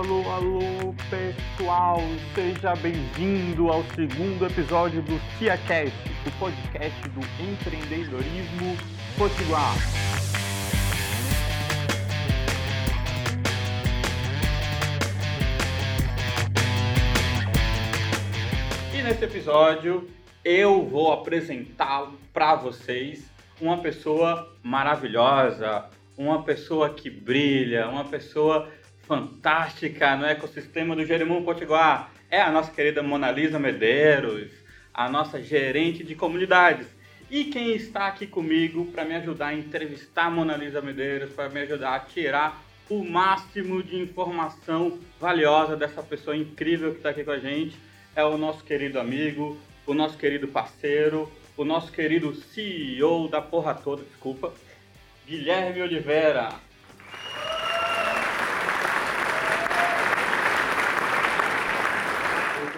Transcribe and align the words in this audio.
alô, 0.00 0.30
alô, 0.30 0.94
pessoal! 1.10 1.98
Seja 2.34 2.74
bem-vindo 2.76 3.68
ao 3.68 3.84
segundo 3.94 4.46
episódio 4.46 5.02
do 5.02 5.20
TiaCast, 5.38 5.94
o 6.26 6.30
podcast 6.38 7.08
do 7.10 7.20
empreendedorismo 7.44 8.78
potiguar. 9.18 9.74
E 18.94 19.02
nesse 19.02 19.24
episódio 19.24 20.08
eu 20.42 20.82
vou 20.82 21.12
apresentar 21.12 22.10
para 22.32 22.54
vocês 22.54 23.30
uma 23.60 23.76
pessoa 23.76 24.50
maravilhosa, 24.62 25.84
uma 26.16 26.42
pessoa 26.42 26.88
que 26.88 27.10
brilha, 27.10 27.86
uma 27.86 28.04
pessoa 28.04 28.66
fantástica 29.10 30.14
no 30.14 30.24
ecossistema 30.24 30.94
do 30.94 31.04
Jeremoabo 31.04 31.44
Potiguar. 31.44 32.12
É 32.30 32.40
a 32.40 32.52
nossa 32.52 32.70
querida 32.70 33.02
Mona 33.02 33.28
Lisa 33.28 33.58
Medeiros, 33.58 34.52
a 34.94 35.08
nossa 35.08 35.42
gerente 35.42 36.04
de 36.04 36.14
comunidades. 36.14 36.86
E 37.28 37.46
quem 37.46 37.74
está 37.74 38.06
aqui 38.06 38.24
comigo 38.24 38.86
para 38.92 39.04
me 39.04 39.16
ajudar 39.16 39.48
a 39.48 39.54
entrevistar 39.54 40.26
a 40.26 40.30
Mona 40.30 40.56
Lisa 40.56 40.80
Medeiros, 40.80 41.32
para 41.32 41.48
me 41.48 41.58
ajudar 41.58 41.96
a 41.96 41.98
tirar 41.98 42.62
o 42.88 43.02
máximo 43.02 43.82
de 43.82 44.00
informação 44.00 45.00
valiosa 45.18 45.76
dessa 45.76 46.04
pessoa 46.04 46.36
incrível 46.36 46.92
que 46.92 46.98
está 46.98 47.10
aqui 47.10 47.24
com 47.24 47.32
a 47.32 47.38
gente, 47.40 47.76
é 48.14 48.22
o 48.22 48.38
nosso 48.38 48.62
querido 48.62 49.00
amigo, 49.00 49.58
o 49.88 49.92
nosso 49.92 50.16
querido 50.16 50.46
parceiro, 50.46 51.28
o 51.56 51.64
nosso 51.64 51.90
querido 51.90 52.32
CEO 52.32 53.26
da 53.26 53.42
porra 53.42 53.74
toda, 53.74 54.04
desculpa, 54.04 54.54
Guilherme 55.26 55.82
Oliveira. 55.82 56.70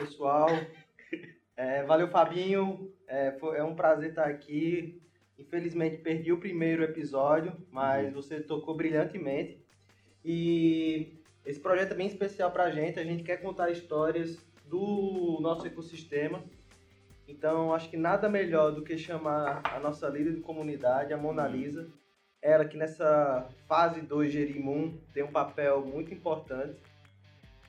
Oi, 0.03 0.07
pessoal. 0.23 0.49
É, 1.55 1.83
valeu, 1.83 2.09
Fabinho. 2.09 2.93
É, 3.07 3.33
foi, 3.33 3.59
é 3.59 3.65
um 3.65 3.75
prazer 3.75 4.11
estar 4.11 4.25
aqui. 4.25 5.03
Infelizmente 5.39 5.99
perdi 5.99 6.33
o 6.33 6.39
primeiro 6.39 6.83
episódio, 6.83 7.53
mas 7.71 8.07
uhum. 8.09 8.15
você 8.15 8.41
tocou 8.41 8.75
brilhantemente. 8.75 9.61
E 10.25 11.13
esse 11.45 11.59
projeto 11.59 11.93
é 11.93 11.97
bem 11.97 12.07
especial 12.07 12.51
para 12.51 12.65
a 12.65 12.71
gente. 12.71 12.99
A 12.99 13.05
gente 13.05 13.25
quer 13.25 13.39
contar 13.39 13.71
histórias 13.71 14.39
do 14.67 15.39
nosso 15.41 15.67
ecossistema. 15.67 16.43
Então, 17.27 17.75
acho 17.75 17.91
que 17.91 17.97
nada 17.97 18.29
melhor 18.29 18.73
do 18.73 18.83
que 18.83 18.97
chamar 18.97 19.61
a 19.65 19.79
nossa 19.81 20.09
líder 20.09 20.35
de 20.35 20.41
comunidade, 20.41 21.13
a 21.13 21.17
Mona 21.17 21.47
uhum. 21.47 21.53
Lisa, 21.53 21.89
ela 22.41 22.65
que 22.65 22.77
nessa 22.77 23.49
fase 23.67 24.01
2 24.01 24.33
de 24.33 24.39
Erimum 24.39 24.99
tem 25.13 25.23
um 25.23 25.33
papel 25.33 25.85
muito 25.85 26.15
importante. 26.15 26.81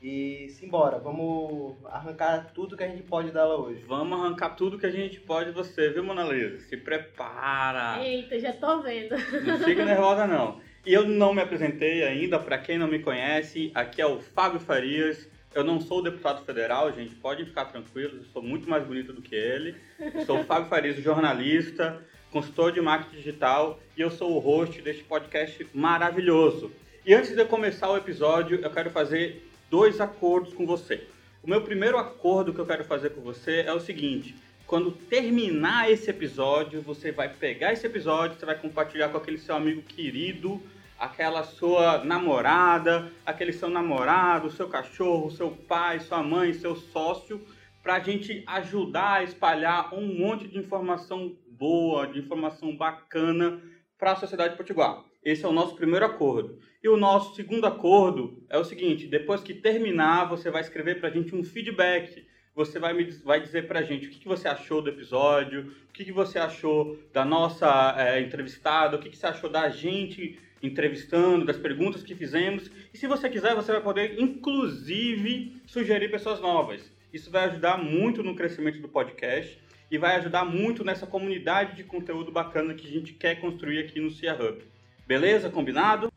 E 0.03 0.49
simbora, 0.49 0.99
vamos 0.99 1.77
arrancar 1.85 2.51
tudo 2.53 2.75
que 2.75 2.83
a 2.83 2.89
gente 2.89 3.03
pode 3.03 3.31
dela 3.31 3.55
hoje. 3.55 3.81
Vamos 3.87 4.19
arrancar 4.19 4.49
tudo 4.49 4.77
que 4.77 4.85
a 4.85 4.91
gente 4.91 5.17
pode 5.21 5.51
de 5.51 5.55
você, 5.55 5.91
viu, 5.91 6.03
Mona 6.03 6.25
Lisa? 6.25 6.59
Se 6.59 6.75
prepara! 6.75 8.03
Eita, 8.05 8.37
já 8.37 8.51
tô 8.51 8.81
vendo. 8.81 9.15
Não 9.45 9.59
fique 9.59 9.81
nervosa, 9.81 10.27
não. 10.27 10.59
E 10.85 10.93
eu 10.93 11.07
não 11.07 11.33
me 11.33 11.41
apresentei 11.41 12.03
ainda, 12.03 12.37
para 12.37 12.57
quem 12.57 12.77
não 12.77 12.87
me 12.87 12.99
conhece, 12.99 13.71
aqui 13.73 14.01
é 14.01 14.05
o 14.05 14.19
Fábio 14.19 14.59
Farias. 14.59 15.25
Eu 15.55 15.63
não 15.63 15.79
sou 15.79 16.03
deputado 16.03 16.43
federal, 16.43 16.91
gente, 16.91 17.15
pode 17.15 17.45
ficar 17.45 17.65
tranquilos, 17.65 18.17
eu 18.17 18.25
sou 18.33 18.41
muito 18.41 18.69
mais 18.69 18.83
bonito 18.85 19.13
do 19.13 19.21
que 19.21 19.33
ele. 19.33 19.73
Eu 19.99 20.25
sou 20.25 20.41
o 20.41 20.43
Fábio 20.43 20.67
Farias, 20.67 20.97
jornalista 20.97 22.03
consultor 22.29 22.71
de 22.71 22.81
marketing 22.81 23.15
digital, 23.15 23.79
e 23.95 24.01
eu 24.01 24.09
sou 24.09 24.31
o 24.31 24.39
host 24.39 24.81
deste 24.81 25.03
podcast 25.03 25.67
maravilhoso. 25.71 26.71
E 27.05 27.13
antes 27.13 27.31
de 27.31 27.39
eu 27.39 27.45
começar 27.45 27.91
o 27.91 27.95
episódio, 27.95 28.59
eu 28.59 28.71
quero 28.71 28.89
fazer 28.89 29.52
dois 29.73 29.99
acordos 29.99 30.53
com 30.53 30.67
você. 30.67 31.07
O 31.41 31.49
meu 31.49 31.59
primeiro 31.63 31.97
acordo 31.97 32.53
que 32.53 32.59
eu 32.59 32.65
quero 32.67 32.85
fazer 32.85 33.09
com 33.09 33.21
você 33.21 33.61
é 33.61 33.73
o 33.73 33.79
seguinte: 33.79 34.35
quando 34.67 34.91
terminar 34.91 35.89
esse 35.89 36.11
episódio, 36.11 36.79
você 36.79 37.11
vai 37.11 37.27
pegar 37.27 37.73
esse 37.73 37.87
episódio, 37.87 38.37
você 38.37 38.45
vai 38.45 38.55
compartilhar 38.55 39.09
com 39.09 39.17
aquele 39.17 39.39
seu 39.39 39.55
amigo 39.55 39.81
querido, 39.81 40.61
aquela 40.99 41.43
sua 41.43 42.05
namorada, 42.05 43.11
aquele 43.25 43.51
seu 43.51 43.67
namorado, 43.67 44.51
seu 44.51 44.69
cachorro, 44.69 45.31
seu 45.31 45.49
pai, 45.49 45.99
sua 46.01 46.21
mãe, 46.21 46.53
seu 46.53 46.75
sócio, 46.75 47.41
para 47.81 47.95
a 47.95 47.99
gente 47.99 48.43
ajudar 48.45 49.13
a 49.13 49.23
espalhar 49.23 49.91
um 49.91 50.05
monte 50.05 50.47
de 50.47 50.59
informação 50.59 51.35
boa, 51.49 52.05
de 52.05 52.19
informação 52.19 52.77
bacana 52.77 53.59
para 53.97 54.11
a 54.11 54.17
sociedade 54.17 54.55
potiguar. 54.55 55.03
Esse 55.23 55.45
é 55.45 55.47
o 55.47 55.53
nosso 55.53 55.75
primeiro 55.75 56.05
acordo. 56.05 56.59
E 56.83 56.89
o 56.89 56.97
nosso 56.97 57.33
segundo 57.35 57.65
acordo 57.65 58.43
é 58.49 58.57
o 58.57 58.65
seguinte: 58.65 59.07
depois 59.07 59.41
que 59.41 59.53
terminar, 59.53 60.25
você 60.25 60.51
vai 60.51 60.61
escrever 60.61 60.99
para 60.99 61.09
a 61.09 61.11
gente 61.11 61.33
um 61.35 61.43
feedback. 61.43 62.25
Você 62.55 62.77
vai, 62.77 62.93
me, 62.93 63.05
vai 63.23 63.41
dizer 63.41 63.67
para 63.67 63.79
a 63.79 63.83
gente 63.83 64.07
o 64.07 64.09
que, 64.11 64.19
que, 64.19 64.27
você 64.27 64.47
achou 64.47 64.79
do 64.79 64.89
episódio, 64.89 65.73
o 65.89 65.93
que, 65.93 66.05
que 66.05 66.11
você 66.11 66.37
achou 66.37 66.99
da 67.11 67.25
nossa 67.25 67.95
é, 67.97 68.21
entrevistada, 68.21 68.95
o 68.95 68.99
que, 68.99 69.09
que 69.09 69.17
você 69.17 69.25
achou 69.25 69.49
da 69.49 69.69
gente 69.69 70.37
entrevistando, 70.61 71.45
das 71.45 71.57
perguntas 71.57 72.03
que 72.03 72.13
fizemos. 72.13 72.69
E 72.93 72.97
se 72.97 73.07
você 73.07 73.27
quiser, 73.29 73.55
você 73.55 73.71
vai 73.71 73.81
poder, 73.81 74.19
inclusive, 74.19 75.61
sugerir 75.65 76.11
pessoas 76.11 76.39
novas. 76.39 76.91
Isso 77.11 77.31
vai 77.31 77.45
ajudar 77.45 77.77
muito 77.77 78.21
no 78.21 78.35
crescimento 78.35 78.79
do 78.79 78.87
podcast 78.87 79.59
e 79.89 79.97
vai 79.97 80.15
ajudar 80.15 80.45
muito 80.45 80.83
nessa 80.83 81.07
comunidade 81.07 81.75
de 81.75 81.83
conteúdo 81.83 82.31
bacana 82.31 82.73
que 82.73 82.87
a 82.87 82.91
gente 82.91 83.13
quer 83.13 83.41
construir 83.41 83.79
aqui 83.79 83.99
no 83.99 84.11
Cia 84.11 84.33
Hub. 84.33 84.72
Beleza? 85.07 85.49
Combinado? 85.49 86.11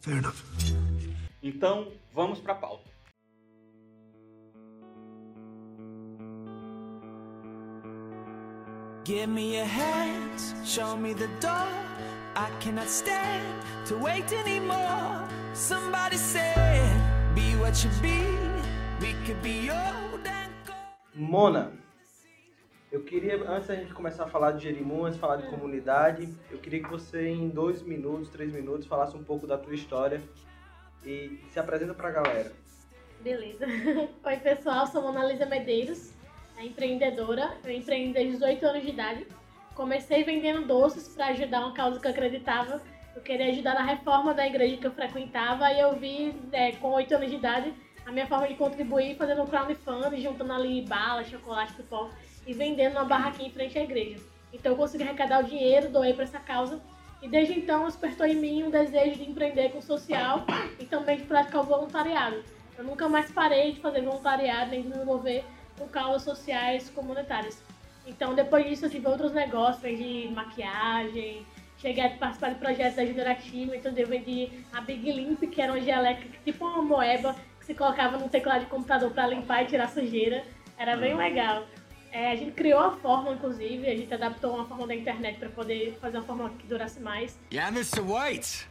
Fair 0.00 0.18
enough. 0.18 0.42
Então, 1.42 1.88
vamos 2.14 2.38
para 2.40 2.52
a 2.52 2.56
pauta. 2.56 2.90
Give 9.04 9.26
me 9.26 9.56
your 9.56 9.66
hands, 9.66 10.54
show 10.64 10.96
me 10.96 11.12
the 11.12 11.26
door. 11.40 11.66
I 12.36 12.48
cannot 12.60 12.88
stand 12.88 13.44
to 13.86 13.96
wait 13.98 14.32
anymore. 14.32 15.28
Somebody 15.54 16.16
said, 16.16 16.54
be 17.34 17.56
what 17.56 17.82
you 17.84 17.90
be. 18.00 18.22
We 19.00 19.14
could 19.26 19.42
be 19.42 19.68
old 19.70 20.24
and 20.24 20.52
Mona, 21.14 21.72
eu 22.92 23.02
queria, 23.02 23.42
antes 23.48 23.68
da 23.68 23.74
gente 23.74 23.94
começar 23.94 24.24
a 24.24 24.28
falar 24.28 24.52
de 24.52 24.64
Jerimu, 24.64 25.06
antes 25.06 25.14
de 25.14 25.20
falar 25.20 25.36
de 25.36 25.48
comunidade, 25.48 26.28
eu 26.50 26.58
queria 26.58 26.82
que 26.82 26.90
você, 26.90 27.26
em 27.26 27.48
dois 27.48 27.80
minutos, 27.80 28.28
três 28.28 28.52
minutos, 28.52 28.86
falasse 28.86 29.16
um 29.16 29.24
pouco 29.24 29.46
da 29.46 29.56
tua 29.56 29.74
história 29.74 30.20
e 31.02 31.40
se 31.50 31.58
apresenta 31.58 31.94
pra 31.94 32.10
galera. 32.10 32.52
Beleza. 33.20 33.64
Oi, 34.22 34.36
pessoal, 34.36 34.86
sou 34.86 35.00
Mona 35.00 35.24
Lisa 35.24 35.46
Medeiros, 35.46 36.12
é 36.58 36.66
empreendedora. 36.66 37.56
Eu 37.64 37.72
empreendo 37.72 38.12
desde 38.12 38.32
18 38.32 38.66
anos 38.66 38.82
de 38.82 38.90
idade. 38.90 39.26
Comecei 39.74 40.22
vendendo 40.22 40.66
doces 40.66 41.08
para 41.08 41.28
ajudar 41.28 41.60
uma 41.60 41.72
causa 41.72 41.98
que 41.98 42.06
eu 42.06 42.10
acreditava. 42.10 42.82
Eu 43.16 43.22
queria 43.22 43.46
ajudar 43.52 43.72
na 43.72 43.84
reforma 43.84 44.34
da 44.34 44.46
igreja 44.46 44.76
que 44.76 44.86
eu 44.86 44.92
frequentava 44.92 45.72
e 45.72 45.80
eu 45.80 45.96
vi, 45.96 46.34
é, 46.52 46.72
com 46.72 46.90
8 46.90 47.14
anos 47.14 47.30
de 47.30 47.36
idade, 47.36 47.72
a 48.04 48.12
minha 48.12 48.26
forma 48.26 48.48
de 48.48 48.54
contribuir 48.54 49.16
fazendo 49.16 49.42
um 49.42 49.46
crowdfunding, 49.46 50.20
juntando 50.20 50.52
ali 50.52 50.82
bala, 50.82 51.24
chocolate, 51.24 51.72
pipoca 51.72 52.12
e 52.46 52.52
vendendo 52.52 52.92
uma 52.92 53.04
barraquinha 53.04 53.48
em 53.48 53.52
frente 53.52 53.78
à 53.78 53.82
igreja. 53.82 54.18
Então 54.52 54.72
eu 54.72 54.76
consegui 54.76 55.04
arrecadar 55.04 55.40
o 55.40 55.44
dinheiro, 55.44 55.88
doei 55.88 56.12
para 56.12 56.24
essa 56.24 56.38
causa 56.38 56.80
e 57.22 57.28
desde 57.28 57.58
então 57.58 57.86
despertou 57.86 58.26
em 58.26 58.34
mim 58.34 58.64
um 58.64 58.70
desejo 58.70 59.16
de 59.16 59.30
empreender 59.30 59.70
com 59.70 59.78
o 59.78 59.82
social 59.82 60.44
e 60.78 60.84
também 60.84 61.18
de 61.18 61.24
praticar 61.24 61.62
o 61.62 61.64
voluntariado. 61.64 62.42
Eu 62.76 62.84
nunca 62.84 63.08
mais 63.08 63.30
parei 63.30 63.72
de 63.72 63.80
fazer 63.80 64.02
voluntariado 64.02 64.70
nem 64.70 64.82
de 64.82 64.88
me 64.88 64.96
envolver 64.96 65.44
com 65.78 65.86
causas 65.88 66.22
sociais 66.22 66.90
comunitárias. 66.90 67.62
Então 68.06 68.34
depois 68.34 68.66
disso 68.66 68.86
eu 68.86 68.90
tive 68.90 69.06
outros 69.06 69.32
negócios 69.32 69.96
de 69.96 70.28
maquiagem, 70.34 71.46
cheguei 71.78 72.04
a 72.04 72.10
participar 72.10 72.50
de 72.50 72.56
projetos 72.56 72.96
da 72.96 73.04
Generativa, 73.04 73.76
então 73.76 73.92
eu 73.96 74.06
vendi 74.06 74.50
a 74.72 74.80
Big 74.80 75.10
Limp, 75.10 75.42
que 75.42 75.60
era 75.60 75.72
uma 75.72 75.80
geleca, 75.80 76.26
tipo 76.44 76.64
uma 76.64 76.82
moeba 76.82 77.36
que 77.58 77.66
se 77.66 77.74
colocava 77.74 78.18
no 78.18 78.28
teclado 78.28 78.60
de 78.60 78.66
computador 78.66 79.10
para 79.12 79.28
limpar 79.28 79.62
e 79.62 79.66
tirar 79.66 79.88
sujeira. 79.88 80.44
Era 80.76 80.96
bem 80.96 81.14
legal. 81.14 81.64
É, 82.12 82.30
a 82.30 82.36
gente 82.36 82.52
criou 82.52 82.78
a 82.78 82.90
fórmula, 82.92 83.36
inclusive, 83.36 83.86
a 83.86 83.96
gente 83.96 84.12
adaptou 84.12 84.54
uma 84.54 84.66
fórmula 84.66 84.88
da 84.88 84.94
internet 84.94 85.38
para 85.38 85.48
poder 85.48 85.96
fazer 85.98 86.18
uma 86.18 86.26
fórmula 86.26 86.50
que 86.50 86.66
durasse 86.66 87.00
mais. 87.00 87.40
Yeah, 87.50 87.74
Mr. 87.74 88.02
White! 88.02 88.68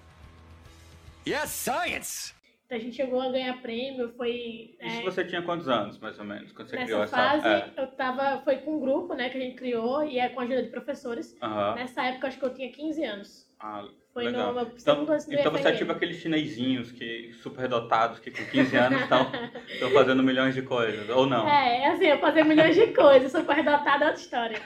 Yes, 1.27 1.49
science! 1.49 2.35
Então 2.65 2.77
a 2.77 2.81
gente 2.81 2.95
chegou 2.95 3.19
a 3.19 3.31
ganhar 3.31 3.59
prêmio, 3.61 4.13
foi... 4.15 4.75
Isso 4.79 4.99
é, 4.99 5.01
você 5.01 5.25
tinha 5.25 5.41
quantos 5.41 5.67
anos, 5.67 5.97
mais 5.97 6.17
ou 6.19 6.23
menos, 6.23 6.51
quando 6.51 6.69
você 6.69 6.75
nessa 6.75 6.85
criou 6.85 7.03
essa... 7.03 7.17
fase, 7.17 7.47
é. 7.47 7.73
eu 7.77 7.87
tava... 7.87 8.41
Foi 8.43 8.57
com 8.57 8.77
um 8.77 8.79
grupo, 8.79 9.15
né, 9.15 9.29
que 9.29 9.37
a 9.37 9.41
gente 9.41 9.55
criou, 9.55 10.03
e 10.03 10.19
é 10.19 10.29
com 10.29 10.39
a 10.39 10.43
ajuda 10.43 10.61
de 10.61 10.69
professores. 10.69 11.33
Uh 11.41 11.47
-huh. 11.47 11.75
Nessa 11.75 12.03
época, 12.03 12.27
acho 12.27 12.37
que 12.37 12.45
eu 12.45 12.53
tinha 12.53 12.71
15 12.71 13.03
anos. 13.03 13.51
Ah, 13.59 13.87
foi 14.13 14.25
Legal. 14.25 14.53
no 14.53 14.61
então, 14.61 15.07
então 15.29 15.51
você 15.51 15.69
é 15.69 15.71
tipo 15.71 15.91
aqueles 15.91 16.17
chinesinhos 16.17 16.91
que 16.91 17.31
super 17.41 17.67
dotados 17.67 18.19
que 18.19 18.29
com 18.29 18.43
15 18.45 18.75
anos 18.75 19.01
estão 19.03 19.31
fazendo 19.93 20.21
milhões 20.21 20.53
de 20.53 20.61
coisas, 20.61 21.07
ou 21.09 21.25
não? 21.25 21.47
É, 21.47 21.87
assim, 21.87 22.05
eu 22.05 22.19
fazer 22.19 22.43
milhões 22.43 22.75
de 22.75 22.87
coisas, 22.87 23.31
super 23.31 23.63
dotada 23.63 24.05
é 24.05 24.07
outra 24.09 24.21
história. 24.21 24.61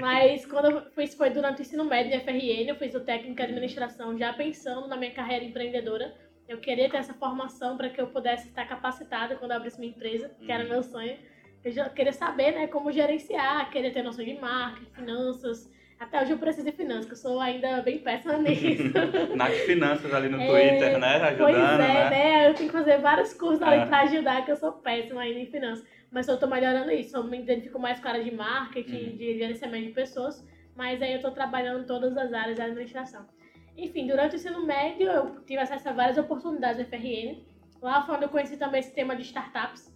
Mas 0.00 0.44
quando 0.46 0.70
eu 0.70 0.82
fiz, 0.92 1.14
foi 1.14 1.30
durante 1.30 1.60
o 1.60 1.62
ensino 1.62 1.84
médio 1.84 2.10
de 2.10 2.24
FRN, 2.24 2.68
eu 2.68 2.76
fiz 2.76 2.94
o 2.94 3.00
técnico 3.00 3.36
de 3.36 3.42
administração 3.42 4.18
já 4.18 4.32
pensando 4.32 4.88
na 4.88 4.96
minha 4.96 5.12
carreira 5.12 5.44
empreendedora. 5.44 6.14
Eu 6.48 6.58
queria 6.58 6.90
ter 6.90 6.96
essa 6.96 7.14
formação 7.14 7.76
para 7.76 7.88
que 7.88 8.00
eu 8.00 8.08
pudesse 8.08 8.48
estar 8.48 8.66
capacitada 8.66 9.36
quando 9.36 9.52
eu 9.52 9.58
abrisse 9.58 9.78
minha 9.78 9.92
empresa, 9.92 10.30
que 10.44 10.50
era 10.50 10.64
Uhum. 10.64 10.70
meu 10.70 10.82
sonho. 10.82 11.16
Eu 11.64 11.70
já 11.70 11.88
queria 11.88 12.12
saber, 12.12 12.52
né, 12.52 12.66
como 12.66 12.90
gerenciar, 12.90 13.70
queria 13.70 13.92
ter 13.92 14.02
noção 14.02 14.24
de 14.24 14.34
marketing, 14.34 14.90
finanças. 14.92 15.70
Até 16.02 16.20
hoje 16.20 16.32
eu 16.32 16.38
preciso 16.38 16.66
de 16.66 16.72
finanças, 16.72 17.06
que 17.06 17.12
eu 17.12 17.16
sou 17.16 17.40
ainda 17.40 17.80
bem 17.80 17.98
péssima 17.98 18.36
nisso. 18.38 18.82
Nath 19.36 19.52
Finanças 19.66 20.12
ali 20.12 20.28
no 20.28 20.40
É, 20.40 20.46
Twitter, 20.46 20.98
né? 20.98 21.16
Ajudando, 21.16 21.38
pois 21.38 21.56
é, 21.56 21.78
né? 21.78 22.10
né? 22.10 22.48
Eu 22.48 22.54
tenho 22.54 22.68
que 22.70 22.76
fazer 22.76 22.98
vários 22.98 23.32
cursos 23.34 23.62
ali 23.62 23.82
É. 23.82 23.86
pra 23.86 24.00
ajudar, 24.00 24.44
que 24.44 24.50
eu 24.50 24.56
sou 24.56 24.72
péssima 24.72 25.22
ainda 25.22 25.38
em 25.38 25.46
finanças. 25.46 25.86
Mas 26.10 26.26
eu 26.26 26.38
tô 26.38 26.46
melhorando 26.48 26.90
isso. 26.90 27.16
Eu 27.16 27.24
me 27.24 27.38
identifico 27.40 27.78
mais 27.78 28.00
com 28.00 28.08
a 28.08 28.10
área 28.12 28.24
de 28.24 28.34
marketing, 28.34 29.10
Uhum. 29.10 29.16
de 29.16 29.38
gerenciamento 29.38 29.86
de 29.86 29.92
pessoas. 29.92 30.44
Mas 30.74 31.00
aí 31.00 31.12
eu 31.14 31.20
tô 31.20 31.30
trabalhando 31.30 31.84
em 31.84 31.86
todas 31.86 32.16
as 32.16 32.32
áreas 32.32 32.58
da 32.58 32.64
administração. 32.64 33.24
Enfim, 33.76 34.06
durante 34.06 34.34
o 34.34 34.36
ensino 34.36 34.66
médio, 34.66 35.06
eu 35.08 35.40
tive 35.46 35.58
acesso 35.60 35.88
a 35.88 35.92
várias 35.92 36.18
oportunidades 36.18 36.78
do 36.78 36.84
FRN. 36.90 37.42
Lá 37.80 38.02
foi 38.04 38.16
onde 38.16 38.24
eu 38.24 38.28
conheci 38.28 38.56
também 38.56 38.80
esse 38.80 38.92
tema 38.92 39.14
de 39.14 39.22
startups. 39.22 39.90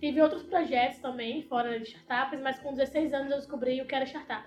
Tive 0.00 0.22
outros 0.22 0.42
projetos 0.42 0.98
também, 1.00 1.42
fora 1.42 1.78
de 1.78 1.84
startups, 1.88 2.40
mas 2.40 2.58
com 2.58 2.72
16 2.72 3.12
anos 3.12 3.30
eu 3.30 3.36
descobri 3.38 3.80
o 3.82 3.86
que 3.86 3.94
era 3.94 4.06
startup. 4.06 4.44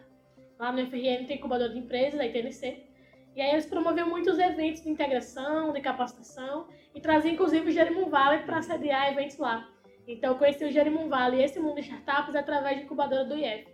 Lá 0.59 0.71
no 0.71 0.85
FRN 0.85 1.25
tem 1.25 1.37
incubador 1.37 1.69
de 1.69 1.79
empresas, 1.79 2.19
a 2.19 2.25
ITNC. 2.25 2.87
E 3.35 3.41
aí 3.41 3.51
eles 3.51 3.65
promoviam 3.65 4.07
muitos 4.09 4.37
eventos 4.37 4.83
de 4.83 4.89
integração, 4.89 5.73
de 5.73 5.81
capacitação, 5.81 6.67
e 6.93 7.01
traziam 7.01 7.33
inclusive 7.33 7.69
o 7.69 7.71
Jerimum 7.71 8.09
Valley 8.09 8.43
para 8.43 8.61
sediar 8.61 9.11
eventos 9.11 9.37
lá. 9.37 9.67
Então 10.07 10.31
eu 10.31 10.37
conheci 10.37 10.63
o 10.65 10.71
Jerimum 10.71 11.09
Valley 11.09 11.39
e 11.39 11.43
esse 11.43 11.59
mundo 11.59 11.75
de 11.75 11.81
startups 11.81 12.35
através 12.35 12.77
de 12.77 12.83
incubadora 12.83 13.25
do 13.25 13.37
IF. 13.37 13.67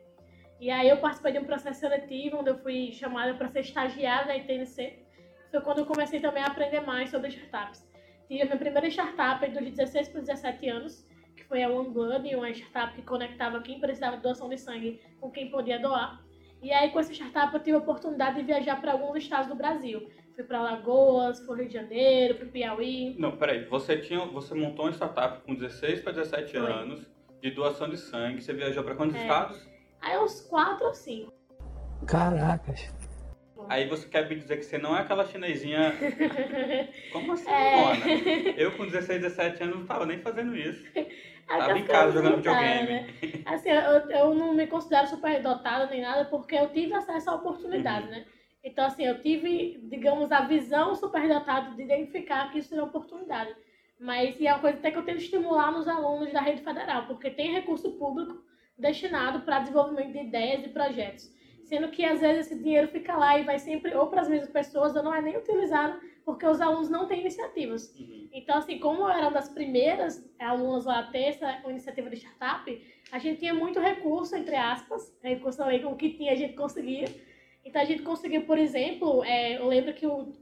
E 0.60 0.70
aí 0.70 0.90
eu 0.90 0.98
participei 0.98 1.34
de 1.34 1.40
um 1.40 1.46
processo 1.46 1.80
seletivo, 1.80 2.38
onde 2.38 2.50
eu 2.50 2.58
fui 2.60 2.92
chamada 2.92 3.34
para 3.34 3.50
ser 3.50 3.62
estagiária 3.62 4.28
da 4.28 4.38
ITNC. 4.38 5.00
Foi 5.52 5.62
quando 5.62 5.80
eu 5.80 5.86
comecei 5.86 6.20
também 6.20 6.44
a 6.44 6.48
aprender 6.48 6.81
mais 6.81 7.10
sobre 7.10 7.30
startups. 7.30 7.88
Tive 8.28 8.44
a 8.44 8.46
minha 8.46 8.58
primeira 8.58 8.88
startup 8.88 9.50
dos 9.50 9.72
16 9.72 10.10
para 10.10 10.22
17 10.22 10.70
anos, 10.70 11.08
que 11.36 11.44
foi 11.46 11.64
a 11.64 11.70
One 11.70 11.90
Blood, 11.90 12.36
uma 12.36 12.50
startup 12.52 12.94
que 12.94 13.02
conectava 13.02 13.62
quem 13.62 13.80
precisava 13.80 14.18
de 14.18 14.24
doação 14.24 14.50
de 14.50 14.58
sangue 14.58 15.02
com 15.20 15.31
quem 15.31 15.50
podia 15.50 15.80
doar. 15.80 16.24
E 16.62 16.72
aí, 16.74 16.90
com 16.92 17.00
essa 17.00 17.14
startup, 17.14 17.54
eu 17.54 17.60
tive 17.62 17.78
a 17.78 17.80
oportunidade 17.80 18.38
de 18.38 18.44
viajar 18.44 18.80
para 18.82 18.92
alguns 18.92 19.18
estados 19.18 19.48
do 19.48 19.56
Brasil. 19.56 20.10
Fui 20.36 20.44
para 20.44 20.60
Alagoas, 20.60 21.40
fui 21.46 21.58
Rio 21.60 21.68
de 21.68 21.74
Janeiro, 21.74 22.36
para 22.36 22.46
Piauí. 22.48 23.16
Não, 23.18 23.36
peraí. 23.38 23.66
Você, 23.66 23.98
tinha, 23.98 24.26
você 24.26 24.54
montou 24.54 24.86
uma 24.86 24.92
startup 24.92 25.42
com 25.44 25.56
16 25.56 26.02
para 26.02 26.14
17 26.14 26.52
Foi. 26.52 26.72
anos 26.72 27.06
de 27.42 27.52
doação 27.52 27.90
de 27.90 27.98
sangue. 27.98 28.42
Você 28.42 28.54
viajou 28.54 28.84
para 28.84 28.96
quantos 28.96 29.16
É. 29.16 29.22
estados? 29.22 29.70
Aí, 30.02 30.18
uns 30.18 30.42
quatro 30.42 30.86
ou 30.88 30.94
cinco. 30.94 31.34
Caracas. 32.06 32.94
Aí 33.68 33.88
você 33.88 34.08
quer 34.08 34.28
me 34.28 34.36
dizer 34.36 34.58
que 34.58 34.64
você 34.64 34.78
não 34.78 34.96
é 34.98 35.02
aquela 35.02 35.26
chinesinha. 35.26 35.94
Como 37.12 37.34
assim, 37.34 37.50
É. 37.50 37.76
Mona? 37.76 38.06
Eu 38.58 38.72
com 38.78 38.86
16, 38.86 39.22
17 39.22 39.64
anos 39.64 39.76
não 39.80 39.86
tava 39.86 40.06
nem 40.06 40.20
fazendo 40.20 40.56
isso. 40.58 40.84
Tava 41.50 41.63
Aquelas 41.63 41.81
em 41.81 41.86
casa 41.86 42.12
jogando 42.13 42.36
videogame. 42.38 42.88
né? 42.88 43.07
Assim, 43.46 43.69
eu, 43.69 44.10
eu 44.12 44.34
não 44.36 44.54
me 44.54 44.68
considero 44.68 45.07
super 45.07 45.42
dotada 45.42 45.88
nem 45.88 46.01
nada, 46.01 46.25
porque 46.25 46.56
eu 46.56 46.69
tive 46.69 46.94
acesso 46.94 47.30
à 47.30 47.36
oportunidade, 47.36 48.06
Uhum. 48.06 48.12
né? 48.12 48.25
Então, 48.63 48.86
assim, 48.86 49.04
eu 49.06 49.22
tive, 49.22 49.80
digamos, 49.90 50.31
a 50.31 50.42
visão 50.42 50.94
superdotada 50.94 51.72
de 51.75 51.81
identificar 51.81 52.51
que 52.51 52.60
isso 52.60 52.74
era 52.74 52.84
uma 52.84 52.90
oportunidade. 52.90 53.56
Mas, 54.00 54.40
e 54.40 54.48
é 54.48 54.54
uma 54.54 54.60
coisa 54.60 54.78
até 54.78 54.92
que 54.92 54.98
eu 54.98 55.04
tento 55.06 55.18
estimular 55.22 55.72
nos 55.72 55.88
alunos 55.88 56.31
da 56.31 56.42
rede 56.42 56.62
federal, 56.62 57.06
porque 57.07 57.30
tem 57.31 57.54
recurso 57.54 57.92
público 57.94 58.44
destinado 58.78 59.42
para 59.42 59.60
desenvolvimento 59.60 60.12
de 60.13 60.19
ideias 60.19 60.63
e 60.66 60.69
projetos. 60.69 61.30
Sendo 61.69 61.89
que, 61.89 62.04
às 62.04 62.19
vezes, 62.19 62.48
esse 62.48 62.63
dinheiro 62.63 62.88
fica 62.88 63.16
lá 63.16 63.38
e 63.38 63.44
vai 63.44 63.60
sempre 63.60 63.95
ou 63.95 64.07
para 64.07 64.21
as 64.21 64.27
mesmas 64.27 64.50
pessoas, 64.50 64.95
ou 64.95 65.04
não 65.04 65.13
é 65.13 65.21
nem 65.21 65.38
utilizado, 65.38 66.00
porque 66.25 66.44
os 66.44 66.60
alunos 66.60 66.89
não 66.89 67.07
têm 67.07 67.19
iniciativas. 67.21 67.95
Uhum. 67.95 68.27
Então, 68.33 68.57
assim, 68.57 68.80
como 68.80 69.04
eu 69.04 69.10
era 69.10 69.27
uma 69.27 69.33
das 69.33 69.50
primeiras 69.50 70.27
alunas 70.39 70.86
lá 70.86 70.98
a 70.98 71.04
ter 71.04 71.25
essa 71.25 71.62
iniciativa 71.69 72.10
de 72.10 72.16
startup, 72.16 72.83
a 73.12 73.19
gente 73.19 73.42
tinha 73.42 73.54
muito 73.54 73.80
recurso, 73.80 74.36
entre 74.36 74.56
aspas, 74.56 75.16
recurso 75.21 75.60
também 75.60 75.80
com 75.83 75.92
o 75.92 75.95
que 75.95 76.10
tinha 76.10 76.31
a 76.31 76.36
gente 76.36 76.56
conseguia. 76.56 77.06
Então, 77.63 77.80
a 77.80 77.86
gente 77.86 78.01
conseguiu, 78.01 78.45
por 78.45 78.57
exemplo, 78.57 79.24
é, 79.24 79.60
eu 79.60 79.68
lembro 79.68 79.94
que 79.94 80.07
o, 80.07 80.33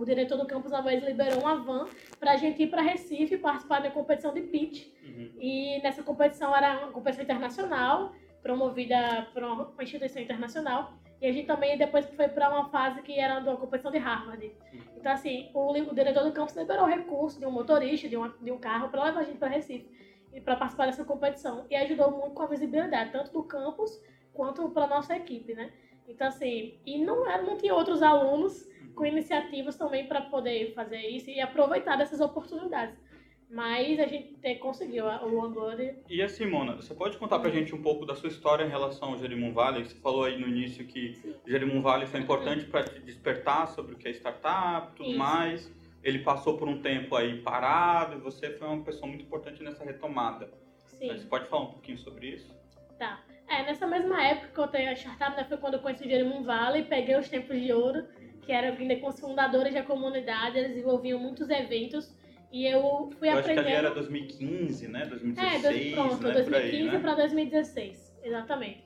o 0.00 0.04
diretor 0.04 0.36
do 0.36 0.46
campus 0.46 0.70
uma 0.70 0.82
vez 0.82 1.02
liberou 1.02 1.40
uma 1.40 1.56
van 1.64 1.88
para 2.20 2.32
a 2.32 2.36
gente 2.36 2.62
ir 2.62 2.66
para 2.66 2.82
Recife 2.82 3.38
participar 3.38 3.80
da 3.80 3.90
competição 3.90 4.34
de 4.34 4.42
pitch. 4.42 4.88
Uhum. 5.02 5.30
E 5.40 5.80
nessa 5.82 6.02
competição 6.02 6.54
era 6.54 6.80
uma 6.80 6.92
competição 6.92 7.24
internacional, 7.24 8.12
promovida 8.44 9.26
por 9.32 9.42
uma 9.42 9.82
instituição 9.82 10.22
internacional. 10.22 10.92
E 11.20 11.26
a 11.26 11.32
gente 11.32 11.46
também 11.46 11.78
depois 11.78 12.04
foi 12.10 12.28
para 12.28 12.50
uma 12.50 12.68
fase 12.68 13.00
que 13.00 13.18
era 13.18 13.40
de 13.40 13.48
uma 13.48 13.56
competição 13.56 13.90
de 13.90 13.96
Harvard. 13.96 14.52
Então, 14.94 15.10
assim, 15.10 15.50
o, 15.54 15.72
o 15.72 15.94
diretor 15.94 16.24
do 16.24 16.32
campus 16.32 16.54
liberou 16.54 16.84
recurso 16.84 17.40
de 17.40 17.46
um 17.46 17.50
motorista, 17.50 18.06
de, 18.06 18.16
uma, 18.16 18.28
de 18.28 18.52
um 18.52 18.58
carro, 18.58 18.90
para 18.90 19.04
levar 19.04 19.20
a 19.20 19.24
gente 19.24 19.38
para 19.38 19.48
Recife 19.48 19.88
e 20.34 20.40
para 20.42 20.56
participar 20.56 20.84
dessa 20.86 21.04
competição. 21.04 21.64
E 21.70 21.74
ajudou 21.74 22.10
muito 22.10 22.34
com 22.34 22.42
a 22.42 22.46
visibilidade, 22.46 23.12
tanto 23.12 23.32
do 23.32 23.42
campus 23.44 23.98
quanto 24.34 24.68
para 24.68 24.86
nossa 24.86 25.16
equipe, 25.16 25.54
né? 25.54 25.72
Então, 26.06 26.26
assim, 26.26 26.78
e 26.84 27.02
não, 27.02 27.26
era, 27.26 27.42
não 27.42 27.56
tinha 27.56 27.74
outros 27.74 28.02
alunos 28.02 28.68
com 28.94 29.06
iniciativas 29.06 29.76
também 29.76 30.06
para 30.06 30.20
poder 30.20 30.74
fazer 30.74 30.98
isso 30.98 31.30
e 31.30 31.40
aproveitar 31.40 31.96
dessas 31.96 32.20
oportunidades. 32.20 32.94
Mas 33.54 34.00
a 34.00 34.06
gente 34.08 34.34
te- 34.42 34.56
conseguiu 34.56 35.08
a- 35.08 35.24
o 35.24 35.38
OneBlood. 35.38 35.94
E 36.10 36.20
assim, 36.20 36.44
Mona, 36.44 36.74
você 36.74 36.92
pode 36.92 37.16
contar 37.18 37.38
pra 37.38 37.50
gente 37.50 37.72
um 37.72 37.80
pouco 37.80 38.04
da 38.04 38.16
sua 38.16 38.28
história 38.28 38.64
em 38.64 38.68
relação 38.68 39.10
ao 39.10 39.18
Jerimum 39.18 39.52
Valley? 39.52 39.84
Você 39.84 39.94
falou 40.00 40.24
aí 40.24 40.36
no 40.36 40.48
início 40.48 40.84
que 40.84 41.14
Sim. 41.14 41.34
o 41.46 41.48
Jerimum 41.48 41.80
Valley 41.80 42.08
foi 42.08 42.18
importante 42.18 42.64
para 42.64 42.82
te 42.82 42.98
despertar 42.98 43.68
sobre 43.68 43.94
o 43.94 43.96
que 43.96 44.08
é 44.08 44.10
startup 44.10 44.88
e 44.92 44.96
tudo 44.96 45.08
Isso. 45.10 45.18
mais. 45.18 45.72
Ele 46.02 46.18
passou 46.18 46.56
por 46.56 46.68
um 46.68 46.82
tempo 46.82 47.14
aí 47.14 47.40
parado 47.42 48.16
e 48.16 48.20
você 48.20 48.50
foi 48.50 48.66
uma 48.66 48.82
pessoa 48.82 49.06
muito 49.06 49.22
importante 49.24 49.62
nessa 49.62 49.84
retomada. 49.84 50.50
Sim. 50.86 51.06
Você 51.16 51.24
pode 51.26 51.46
falar 51.46 51.62
um 51.62 51.70
pouquinho 51.72 51.98
sobre 51.98 52.26
isso? 52.30 52.52
Tá. 52.98 53.20
É, 53.48 53.62
nessa 53.62 53.86
mesma 53.86 54.20
época 54.26 54.48
que 54.48 54.58
eu 54.58 54.66
tenho 54.66 54.90
a 54.90 54.94
startup, 54.94 55.36
né, 55.36 55.44
foi 55.44 55.58
quando 55.58 55.74
eu 55.74 55.80
conheci 55.80 56.04
o 56.04 56.10
Jerimum 56.10 56.42
Valley, 56.42 56.82
peguei 56.86 57.16
os 57.16 57.28
tempos 57.28 57.60
de 57.60 57.72
ouro, 57.72 58.04
que 58.42 58.50
era 58.50 58.70
ainda 58.76 58.96
com 58.96 59.06
os 59.08 59.20
fundadores 59.20 59.72
da 59.72 59.84
comunidade, 59.84 60.58
eles 60.58 60.70
desenvolviam 60.70 61.20
muitos 61.20 61.48
eventos, 61.48 62.12
e 62.54 62.66
eu 62.66 63.10
fui 63.18 63.28
Eu 63.28 63.32
acho 63.32 63.42
que 63.42 63.50
aprendendo... 63.50 63.66
ali 63.66 63.74
era 63.74 63.90
2015, 63.90 64.86
né? 64.86 65.06
2016, 65.06 65.64
É, 65.64 65.68
dois, 65.68 65.92
pronto, 65.92 66.22
né? 66.22 66.32
2015 66.34 66.44
Por 66.44 66.54
aí, 66.54 66.84
né? 66.84 66.98
para 67.00 67.14
2016, 67.16 68.16
exatamente. 68.22 68.84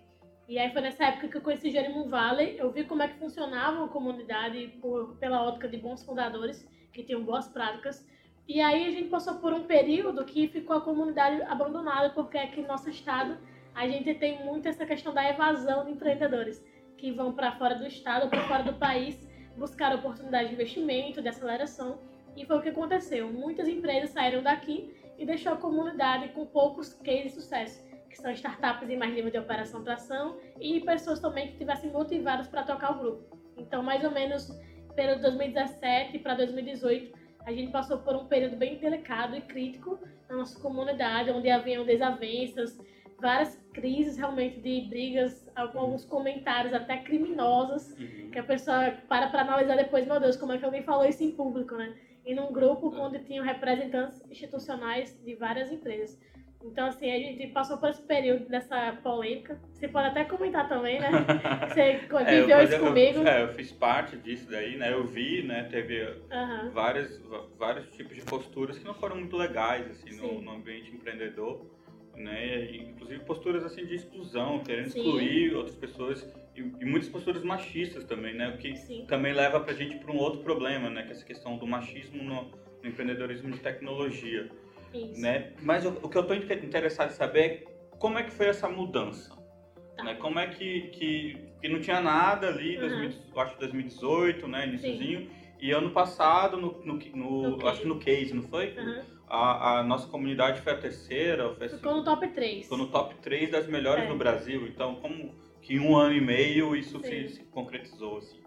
E 0.49 0.59
aí 0.59 0.73
foi 0.73 0.81
nessa 0.81 1.05
época 1.05 1.29
que 1.29 1.37
eu 1.37 1.43
conheci 1.43 1.70
Jerimum 1.70 2.09
Valley, 2.09 2.56
eu 2.59 2.73
vi 2.73 2.85
como 2.85 3.03
é 3.03 3.09
que 3.09 3.19
funcionava 3.19 3.85
a 3.85 3.88
comunidade 3.88 4.69
por, 4.81 5.19
pela 5.19 5.43
ótica 5.43 5.69
de 5.69 5.77
bons 5.77 6.03
fundadores, 6.03 6.67
que 6.94 7.03
tinham 7.03 7.22
boas 7.22 7.46
práticas. 7.48 8.08
E 8.48 8.58
aí 8.58 8.87
a 8.87 8.91
gente 8.91 9.10
passou 9.10 9.34
por 9.34 9.53
um 9.53 9.65
período 9.65 10.25
que 10.25 10.48
ficou 10.48 10.77
a 10.77 10.81
comunidade 10.81 11.43
abandonada, 11.43 12.08
porque 12.08 12.39
aqui 12.39 12.63
no 12.63 12.69
nosso 12.69 12.89
estado 12.89 13.37
a 13.75 13.87
gente 13.87 14.15
tem 14.15 14.43
muito 14.46 14.67
essa 14.67 14.87
questão 14.87 15.13
da 15.13 15.29
evasão 15.29 15.84
de 15.84 15.91
empreendedores, 15.91 16.65
que 16.96 17.13
vão 17.13 17.34
para 17.34 17.53
fora 17.53 17.75
do 17.75 17.87
estado 17.87 18.31
para 18.31 18.48
fora 18.48 18.63
do 18.63 18.72
país 18.72 19.29
buscar 19.58 19.94
oportunidade 19.94 20.48
de 20.48 20.55
investimento, 20.55 21.20
de 21.20 21.29
aceleração. 21.29 21.98
E 22.38 22.46
foi 22.46 22.56
o 22.56 22.62
que 22.62 22.68
aconteceu. 22.68 23.32
Muitas 23.32 23.66
empresas 23.66 24.10
saíram 24.10 24.42
daqui 24.42 24.94
e 25.18 25.26
deixou 25.26 25.52
a 25.54 25.56
comunidade 25.56 26.28
com 26.28 26.46
poucos 26.46 26.94
cases 26.94 27.24
de 27.24 27.30
sucesso, 27.30 27.84
que 28.08 28.16
são 28.16 28.30
startups 28.30 28.88
em 28.88 28.96
mais 28.96 29.12
nível 29.12 29.30
de 29.30 29.38
operação 29.38 29.82
tração 29.82 30.38
e 30.60 30.80
pessoas 30.80 31.18
também 31.18 31.48
que 31.48 31.54
estivessem 31.54 31.90
motivadas 31.90 32.46
para 32.46 32.62
tocar 32.62 32.92
o 32.92 32.98
grupo. 33.00 33.36
Então, 33.56 33.82
mais 33.82 34.04
ou 34.04 34.12
menos 34.12 34.48
período 34.94 35.22
2017 35.22 36.20
para 36.20 36.34
2018, 36.34 37.18
a 37.44 37.52
gente 37.52 37.72
passou 37.72 37.98
por 37.98 38.14
um 38.14 38.26
período 38.26 38.56
bem 38.56 38.78
delicado 38.78 39.36
e 39.36 39.40
crítico 39.40 39.98
na 40.28 40.36
nossa 40.36 40.60
comunidade, 40.60 41.30
onde 41.30 41.50
haviam 41.50 41.84
desavenças, 41.84 42.78
várias 43.20 43.56
crises 43.72 44.17
realmente 44.17 44.60
de 44.60 44.82
brigas, 44.89 45.48
alguns 45.55 46.05
comentários 46.05 46.72
até 46.72 46.98
criminosos, 46.98 47.93
Uhum. 47.98 48.31
que 48.31 48.39
a 48.39 48.43
pessoa 48.44 48.93
para 49.08 49.29
para 49.29 49.43
analisar 49.43 49.77
depois, 49.77 50.06
meu 50.06 50.20
Deus, 50.20 50.37
como 50.37 50.53
é 50.53 50.58
que 50.58 50.65
alguém 50.65 50.82
falou 50.82 51.05
isso 51.06 51.22
em 51.22 51.32
público, 51.32 51.75
né? 51.77 51.94
E 52.25 52.34
num 52.34 52.53
grupo 52.53 52.94
onde 52.96 53.19
tinham 53.20 53.44
representantes 53.44 54.22
institucionais 54.31 55.19
de 55.25 55.34
várias 55.34 55.72
empresas. 55.72 56.19
Então, 56.63 56.89
assim, 56.89 57.08
a 57.10 57.19
gente 57.19 57.46
passou 57.53 57.79
por 57.79 57.89
esse 57.89 58.03
período 58.03 58.48
dessa 58.48 58.93
polêmica. 59.03 59.60
Você 59.72 59.87
pode 59.87 60.08
até 60.08 60.25
comentar 60.25 60.69
também, 60.69 60.98
né? 61.01 61.08
Você 61.72 61.81
É, 61.81 61.94
eu 61.94 62.01
viveu 62.01 62.58
isso 62.63 62.72
fazia- 62.72 62.77
eu- 62.79 62.84
comigo. 62.84 63.29
é, 63.29 63.43
eu 63.44 63.48
fiz 63.55 63.70
parte 63.72 64.17
disso 64.17 64.51
daí, 64.51 64.77
né? 64.77 64.93
Eu 64.93 65.06
vi, 65.06 65.43
né? 65.44 65.63
Teve 65.70 66.03
Aham. 66.32 66.70
várias, 66.70 67.22
vários 67.56 67.89
tipos 67.93 68.17
de 68.17 68.22
posturas 68.22 68.77
que 68.77 68.84
não 68.84 68.94
foram 68.94 69.17
muito 69.17 69.37
legais, 69.37 69.89
assim, 69.91 70.17
no, 70.17 70.41
no 70.43 70.51
ambiente 70.51 70.91
empreendedor, 70.91 71.65
né? 72.19 72.75
Inclusive 72.77 73.20
posturas, 73.25 73.65
assim, 73.65 73.84
de 73.87 73.94
exclusão, 73.94 74.58
querendo 74.63 74.91
Sim. 74.91 74.98
excluir 74.98 75.55
outras 75.55 75.77
pessoas 75.77 76.27
e, 76.56 76.60
e 76.60 76.84
muitas 76.84 77.08
posturas 77.08 77.43
machistas 77.43 78.05
também, 78.05 78.34
né? 78.34 78.48
O 78.48 78.58
que 78.58 78.77
Sim. 78.77 79.05
também 79.06 79.32
leva 79.32 79.60
pra 79.60 79.72
gente 79.72 79.96
para 79.96 80.13
um 80.13 80.17
outro 80.17 80.41
problema, 80.41 80.91
né? 80.91 81.03
Que 81.03 81.10
é 81.10 81.13
essa 81.13 81.25
questão 81.25 81.56
do 81.56 81.67
machismo 81.67 82.22
no, 82.22 82.43
no 82.82 82.89
empreendedorismo 82.89 83.51
de 83.51 83.58
tecnologia, 83.60 84.48
Isso. 84.93 85.20
né? 85.20 85.53
Mas 85.63 85.84
o, 85.87 85.91
o 86.03 86.08
que 86.08 86.19
eu 86.19 86.25
tô 86.27 86.34
inte- 86.34 86.53
interessado 86.67 87.10
em 87.10 87.15
saber 87.15 87.41
é 87.41 87.65
como 87.98 88.19
é 88.19 88.22
que 88.22 88.32
foi 88.32 88.46
essa 88.46 88.69
mudança, 88.69 89.37
Tá. 89.96 90.05
né? 90.05 90.15
Como 90.15 90.39
é 90.39 90.46
que, 90.46 90.82
que, 90.93 91.37
que 91.60 91.69
não 91.69 91.81
tinha 91.81 92.01
nada 92.01 92.48
ali, 92.48 92.75
Uhum. 92.77 92.89
2000, 92.89 93.10
eu 93.34 93.41
acho 93.41 93.58
2018, 93.58 94.46
né? 94.46 94.67
Iniciozinho, 94.67 95.29
E 95.60 95.72
ano 95.72 95.91
passado, 95.91 96.56
no, 96.56 96.81
no, 96.84 96.94
no- 97.17 97.56
No 97.56 97.67
acho 97.67 97.81
que 97.82 97.89
no 97.89 97.98
Case, 97.98 98.32
não 98.32 98.44
foi? 98.44 98.72
Aham. 98.79 99.05
A, 99.31 99.79
a 99.79 99.82
nossa 99.82 100.08
comunidade 100.08 100.61
foi 100.63 100.73
a 100.73 100.79
terceira, 100.79 101.55
foi, 101.55 101.69
Ficou 101.69 101.97
no 101.97 102.05
top 102.05 102.29
3. 102.29 102.63
ficou 102.63 102.79
no 102.79 102.87
top 102.89 103.15
3 103.17 103.51
das 103.51 103.67
melhores 103.67 104.05
É. 104.05 104.08
no 104.08 104.17
Brasil. 104.17 104.67
Então, 104.67 104.97
como 104.97 105.35
que 105.61 105.75
em 105.75 105.81
um 105.81 105.97
ano 105.97 106.15
e 106.15 106.20
meio 106.20 106.75
isso 106.75 106.99
se, 107.01 107.29
se 107.29 107.44
concretizou, 107.44 108.19
assim. 108.19 108.41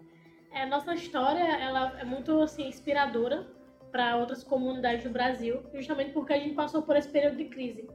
É, 0.52 0.66
nossa 0.66 0.92
história 0.94 1.40
ela 1.40 1.98
é 1.98 2.04
muito 2.04 2.40
assim, 2.42 2.66
inspiradora 2.66 3.46
para 3.90 4.16
outras 4.16 4.42
comunidades 4.42 5.04
do 5.04 5.10
Brasil, 5.10 5.62
justamente 5.74 6.12
porque 6.12 6.32
a 6.32 6.38
gente 6.38 6.54
passou 6.54 6.82
por 6.82 6.96
esse 6.96 7.08
período 7.08 7.36
de 7.36 7.44
crise. 7.44 7.88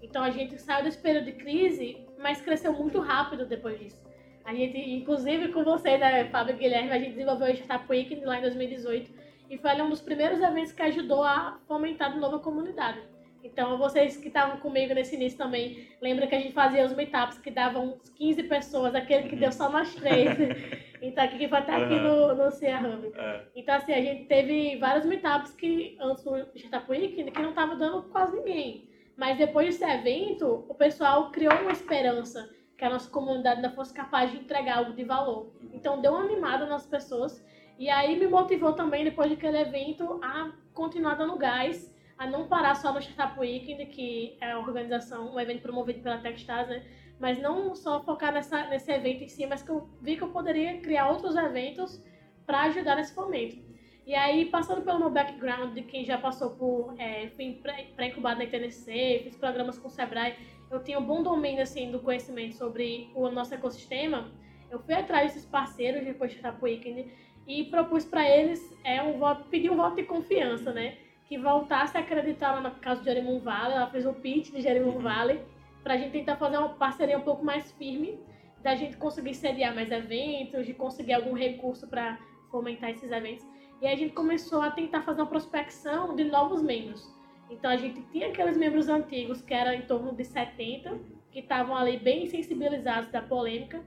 Então 0.00 0.22
a 0.22 0.30
gente 0.30 0.58
saiu 0.60 0.84
desse 0.84 0.98
período 0.98 1.24
de 1.26 1.32
crise, 1.32 2.06
mas 2.18 2.40
cresceu 2.40 2.72
muito 2.72 3.00
rápido 3.00 3.46
depois 3.46 3.78
disso. 3.78 4.00
A 4.44 4.54
gente, 4.54 4.78
inclusive 4.78 5.48
com 5.48 5.64
você, 5.64 5.98
né, 5.98 6.24
Fábio 6.30 6.54
e 6.54 6.58
Guilherme, 6.58 6.90
a 6.90 6.98
gente 6.98 7.10
desenvolveu 7.10 7.48
o 7.48 7.50
Startup 7.50 7.84
Weekend 7.90 8.24
lá 8.24 8.38
em 8.38 8.42
2018 8.42 9.10
e 9.50 9.56
foi 9.58 9.80
um 9.82 9.90
dos 9.90 10.00
primeiros 10.00 10.40
eventos 10.40 10.72
que 10.72 10.82
ajudou 10.82 11.22
a 11.22 11.58
fomentar 11.66 12.12
de 12.12 12.18
novo 12.18 12.36
a 12.36 12.40
comunidade. 12.40 13.00
Então 13.42 13.78
vocês 13.78 14.16
que 14.16 14.28
estavam 14.28 14.58
comigo 14.58 14.92
nesse 14.94 15.14
início 15.14 15.38
também, 15.38 15.88
lembra 16.02 16.26
que 16.26 16.34
a 16.34 16.40
gente 16.40 16.52
fazia 16.52 16.84
os 16.84 16.92
meetups 16.94 17.38
que 17.38 17.50
davam 17.50 17.94
uns 17.94 18.10
15 18.10 18.42
pessoas, 18.44 18.94
aquele 18.94 19.28
que 19.28 19.34
Uhum. 19.36 19.40
deu 19.40 19.52
só 19.52 19.70
nós 19.70 19.94
três. 19.94 20.28
então 21.00 21.24
aqui 21.24 21.38
que 21.38 21.46
vai 21.46 21.60
estar 21.60 21.76
aqui 21.80 21.94
no, 22.00 22.34
no 22.34 22.50
Cia 22.50 22.78
Hub. 22.80 23.12
É, 23.14 23.44
Então, 23.54 23.76
assim, 23.76 23.92
a 23.92 24.00
gente 24.02 24.24
teve 24.24 24.76
vários 24.78 25.06
meetups 25.06 25.52
que, 25.52 25.96
antes 26.00 26.24
do 26.24 26.36
Startup 26.56 26.90
Weekend, 26.90 27.30
que 27.30 27.40
não 27.40 27.52
tava 27.52 27.76
dando 27.76 28.02
quase 28.10 28.36
ninguém. 28.36 28.88
Mas 29.16 29.38
depois 29.38 29.78
desse 29.78 29.84
evento, 29.90 30.64
o 30.68 30.74
pessoal 30.74 31.30
criou 31.30 31.54
uma 31.62 31.72
esperança 31.72 32.50
que 32.76 32.84
a 32.84 32.90
nossa 32.90 33.10
comunidade 33.10 33.56
ainda 33.56 33.70
fosse 33.70 33.92
capaz 33.94 34.30
de 34.30 34.36
entregar 34.38 34.78
algo 34.78 34.92
de 34.92 35.04
valor. 35.04 35.52
Então, 35.72 36.00
deu 36.00 36.12
uma 36.12 36.24
animada 36.24 36.66
nas 36.66 36.86
pessoas. 36.86 37.44
E 37.78 37.88
aí 37.88 38.18
me 38.18 38.26
motivou 38.26 38.72
também, 38.72 39.04
depois 39.04 39.30
daquele 39.30 39.58
evento, 39.58 40.18
a 40.20 40.50
continuar 40.74 41.14
dando 41.14 41.36
gás, 41.36 41.94
a 42.18 42.26
não 42.26 42.48
parar 42.48 42.74
só 42.74 42.92
no 42.92 42.98
Startup 42.98 43.38
Weekend, 43.38 43.86
que 43.86 44.36
é 44.40 44.50
a 44.50 44.58
organização, 44.58 45.32
um 45.32 45.38
evento 45.38 45.62
promovido 45.62 46.00
pela 46.00 46.18
Techstars, 46.18 46.68
né? 46.68 46.84
Mas 47.20 47.40
não 47.40 47.76
só 47.76 48.00
focar 48.02 48.32
nessa, 48.32 48.64
nesse 48.64 48.90
evento 48.90 49.22
em 49.22 49.28
si, 49.28 49.46
mas 49.46 49.62
que 49.62 49.70
eu 49.70 49.88
vi 50.00 50.16
que 50.16 50.22
eu 50.22 50.30
poderia 50.30 50.80
criar 50.80 51.08
outros 51.08 51.36
eventos 51.36 52.02
para 52.44 52.62
ajudar 52.62 52.96
nesse 52.96 53.14
fomento. 53.14 53.56
E 54.04 54.12
aí, 54.14 54.46
passando 54.46 54.82
pelo 54.82 54.98
meu 54.98 55.10
background 55.10 55.74
de 55.74 55.82
quem 55.82 56.04
já 56.04 56.18
passou 56.18 56.50
por, 56.56 56.94
é, 56.98 57.28
fui 57.36 57.60
pré- 57.62 57.88
pré-incubado 57.94 58.38
na 58.38 58.44
ITNC, 58.44 59.20
fiz 59.22 59.36
programas 59.36 59.78
com 59.78 59.86
o 59.86 59.90
Sebrae, 59.90 60.34
eu 60.68 60.82
tinha 60.82 60.98
um 60.98 61.04
bom 61.04 61.22
domínio, 61.22 61.62
assim, 61.62 61.92
do 61.92 62.00
conhecimento 62.00 62.56
sobre 62.56 63.10
o 63.14 63.30
nosso 63.30 63.54
ecossistema, 63.54 64.32
eu 64.70 64.78
fui 64.80 64.94
atrás 64.94 65.32
desses 65.32 65.48
parceiros 65.48 66.04
depois 66.04 66.30
de 66.30 66.38
Startup 66.38 66.62
Weekend 66.62 67.10
e 67.48 67.64
propus 67.64 68.04
para 68.04 68.28
eles 68.28 68.76
é, 68.84 69.02
um 69.02 69.18
voto, 69.18 69.44
pedir 69.48 69.70
um 69.70 69.76
voto 69.76 69.96
de 69.96 70.02
confiança, 70.02 70.70
né? 70.70 70.98
Que 71.26 71.38
voltasse 71.38 71.96
a 71.96 72.00
acreditar 72.00 72.60
no 72.60 72.70
caso 72.72 73.00
de 73.00 73.06
Jerimum 73.06 73.40
Valley, 73.40 73.74
ela 73.74 73.90
fez 73.90 74.04
o 74.04 74.12
pitch 74.12 74.52
de 74.52 74.60
Jerimum 74.60 74.98
Valley, 74.98 75.40
para 75.82 75.94
a 75.94 75.96
gente 75.96 76.12
tentar 76.12 76.36
fazer 76.36 76.58
uma 76.58 76.68
parceria 76.68 77.16
um 77.16 77.22
pouco 77.22 77.42
mais 77.42 77.72
firme, 77.72 78.18
da 78.62 78.74
gente 78.74 78.98
conseguir 78.98 79.34
sediar 79.34 79.74
mais 79.74 79.90
eventos, 79.90 80.66
de 80.66 80.74
conseguir 80.74 81.14
algum 81.14 81.32
recurso 81.32 81.88
para 81.88 82.18
fomentar 82.50 82.90
esses 82.90 83.10
eventos. 83.10 83.46
E 83.80 83.86
a 83.86 83.96
gente 83.96 84.12
começou 84.12 84.60
a 84.60 84.70
tentar 84.70 85.02
fazer 85.02 85.22
uma 85.22 85.28
prospecção 85.28 86.14
de 86.14 86.24
novos 86.24 86.62
membros. 86.62 87.08
Então 87.48 87.70
a 87.70 87.76
gente 87.76 88.02
tinha 88.12 88.28
aqueles 88.28 88.58
membros 88.58 88.88
antigos, 88.88 89.40
que 89.40 89.54
eram 89.54 89.72
em 89.72 89.82
torno 89.82 90.12
de 90.14 90.24
70, 90.24 90.98
que 91.30 91.38
estavam 91.38 91.76
ali 91.76 91.96
bem 91.96 92.26
sensibilizados 92.26 93.10
da 93.10 93.22
polêmica. 93.22 93.82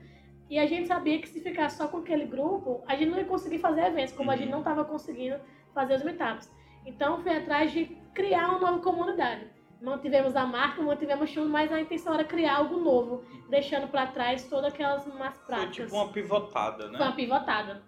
E 0.52 0.60
a 0.60 0.66
gente 0.66 0.86
sabia 0.86 1.18
que 1.18 1.30
se 1.30 1.40
ficar 1.40 1.70
só 1.70 1.88
com 1.88 2.00
aquele 2.00 2.26
grupo, 2.26 2.84
a 2.86 2.94
gente 2.98 3.10
não 3.10 3.18
ia 3.18 3.24
conseguir 3.24 3.60
fazer 3.60 3.86
eventos, 3.86 4.14
como 4.14 4.30
a 4.32 4.36
gente 4.36 4.50
não 4.50 4.60
estava 4.60 4.84
conseguindo 4.84 5.38
fazer 5.74 5.96
os 5.96 6.04
meetups. 6.04 6.52
Então 6.86 7.24
fui 7.24 7.32
atrás 7.32 7.72
de 7.72 7.86
criar 8.14 8.50
uma 8.50 8.60
nova 8.60 8.80
comunidade. 8.84 9.46
Mantivemos 9.82 10.36
a 10.36 10.46
marca, 10.46 10.82
mantivemos 10.82 11.30
o 11.30 11.34
show, 11.34 11.46
mas 11.48 11.72
a 11.72 11.80
intenção 11.80 12.14
era 12.14 12.26
criar 12.26 12.58
algo 12.58 12.82
novo, 12.82 13.24
deixando 13.50 13.88
para 13.88 14.08
trás 14.08 14.44
todas 14.50 14.74
aquelas 14.74 15.08
más 15.08 15.38
foi 15.38 15.46
práticas. 15.46 15.86
tipo 15.86 15.96
uma 15.96 16.12
pivotada, 16.12 16.90
né? 16.90 16.98
Foi 16.98 17.08
uma 17.08 17.16
pivotada. 17.16 17.82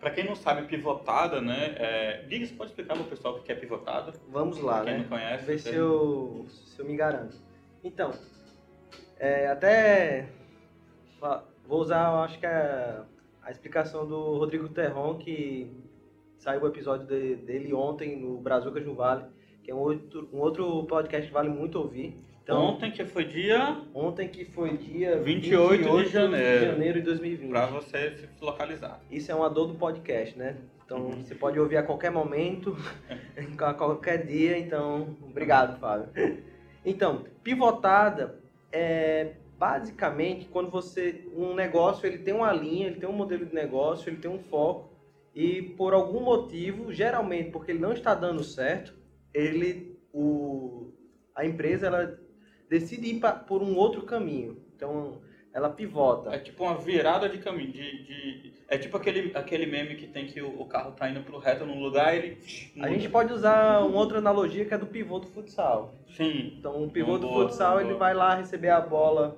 Pra 0.00 0.10
quem 0.10 0.24
não 0.24 0.34
sabe, 0.34 0.66
pivotada, 0.66 1.40
né? 1.40 1.76
É... 1.78 2.24
Diga, 2.28 2.44
você 2.44 2.54
pode 2.54 2.70
explicar 2.72 2.94
pro 2.96 3.04
pessoal 3.04 3.36
o 3.36 3.42
que 3.44 3.52
é 3.52 3.54
pivotada? 3.54 4.12
Vamos 4.30 4.58
lá, 4.58 4.82
Quem 4.82 4.94
né? 4.94 4.98
não 4.98 5.04
conhece. 5.08 5.44
Ver 5.44 5.58
se 5.60 5.70
você- 5.70 5.78
eu, 5.78 6.46
se 6.48 6.80
eu 6.80 6.86
me 6.86 6.96
garanto. 6.96 7.36
Então, 7.84 8.10
é, 9.16 9.46
até 9.46 10.28
vou 11.66 11.80
usar, 11.80 12.10
eu 12.12 12.18
acho 12.20 12.38
que 12.38 12.46
a, 12.46 13.04
a 13.42 13.50
explicação 13.50 14.06
do 14.06 14.36
Rodrigo 14.38 14.68
Terron, 14.68 15.16
que 15.16 15.70
saiu 16.38 16.62
o 16.62 16.66
episódio 16.66 17.06
de- 17.06 17.36
dele 17.36 17.72
ontem 17.72 18.16
no 18.16 18.38
Brazucas 18.38 18.84
no 18.84 18.94
Vale, 18.94 19.24
que 19.62 19.70
é 19.70 19.74
um 19.74 19.78
outro, 19.78 20.28
um 20.32 20.38
outro 20.38 20.84
podcast 20.84 21.26
que 21.28 21.32
vale 21.32 21.48
muito 21.48 21.78
ouvir. 21.78 22.14
Então, 22.42 22.62
Ontem, 22.62 22.90
que 22.90 23.06
foi 23.06 23.24
dia 23.24 23.80
ontem 23.94 24.28
que 24.28 24.44
foi 24.44 24.76
dia 24.76 25.18
28 25.18 25.96
de 26.04 26.08
janeiro. 26.10 26.58
de 26.60 26.66
janeiro 26.72 26.98
de 27.00 27.04
2020. 27.06 27.48
pra 27.48 27.64
você 27.66 28.16
se 28.18 28.28
localizar. 28.44 29.00
Isso 29.10 29.32
é 29.32 29.34
uma 29.34 29.48
dor 29.48 29.68
do 29.68 29.74
podcast, 29.76 30.36
né? 30.38 30.54
Então 30.84 30.98
Uhum. 31.06 31.22
você 31.24 31.34
pode 31.34 31.58
ouvir 31.58 31.78
a 31.78 31.82
qualquer 31.82 32.10
momento, 32.10 32.76
a 33.58 33.72
qualquer 33.72 34.26
dia. 34.26 34.58
Então, 34.58 35.16
obrigado, 35.22 35.78
Fábio. 35.80 36.10
Então, 36.84 37.24
pivotada 37.42 38.38
é 38.70 39.32
basicamente 39.64 40.46
quando 40.48 40.70
você 40.70 41.26
um 41.34 41.54
negócio 41.54 42.06
ele 42.06 42.18
tem 42.18 42.34
uma 42.34 42.52
linha, 42.52 42.86
ele 42.86 42.96
tem 43.00 43.08
um 43.08 43.12
modelo 43.14 43.46
de 43.46 43.54
negócio, 43.54 44.10
ele 44.10 44.18
tem 44.18 44.30
um 44.30 44.38
foco 44.38 44.90
e 45.34 45.62
por 45.62 45.94
algum 45.94 46.20
motivo, 46.20 46.92
geralmente 46.92 47.50
porque 47.50 47.70
ele 47.72 47.78
não 47.78 47.92
está 47.94 48.14
dando 48.14 48.44
certo, 48.44 48.94
ele 49.32 49.98
o 50.12 50.92
a 51.34 51.46
empresa 51.46 51.86
ela 51.86 52.18
decide 52.68 53.08
ir 53.08 53.20
pa- 53.20 53.32
por 53.32 53.62
um 53.62 53.74
outro 53.76 54.02
caminho. 54.02 54.62
Então, 54.76 55.20
ela 55.52 55.68
pivota. 55.68 56.30
É 56.30 56.38
tipo 56.38 56.62
uma 56.64 56.76
virada 56.76 57.28
de 57.28 57.38
caminho. 57.38 57.72
De, 57.72 58.04
de- 58.04 58.52
É 58.68 58.78
tipo 58.78 58.96
aquele, 58.96 59.32
aquele 59.34 59.66
meme 59.66 59.96
que 59.96 60.06
tem 60.06 60.26
que 60.26 60.40
o, 60.40 60.60
o 60.60 60.66
carro 60.66 60.92
tá 60.92 61.08
indo 61.10 61.22
pro 61.22 61.38
reto 61.38 61.64
num 61.66 61.80
lugar 61.82 62.14
ele. 62.14 62.38
A 62.80 62.88
gente 62.88 63.08
pode 63.08 63.32
usar 63.32 63.80
uma 63.84 63.98
outra 63.98 64.18
analogia 64.18 64.64
que 64.64 64.74
é 64.74 64.78
do 64.78 64.86
pivô 64.86 65.18
do 65.18 65.26
futsal. 65.26 65.94
Sim. 66.16 66.54
Então, 66.58 66.84
o 66.84 66.90
pivô 66.90 67.18
do 67.18 67.26
Boa, 67.26 67.48
futsal, 67.48 67.72
boa. 67.78 67.82
ele 67.82 67.94
vai 67.94 68.14
lá 68.14 68.34
receber 68.36 68.70
a 68.70 68.80
bola 68.80 69.36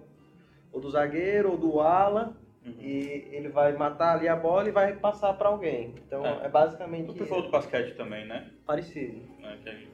ou 0.76 0.80
do 0.80 0.90
zagueiro 0.90 1.52
ou 1.52 1.56
do 1.56 1.80
ala 1.80 2.36
Uhum. 2.64 2.74
e 2.80 3.28
ele 3.32 3.48
vai 3.48 3.72
matar 3.72 4.16
ali 4.16 4.28
a 4.28 4.36
bola 4.36 4.68
e 4.68 4.72
vai 4.72 4.94
passar 4.96 5.32
para 5.34 5.48
alguém. 5.48 5.94
Então, 6.06 6.24
É. 6.26 6.44
é, 6.44 6.48
basicamente 6.48 7.10
O 7.10 7.14
pivô 7.14 7.40
do 7.40 7.48
basquete 7.48 7.94
também, 7.96 8.26
né? 8.26 8.50
parecido. 8.66 9.20
Que 9.38 9.70
gente- 9.70 9.88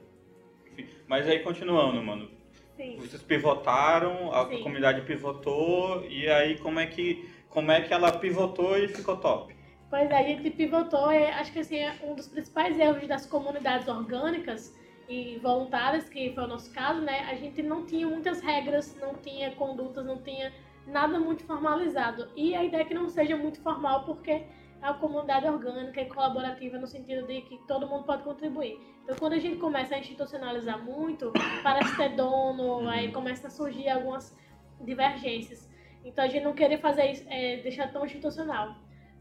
Enfim, 0.73 0.87
Mas 1.07 1.27
aí 1.27 1.39
continuando, 1.39 2.01
mano. 2.03 2.27
Sim. 2.75 2.97
Vocês 2.97 3.21
pivotaram, 3.21 4.33
a 4.33 4.47
Sim. 4.49 4.63
comunidade 4.63 5.01
pivotou, 5.05 6.03
e 6.09 6.27
aí 6.29 6.57
como 6.57 6.79
é 6.79 6.87
que 6.87 7.31
como 7.49 7.71
é 7.71 7.81
que 7.81 7.93
ela 7.93 8.11
pivotou 8.11 8.75
e 8.77 8.87
ficou 8.87 9.15
top? 9.17 9.55
Pois 9.91 10.09
é, 10.09 10.15
a 10.17 10.23
gente 10.23 10.49
pivotou, 10.49 11.13
e 11.13 11.23
acho 11.25 11.53
que 11.53 11.59
assim, 11.59 11.77
é 11.77 11.93
um 12.03 12.15
dos 12.15 12.27
principais 12.27 12.77
erros 12.79 13.07
das 13.07 13.27
comunidades 13.27 13.87
orgânicas 13.87 14.75
e 15.07 15.37
voluntárias, 15.39 16.09
que 16.09 16.33
foi 16.33 16.43
o 16.43 16.47
nosso 16.47 16.71
caso, 16.73 17.01
né? 17.01 17.21
A 17.29 17.35
gente 17.35 17.61
não 17.61 17.85
tinha 17.85 18.07
muitas 18.07 18.41
regras, 18.41 18.97
não 18.99 19.15
tinha 19.15 19.51
condutas, 19.51 20.05
não 20.05 20.21
tinha 20.21 20.53
nada 20.87 21.19
muito 21.19 21.43
formalizado. 21.43 22.29
E 22.35 22.55
a 22.55 22.63
ideia 22.63 22.81
é 22.81 22.85
que 22.85 22.93
não 22.93 23.09
seja 23.09 23.35
muito 23.35 23.61
formal, 23.61 24.05
porque 24.05 24.31
é 24.31 24.89
uma 24.89 24.95
comunidade 24.95 25.47
orgânica 25.47 26.01
e 26.01 26.05
colaborativa 26.05 26.77
no 26.77 26.87
sentido 26.87 27.25
de 27.25 27.41
que 27.41 27.57
todo 27.67 27.87
mundo 27.87 28.03
pode 28.03 28.23
contribuir. 28.23 28.79
Então, 29.03 29.15
quando 29.17 29.33
a 29.33 29.39
gente 29.39 29.57
começa 29.57 29.95
a 29.95 29.99
institucionalizar 29.99 30.83
muito, 30.83 31.31
parece 31.63 31.95
ter 31.95 32.09
dono, 32.15 32.87
aí 32.89 33.11
começa 33.11 33.47
a 33.47 33.49
surgir 33.49 33.89
algumas 33.89 34.37
divergências. 34.81 35.69
Então, 36.03 36.23
a 36.23 36.27
gente 36.27 36.43
não 36.43 36.53
queria 36.53 36.77
fazer 36.77 37.11
isso, 37.11 37.25
é, 37.29 37.57
deixar 37.57 37.91
tão 37.91 38.05
institucional. 38.05 38.75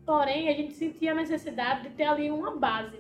Porém, 0.05 0.49
a 0.49 0.53
gente 0.53 0.73
sentia 0.73 1.13
a 1.13 1.15
necessidade 1.15 1.89
de 1.89 1.91
ter 1.91 2.05
ali 2.05 2.31
uma 2.31 2.57
base, 2.57 2.99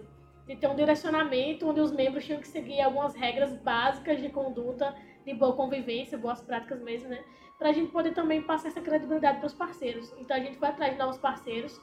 de 0.52 0.60
ter 0.60 0.68
um 0.68 0.76
direcionamento 0.76 1.66
onde 1.66 1.80
os 1.80 1.90
membros 1.90 2.26
tinham 2.26 2.38
que 2.38 2.46
seguir 2.46 2.82
algumas 2.82 3.14
regras 3.14 3.56
básicas 3.56 4.20
de 4.20 4.28
conduta, 4.28 4.94
de 5.24 5.32
boa 5.32 5.56
convivência, 5.56 6.18
boas 6.18 6.42
práticas 6.42 6.78
mesmo, 6.82 7.08
né? 7.08 7.24
Para 7.58 7.70
a 7.70 7.72
gente 7.72 7.90
poder 7.90 8.12
também 8.12 8.42
passar 8.42 8.68
essa 8.68 8.80
credibilidade 8.80 9.38
para 9.38 9.46
os 9.46 9.54
parceiros. 9.54 10.12
Então, 10.18 10.36
a 10.36 10.40
gente 10.40 10.58
foi 10.58 10.68
atrás 10.68 10.92
de 10.92 10.98
novos 10.98 11.16
parceiros 11.16 11.80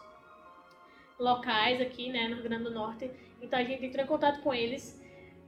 locais 1.17 1.81
aqui, 1.81 2.11
né, 2.11 2.27
no 2.27 2.35
Rio 2.35 2.43
Grande 2.43 2.65
do 2.65 2.71
Norte. 2.71 3.09
Então, 3.41 3.57
a 3.57 3.63
gente 3.63 3.83
entrou 3.83 4.03
em 4.03 4.07
contato 4.07 4.39
com 4.41 4.53
eles, 4.53 5.01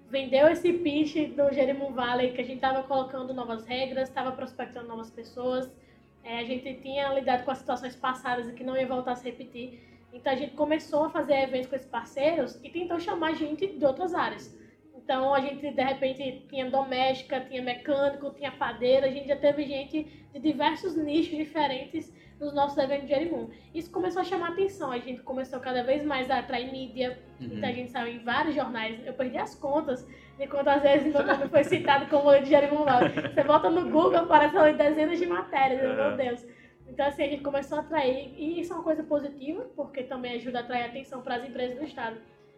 vendeu 0.09 0.47
esse 0.47 0.73
pitch 0.73 1.35
do 1.35 1.53
Jerimum 1.53 1.93
Valley, 1.93 2.33
que 2.33 2.41
a 2.41 2.43
gente 2.43 2.55
estava 2.55 2.81
colocando 2.83 3.35
novas 3.35 3.65
regras, 3.65 4.09
estava 4.09 4.31
prospectando 4.31 4.87
novas 4.87 5.11
pessoas, 5.11 5.71
é, 6.23 6.39
a 6.39 6.43
gente 6.43 6.73
tinha 6.81 7.13
lidado 7.13 7.43
com 7.43 7.51
as 7.51 7.59
situações 7.59 7.95
passadas 7.95 8.49
e 8.49 8.53
que 8.53 8.63
não 8.63 8.75
ia 8.75 8.87
voltar 8.87 9.11
a 9.11 9.15
se 9.15 9.25
repetir. 9.25 9.90
Então 10.13 10.31
a 10.33 10.35
gente 10.35 10.53
começou 10.55 11.05
a 11.05 11.09
fazer 11.09 11.33
eventos 11.41 11.67
com 11.69 11.75
esses 11.75 11.87
parceiros 11.87 12.59
e 12.63 12.69
tentou 12.69 12.99
chamar 12.99 13.33
gente 13.35 13.67
de 13.67 13.85
outras 13.85 14.13
áreas. 14.13 14.57
Então 14.95 15.33
a 15.33 15.39
gente 15.41 15.71
de 15.71 15.81
repente 15.81 16.45
tinha 16.49 16.69
doméstica, 16.69 17.39
tinha 17.41 17.61
mecânico, 17.61 18.29
tinha 18.31 18.51
padeira, 18.51 19.07
a 19.07 19.11
gente 19.11 19.27
já 19.27 19.35
teve 19.35 19.63
gente 19.65 20.03
de 20.33 20.39
diversos 20.39 20.95
nichos 20.95 21.35
diferentes 21.37 22.13
nos 22.39 22.53
nossos 22.53 22.77
eventos 22.77 23.07
de 23.07 23.13
Jerimum. 23.13 23.49
Isso 23.73 23.91
começou 23.91 24.21
a 24.21 24.25
chamar 24.25 24.49
atenção, 24.49 24.91
a 24.91 24.97
gente 24.97 25.21
começou 25.21 25.59
cada 25.59 25.83
vez 25.83 26.03
mais 26.03 26.29
a 26.29 26.39
atrair 26.39 26.71
mídia, 26.71 27.17
Uhum. 27.39 27.49
então 27.53 27.69
a 27.69 27.71
gente 27.71 27.89
saiu 27.91 28.13
em 28.15 28.19
vários 28.23 28.53
jornais, 28.55 28.99
eu 29.05 29.13
perdi 29.13 29.37
as 29.37 29.55
contas 29.55 30.07
de 30.37 30.47
quantas 30.47 30.81
vezes 30.83 31.11
meu 31.13 31.23
nome 31.25 31.47
foi 31.49 31.63
citado 31.65 32.05
como 32.07 32.31
de 32.39 32.45
Jerimum. 32.49 32.85
Você 33.33 33.43
volta 33.43 33.69
no 33.69 33.89
Google, 33.89 34.17
aparece 34.17 34.57
ali 34.57 34.75
dezenas 34.77 35.17
de 35.19 35.25
matérias, 35.27 35.81
É. 35.81 35.95
meu 35.95 36.17
Deus. 36.17 36.45
Então 36.91 37.07
assim, 37.07 37.23
a 37.23 37.27
gente 37.27 37.41
começou 37.41 37.77
a 37.77 37.81
atrair, 37.81 38.33
e 38.37 38.59
isso 38.59 38.73
é 38.73 38.75
uma 38.75 38.83
coisa 38.83 39.01
positiva, 39.01 39.63
porque 39.77 40.03
também 40.03 40.35
ajuda 40.35 40.59
a 40.59 40.61
atrair 40.61 40.83
atenção 40.83 41.21
para 41.21 41.35
as 41.35 41.47
empresas 41.47 41.77
do 41.77 41.85
estado. 41.85 42.17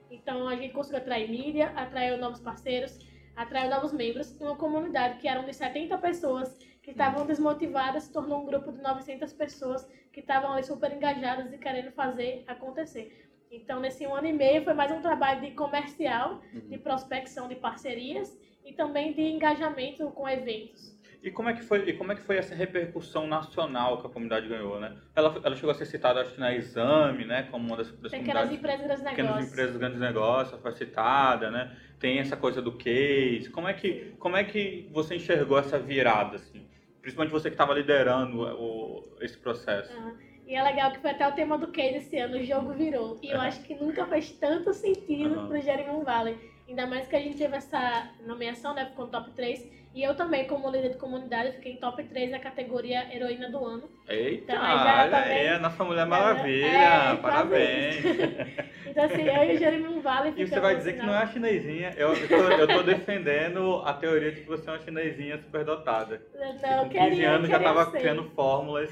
Então 0.10 0.48
a 0.48 0.56
gente 0.56 0.74
conseguiu 0.74 0.98
atrair 0.98 1.30
mídia, 1.30 1.72
atraiu 1.76 2.18
novos 2.18 2.40
parceiros, 2.40 2.98
atraiu 3.36 3.70
novos 3.70 3.94
membros 3.94 4.36
e 4.40 4.44
uma 4.44 4.56
comunidade 4.56 5.20
que 5.20 5.28
eram 5.28 5.46
de 5.46 5.54
70 5.54 5.96
pessoas 6.00 6.58
que 6.82 6.90
estavam 6.90 7.28
desmotivadas, 7.28 8.04
se 8.06 8.12
tornou 8.12 8.42
um 8.42 8.46
grupo 8.46 8.72
de 8.72 8.82
900 8.82 9.32
pessoas 9.34 9.88
que 10.12 10.20
estavam 10.20 10.52
ali 10.52 10.64
super 10.64 10.92
engajadas 10.92 11.54
e 11.54 11.58
querendo 11.60 11.92
fazer 11.92 12.44
acontecer. 12.48 13.30
Então 13.52 13.80
nesse 13.80 14.06
um 14.08 14.16
ano 14.16 14.28
e 14.28 14.34
meio 14.34 14.64
foi 14.64 14.74
mais 14.74 14.92
um 14.92 15.00
trabalho 15.00 15.42
de 15.42 15.52
comercial, 15.52 16.42
de 16.54 16.78
prospecção 16.80 17.48
de 17.48 17.56
parcerias 17.56 18.36
e 18.66 18.74
também 18.74 19.14
de 19.14 19.22
engajamento 19.22 20.10
com 20.12 20.28
eventos. 20.28 20.98
E 21.24 21.32
como 21.32 21.48
é 21.48 21.54
que 21.54 21.64
foi, 21.64 21.90
e 21.90 21.94
como 21.94 22.12
é 22.12 22.16
que 22.16 22.22
foi 22.22 22.36
essa 22.36 22.54
repercussão 22.54 23.26
nacional 23.26 24.02
que 24.02 24.08
a 24.08 24.10
comunidade 24.10 24.46
ganhou, 24.46 24.78
né? 24.78 24.98
Ela, 25.16 25.40
ela 25.42 25.56
chegou 25.56 25.72
a 25.72 25.74
ser 25.74 25.86
citada, 25.86 26.20
acho 26.20 26.34
que 26.34 26.40
na 26.40 26.54
Exame, 26.54 27.24
né? 27.24 27.44
Como 27.50 27.66
uma 27.66 27.78
das, 27.78 27.90
das 27.94 28.12
Pequenas 28.12 28.52
empresas, 28.52 28.62
grandes 28.62 29.02
Pequenas 29.02 29.30
negócios. 29.30 29.52
empresas, 29.54 29.78
grandes 29.78 30.00
negócios, 30.02 30.62
foi 30.62 30.72
citada, 30.74 31.50
né? 31.50 31.78
Tem 31.98 32.20
essa 32.20 32.36
coisa 32.36 32.62
do 32.62 32.74
case. 32.74 33.50
Como 33.50 33.70
é 33.70 33.74
que, 33.74 34.14
como 34.20 34.36
é 34.36 34.44
que 34.44 34.90
você 34.92 35.16
enxergou 35.16 35.58
essa 35.58 35.80
virada, 35.80 36.36
assim? 36.36 36.68
Principalmente 37.02 37.32
você 37.32 37.50
que 37.50 37.54
estava 37.54 37.74
liderando 37.74 38.42
o, 38.42 39.18
esse 39.22 39.38
processo. 39.38 39.98
Aham. 39.98 40.18
E 40.46 40.56
é 40.56 40.62
legal 40.62 40.92
que 40.92 41.00
foi 41.00 41.12
até 41.12 41.26
o 41.26 41.32
tema 41.32 41.58
do 41.58 41.72
case 41.72 42.00
esse 42.00 42.18
ano, 42.18 42.36
o 42.36 42.44
jogo 42.44 42.74
virou. 42.74 43.18
E 43.24 43.30
eu 43.30 43.38
Aham. 43.38 43.48
acho 43.48 43.62
que 43.64 43.74
nunca 43.76 44.06
fez 44.08 44.32
tanto 44.32 44.74
sentido 44.74 45.40
Aham. 45.40 45.48
pro 45.48 45.62
Jerimum 45.62 46.04
Valley. 46.04 46.38
Ainda 46.68 46.86
mais 46.88 47.08
que 47.08 47.16
a 47.16 47.20
gente 47.20 47.38
teve 47.38 47.56
essa 47.56 48.10
nomeação, 48.26 48.74
né? 48.74 48.86
Ficou 48.86 49.06
no 49.06 49.12
top 49.12 49.32
3. 49.32 49.84
E 49.94 50.02
eu 50.02 50.16
também, 50.16 50.48
como 50.48 50.72
líder 50.72 50.90
de 50.94 50.98
comunidade, 50.98 51.52
fiquei 51.52 51.74
em 51.74 51.78
top 51.78 52.04
3 52.06 52.32
na 52.32 52.40
categoria 52.40 53.14
Heroína 53.16 53.52
do 53.52 53.64
Ano. 53.64 53.84
Eita, 54.08 54.54
Então, 54.54 54.66
já 54.66 55.02
olha 55.04 55.12
também- 55.12 55.38
aí, 55.38 55.48
a 55.50 55.60
nossa 55.60 55.84
Mulher 55.84 56.06
Maravilha, 56.08 56.66
é, 56.66 57.16
parabéns. 57.18 57.96
Então, 58.86 59.06
assim, 59.06 59.24
eu 59.24 59.44
e 59.44 59.56
o 59.56 59.58
Jerimum 59.58 60.02
Valley 60.02 60.34
E 60.38 60.46
você 60.46 60.60
vai 60.60 60.76
dizer 60.76 60.92
que 60.94 61.00
final. 61.00 61.16
não 61.16 61.20
é 61.20 61.24
a 61.24 61.28
chinesinha. 61.28 61.94
Eu, 61.98 62.14
eu, 62.14 62.28
tô, 62.28 62.36
eu 62.36 62.68
tô 62.68 62.84
defendendo 62.84 63.82
a 63.86 63.94
teoria 63.94 64.32
de 64.32 64.42
que 64.42 64.48
você 64.48 64.70
é 64.70 64.74
uma 64.74 64.80
chinesinha 64.82 65.38
superdotada. 65.40 66.18
Que 66.32 66.68
Não, 66.68 66.84
com 66.84 66.90
15 66.90 67.10
queria, 67.10 67.32
anos 67.32 67.50
já 67.50 67.60
tava 67.60 67.86
ser. 67.90 67.98
criando 68.00 68.24
fórmulas 68.36 68.90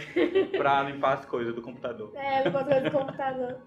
pra 0.58 0.82
limpar 0.84 1.14
as 1.14 1.26
coisas 1.26 1.54
do 1.54 1.62
computador. 1.62 2.12
É, 2.16 2.44
no 2.44 2.52
controle 2.52 2.82
do 2.82 2.92
computador. 2.92 3.58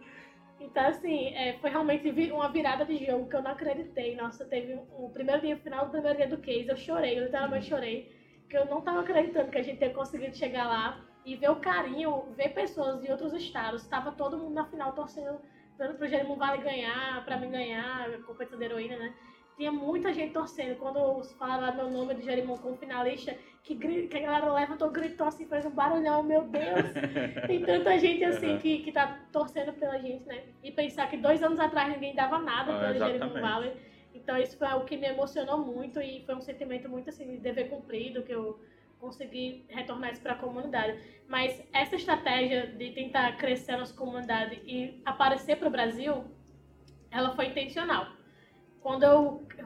Então, 0.65 0.87
assim, 0.87 1.29
é, 1.35 1.53
foi 1.61 1.69
realmente 1.71 2.09
uma 2.33 2.49
virada 2.49 2.85
de 2.87 3.05
jogo 3.05 3.29
que 3.29 3.37
eu 3.37 3.43
não 3.43 3.51
acreditei. 3.51 4.17
Nossa, 4.17 4.45
teve 4.47 4.75
um, 4.75 5.05
o 5.05 5.11
primeiro 5.11 5.43
dia, 5.43 5.55
o 5.55 5.59
final 5.59 5.85
do 5.85 5.91
primeiro 5.91 6.17
dia 6.17 6.27
do 6.27 6.39
case, 6.39 6.69
eu 6.69 6.77
chorei, 6.77 7.19
eu 7.19 7.25
literalmente 7.25 7.67
chorei. 7.67 8.09
Porque 8.41 8.57
eu 8.57 8.65
não 8.65 8.81
tava 8.81 9.01
acreditando 9.01 9.51
que 9.51 9.59
a 9.59 9.63
gente 9.63 9.79
tinha 9.79 9.91
conseguido 9.91 10.35
chegar 10.37 10.67
lá 10.67 11.05
e 11.25 11.37
ver 11.37 11.51
o 11.51 11.57
carinho, 11.57 12.33
ver 12.37 12.49
pessoas 12.51 13.01
de 13.03 13.11
outros 13.11 13.35
estados. 13.35 13.87
Tava 13.87 14.13
todo 14.13 14.39
mundo 14.39 14.55
na 14.55 14.65
final 14.65 14.93
torcendo, 14.93 15.39
dando 15.77 15.97
pro 15.97 16.09
Jerimum 16.09 16.37
Vale 16.37 16.63
ganhar, 16.63 17.23
pra 17.27 17.37
mim 17.37 17.51
ganhar, 17.51 18.11
competição 18.23 18.59
da 18.59 18.65
heroína, 18.65 18.97
né? 18.97 19.15
Tinha 19.57 19.71
muita 19.71 20.13
gente 20.13 20.33
torcendo. 20.33 20.77
Quando 20.79 21.23
falaram 21.39 21.77
meu 21.77 21.91
nome 21.91 22.15
do 22.15 22.23
Jerimum 22.23 22.57
como 22.57 22.77
finalista, 22.77 23.37
que, 23.63 23.77
que 23.77 24.17
a 24.17 24.21
galera 24.21 24.53
levantou, 24.53 24.91
gritou 24.91 25.27
assim, 25.27 25.47
fez 25.47 25.65
um 25.65 25.71
barulhão, 25.71 26.23
meu 26.23 26.43
Deus! 26.43 27.47
Tem 27.47 27.63
tanta 27.63 27.99
gente 27.99 28.25
assim 28.25 28.59
que, 28.59 28.79
que 28.81 28.93
tá 28.93 29.21
torcendo 29.33 29.73
pela 29.75 29.99
gente, 29.99 30.25
né? 30.27 30.43
E 30.63 30.73
pensar 30.73 31.09
que 31.09 31.17
dois 31.17 31.43
anos 31.43 31.61
atrás 31.61 31.93
ninguém 31.93 32.15
dava 32.15 32.39
nada 32.39 32.75
Ah, 32.75 32.93
pelo 32.93 32.97
exatamente. 32.97 33.41
Valley. 33.41 33.73
Então 34.15 34.37
isso 34.39 34.57
foi 34.59 34.67
algo 34.67 34.85
que 34.87 34.97
me 34.97 35.07
emocionou 35.07 35.59
muito 35.59 36.01
e 36.01 36.25
foi 36.25 36.35
um 36.35 36.41
sentimento 36.41 36.89
muito 36.89 37.11
assim 37.11 37.27
de 37.27 37.37
dever 37.39 37.69
cumprido, 37.69 38.23
que 38.23 38.33
eu 38.33 38.59
consegui 38.99 39.67
retornar 39.69 40.13
isso 40.13 40.23
para 40.23 40.33
a 40.33 40.37
comunidade. 40.37 40.99
Mas 41.29 41.63
essa 41.73 41.95
estratégia 41.95 42.67
de 42.69 42.91
tentar 42.91 43.37
crescer 43.37 43.73
a 43.73 43.79
nossa 43.79 43.95
comunidade 43.95 44.61
e 44.67 45.01
aparecer 45.05 45.57
para 45.57 45.69
o 45.69 45.71
Brasil, 45.71 46.25
ela 47.11 47.35
foi 47.37 47.47
intencional. 47.47 48.07
Quando 48.85 49.03
eu 49.03 49.19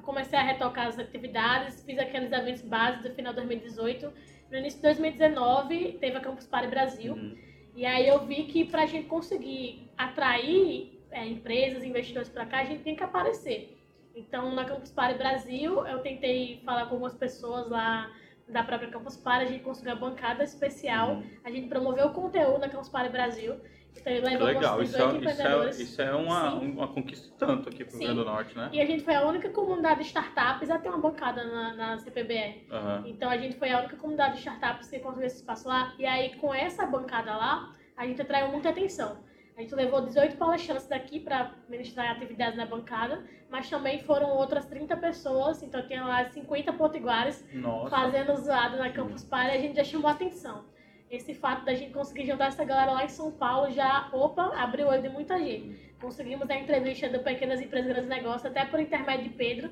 comecei 0.02 0.38
a 0.38 0.42
retocar 0.42 0.86
as 0.86 0.96
atividades, 0.96 1.82
fiz 1.82 1.98
aqueles 1.98 2.30
eventos 2.30 2.62
básicos 2.62 3.10
do 3.10 3.14
final 3.16 3.32
de 3.32 3.40
2018, 3.40 4.12
no 4.48 4.56
início 4.58 4.78
de 4.78 4.82
2019 4.84 5.98
teve 6.00 6.16
a 6.16 6.20
Campus 6.20 6.46
Party 6.46 6.68
Brasil, 6.68 7.14
Uhum. 7.14 7.36
e 7.74 7.84
aí 7.84 8.06
eu 8.06 8.24
vi 8.26 8.44
que 8.44 8.64
para 8.64 8.82
a 8.82 8.86
gente 8.86 9.08
conseguir 9.08 9.90
atrair 9.98 11.02
é, 11.10 11.26
empresas, 11.26 11.82
investidores 11.82 12.28
para 12.28 12.46
cá, 12.46 12.60
a 12.60 12.64
gente 12.64 12.84
tem 12.84 12.94
que 12.94 13.02
aparecer. 13.02 13.76
Então, 14.14 14.54
na 14.54 14.64
Campus 14.64 14.92
Party 14.92 15.18
Brasil, 15.18 15.84
eu 15.86 15.98
tentei 15.98 16.62
falar 16.64 16.84
com 16.86 16.92
algumas 16.94 17.14
pessoas 17.14 17.68
lá 17.68 18.08
da 18.48 18.62
própria 18.62 18.88
Campus 18.88 19.16
Party, 19.16 19.44
a 19.46 19.48
gente 19.48 19.64
conseguiu 19.64 19.94
uma 19.94 20.00
bancada 20.10 20.44
especial, 20.44 21.16
Uhum. 21.16 21.24
a 21.42 21.50
gente 21.50 21.66
promoveu 21.68 22.06
o 22.06 22.12
conteúdo 22.14 22.60
na 22.60 22.68
Campus 22.68 22.88
Party 22.88 23.10
Brasil. 23.10 23.56
Então, 24.00 24.46
Legal, 24.46 24.82
isso 24.82 24.92
18 24.92 25.28
é, 25.28 25.30
isso, 25.30 25.42
é, 25.42 25.70
isso 25.82 26.02
é 26.02 26.14
uma, 26.14 26.50
Sim. 26.52 26.70
uma 26.72 26.88
conquista 26.88 27.28
tanto 27.38 27.68
aqui 27.68 27.84
pro 27.84 27.98
Rio 27.98 27.98
Sim. 27.98 28.04
Grande 28.04 28.20
do 28.20 28.24
Norte, 28.24 28.56
né? 28.56 28.70
E 28.72 28.80
a 28.80 28.86
gente 28.86 29.02
foi 29.02 29.14
a 29.14 29.26
única 29.26 29.48
comunidade 29.50 30.00
de 30.00 30.06
startups 30.06 30.70
a 30.70 30.78
ter 30.78 30.88
uma 30.88 30.98
bancada 30.98 31.44
na, 31.44 31.74
na 31.74 31.98
CPBR. 31.98 32.66
Aham. 32.70 33.04
Então 33.06 33.30
a 33.30 33.36
gente 33.36 33.56
foi 33.56 33.70
a 33.70 33.80
única 33.80 33.96
comunidade 33.96 34.34
de 34.34 34.38
startups 34.40 34.88
que 34.88 34.98
conseguiu 34.98 35.26
esse 35.26 35.36
espaço 35.36 35.68
lá. 35.68 35.94
E 35.98 36.06
aí 36.06 36.34
com 36.36 36.54
essa 36.54 36.86
bancada 36.86 37.36
lá, 37.36 37.74
a 37.96 38.06
gente 38.06 38.22
atraiu 38.22 38.48
muita 38.48 38.70
atenção. 38.70 39.18
A 39.58 39.60
gente 39.60 39.74
levou 39.74 40.00
18 40.00 40.36
palestrantes 40.36 40.86
daqui 40.86 41.18
para 41.18 41.50
ministrar 41.68 42.12
atividades 42.12 42.56
na 42.56 42.64
bancada, 42.64 43.24
mas 43.50 43.68
também 43.68 43.98
foram 44.04 44.28
outras 44.28 44.64
30 44.66 44.96
pessoas, 44.98 45.64
então 45.64 45.84
tinha 45.84 46.04
lá 46.04 46.24
50 46.26 46.72
potiguares 46.74 47.44
Nossa. 47.52 47.90
fazendo 47.90 48.36
zoado 48.36 48.76
na 48.76 48.88
Campus 48.92 49.24
Party, 49.24 49.56
a 49.56 49.60
gente 49.60 49.74
já 49.74 49.82
chamou 49.82 50.08
atenção. 50.08 50.64
Esse 51.10 51.34
fato 51.34 51.64
da 51.64 51.74
gente 51.74 51.92
conseguir 51.92 52.26
juntar 52.26 52.48
essa 52.48 52.64
galera 52.64 52.92
lá 52.92 53.04
em 53.04 53.08
São 53.08 53.32
Paulo 53.32 53.72
já, 53.72 54.10
opa, 54.12 54.52
abriu 54.56 54.86
o 54.86 54.90
olho 54.90 55.00
de 55.00 55.08
muita 55.08 55.38
gente. 55.38 55.90
Conseguimos 56.00 56.48
a 56.50 56.54
entrevista 56.56 57.08
do 57.08 57.20
Pequenas 57.20 57.60
Empresas 57.60 57.88
Grandes 57.90 58.10
Negócios, 58.10 58.44
até 58.44 58.66
por 58.66 58.78
intermédio 58.78 59.24
de 59.24 59.34
Pedro. 59.34 59.70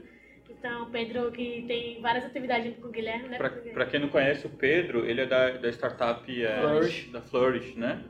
Então, 0.49 0.91
Pedro 0.91 1.31
que 1.33 1.65
tem 1.69 2.01
várias 2.01 2.25
atividades 2.25 2.69
junto 2.69 2.81
com 2.81 2.89
o 2.89 2.91
Guilherme, 2.91 3.29
né? 3.29 3.39
Pra 3.39 3.85
quem 3.87 4.01
não 4.01 4.09
conhece 4.09 4.47
o 4.47 4.51
Pedro, 4.51 5.05
ele 5.05 5.21
é 5.21 5.27
da, 5.27 5.51
da 5.51 5.69
startup 5.69 6.45
é, 6.45 6.61
Flourish. 6.61 7.11
da 7.11 7.21
Flourish, 7.21 7.79
né? 7.79 8.03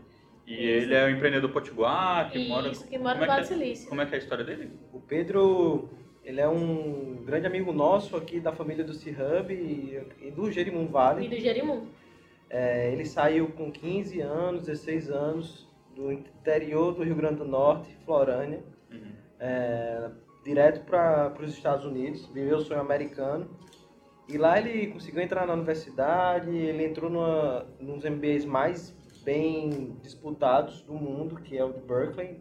E 0.47 0.55
Isso. 0.55 0.63
ele 0.63 0.95
é 0.95 1.05
um 1.07 1.11
empreendedor 1.11 1.51
potiguar 1.51 2.31
que 2.31 2.47
mora. 2.49 2.69
Isso, 2.69 2.87
que 2.87 2.97
mora 2.97 3.19
no 3.19 3.25
é 3.25 3.27
Vale 3.27 3.43
do 3.43 3.49
que 3.49 3.55
é- 3.55 3.57
Silício. 3.57 3.89
Como 3.89 4.01
é 4.01 4.07
que 4.07 4.15
é 4.15 4.19
a 4.19 4.21
história 4.21 4.45
dele? 4.45 4.71
O 4.93 5.01
Pedro, 5.01 5.91
ele 6.25 6.41
é 6.41 6.47
um 6.47 7.25
grande 7.25 7.49
amigo 7.49 7.73
nosso 7.73 8.17
aqui 8.17 8.39
da 8.39 8.53
família 8.53 8.85
do 8.85 8.95
C-Hub 8.95 9.53
e, 9.53 10.01
e 10.25 10.31
do 10.31 10.53
Jerimum 10.53 10.85
E 10.85 10.87
Vale. 10.87 11.29
do 11.29 11.41
Jerimum. 11.41 11.89
É, 12.49 12.93
ele 12.93 13.05
saiu 13.05 13.49
com 13.53 13.71
15 13.71 14.21
anos, 14.21 14.67
16 14.67 15.11
anos, 15.11 15.67
do 15.95 16.13
interior 16.13 16.95
do 16.95 17.03
Rio 17.03 17.17
Grande 17.17 17.37
do 17.37 17.45
Norte, 17.45 17.97
Florânia, 18.05 18.63
Uhum. 18.91 19.13
é, 19.41 20.11
direto 20.45 20.85
para 20.85 21.33
os 21.41 21.51
Estados 21.53 21.85
Unidos, 21.85 22.27
viveu 22.27 22.59
o 22.59 22.61
sonho 22.61 22.81
americano. 22.81 23.49
E 24.29 24.37
lá 24.39 24.59
ele 24.59 24.89
conseguiu 24.89 25.23
entrar 25.23 25.47
na 25.47 25.55
universidade, 25.55 26.51
ele 26.51 26.85
entrou 26.85 27.11
numa, 27.11 27.67
nos 27.81 28.05
MBAs 28.05 28.45
mais 28.45 28.95
bem 29.25 29.97
disputados 30.03 30.83
do 30.83 30.95
mundo, 30.95 31.37
que 31.37 31.57
é 31.57 31.65
o 31.65 31.73
de 31.73 31.81
Berkeley. 31.81 32.41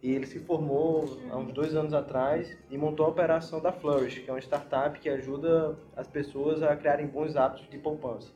E 0.00 0.12
ele 0.14 0.26
se 0.26 0.38
formou 0.40 1.18
há 1.30 1.36
uns 1.36 1.52
dois 1.52 1.74
anos 1.74 1.92
atrás 1.92 2.56
e 2.70 2.78
montou 2.78 3.06
a 3.06 3.08
operação 3.08 3.60
da 3.60 3.72
Flourish, 3.72 4.20
que 4.20 4.30
é 4.30 4.32
uma 4.32 4.38
startup 4.40 4.98
que 5.00 5.08
ajuda 5.08 5.76
as 5.96 6.06
pessoas 6.06 6.62
a 6.62 6.76
criarem 6.76 7.06
bons 7.06 7.34
hábitos 7.34 7.68
de 7.68 7.78
poupança. 7.78 8.32